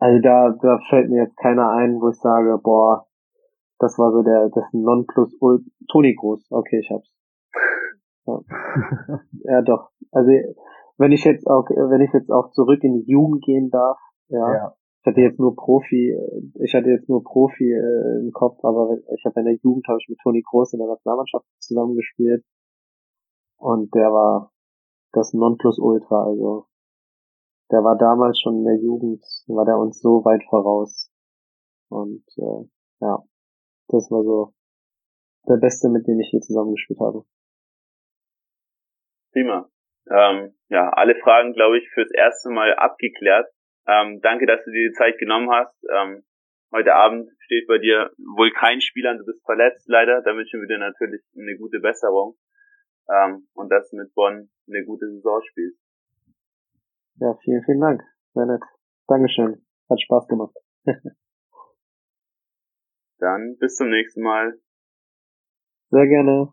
also 0.00 0.20
da, 0.20 0.50
da 0.60 0.78
fällt 0.90 1.10
mir 1.10 1.24
jetzt 1.24 1.36
keiner 1.36 1.70
ein, 1.70 2.00
wo 2.00 2.10
ich 2.10 2.20
sage, 2.20 2.58
boah, 2.62 3.06
das 3.78 3.98
war 3.98 4.12
so 4.12 4.22
der, 4.22 4.48
das 4.50 4.64
Nonplus 4.72 5.34
Toni 5.90 6.14
Groß. 6.14 6.46
Okay, 6.50 6.80
ich 6.80 6.90
hab's. 6.90 7.10
Ja. 8.26 8.40
ja, 9.44 9.62
doch. 9.62 9.90
Also 10.12 10.30
wenn 10.98 11.12
ich 11.12 11.24
jetzt 11.24 11.46
auch, 11.46 11.68
wenn 11.68 12.00
ich 12.00 12.12
jetzt 12.12 12.30
auch 12.30 12.50
zurück 12.52 12.82
in 12.82 12.94
die 12.94 13.10
Jugend 13.10 13.44
gehen 13.44 13.70
darf, 13.70 13.98
ja. 14.28 14.52
ja. 14.52 14.74
Ich 15.06 15.10
hatte 15.12 15.20
jetzt 15.20 15.38
nur 15.38 15.54
Profi, 15.54 16.18
ich 16.64 16.74
hatte 16.74 16.90
jetzt 16.90 17.08
nur 17.08 17.22
Profi 17.22 17.70
äh, 17.70 18.18
im 18.18 18.32
Kopf, 18.32 18.58
aber 18.64 18.98
ich 19.14 19.24
habe 19.24 19.38
in 19.38 19.46
der 19.46 19.54
Jugend 19.62 19.86
habe 19.86 19.98
ich 20.00 20.08
mit 20.08 20.18
Toni 20.18 20.42
Groß 20.42 20.72
in 20.72 20.80
der 20.80 20.88
Nationalmannschaft 20.88 21.46
zusammengespielt 21.60 22.44
und 23.56 23.94
der 23.94 24.10
war 24.10 24.52
das 25.12 25.32
Nonplusultra, 25.32 26.24
also 26.24 26.66
der 27.70 27.84
war 27.84 27.96
damals 27.96 28.40
schon 28.40 28.58
in 28.58 28.64
der 28.64 28.78
Jugend, 28.82 29.24
war 29.46 29.64
der 29.64 29.78
uns 29.78 30.00
so 30.00 30.24
weit 30.24 30.42
voraus. 30.50 31.08
Und 31.88 32.24
äh, 32.38 32.68
ja, 32.98 33.22
das 33.86 34.10
war 34.10 34.24
so 34.24 34.54
der 35.48 35.58
Beste, 35.58 35.88
mit 35.88 36.08
dem 36.08 36.18
ich 36.18 36.30
hier 36.30 36.40
zusammengespielt 36.40 36.98
habe. 36.98 37.24
Prima. 39.30 39.70
Ähm, 40.10 40.56
ja, 40.68 40.90
alle 40.90 41.14
Fragen, 41.14 41.52
glaube 41.52 41.78
ich, 41.78 41.88
fürs 41.90 42.10
erste 42.12 42.50
Mal 42.50 42.74
abgeklärt. 42.74 43.46
Ähm, 43.86 44.20
danke, 44.22 44.46
dass 44.46 44.64
du 44.64 44.70
dir 44.70 44.88
die 44.88 44.94
Zeit 44.94 45.18
genommen 45.18 45.50
hast. 45.50 45.76
Ähm, 45.94 46.24
heute 46.72 46.94
Abend 46.94 47.30
steht 47.40 47.66
bei 47.68 47.78
dir 47.78 48.10
wohl 48.36 48.50
kein 48.52 48.80
Spieler 48.80 49.16
du 49.16 49.24
bist 49.24 49.44
verletzt 49.44 49.88
leider. 49.88 50.22
Da 50.22 50.34
wünschen 50.34 50.60
wir 50.60 50.68
dir 50.68 50.78
natürlich 50.78 51.22
eine 51.36 51.56
gute 51.56 51.80
Besserung 51.80 52.36
ähm, 53.08 53.46
und 53.54 53.70
dass 53.70 53.90
du 53.90 53.96
mit 53.96 54.12
Bonn 54.14 54.50
eine 54.68 54.84
gute 54.84 55.08
Saison 55.10 55.40
spielst. 55.48 55.80
Ja, 57.18 57.34
vielen, 57.42 57.62
vielen 57.64 57.80
Dank. 57.80 58.02
Sehr 58.34 58.46
nett. 58.46 58.62
Dankeschön. 59.06 59.64
Hat 59.88 60.00
Spaß 60.00 60.26
gemacht. 60.28 60.56
Dann 63.18 63.56
bis 63.58 63.76
zum 63.76 63.88
nächsten 63.88 64.22
Mal. 64.22 64.58
Sehr 65.90 66.06
gerne. 66.06 66.52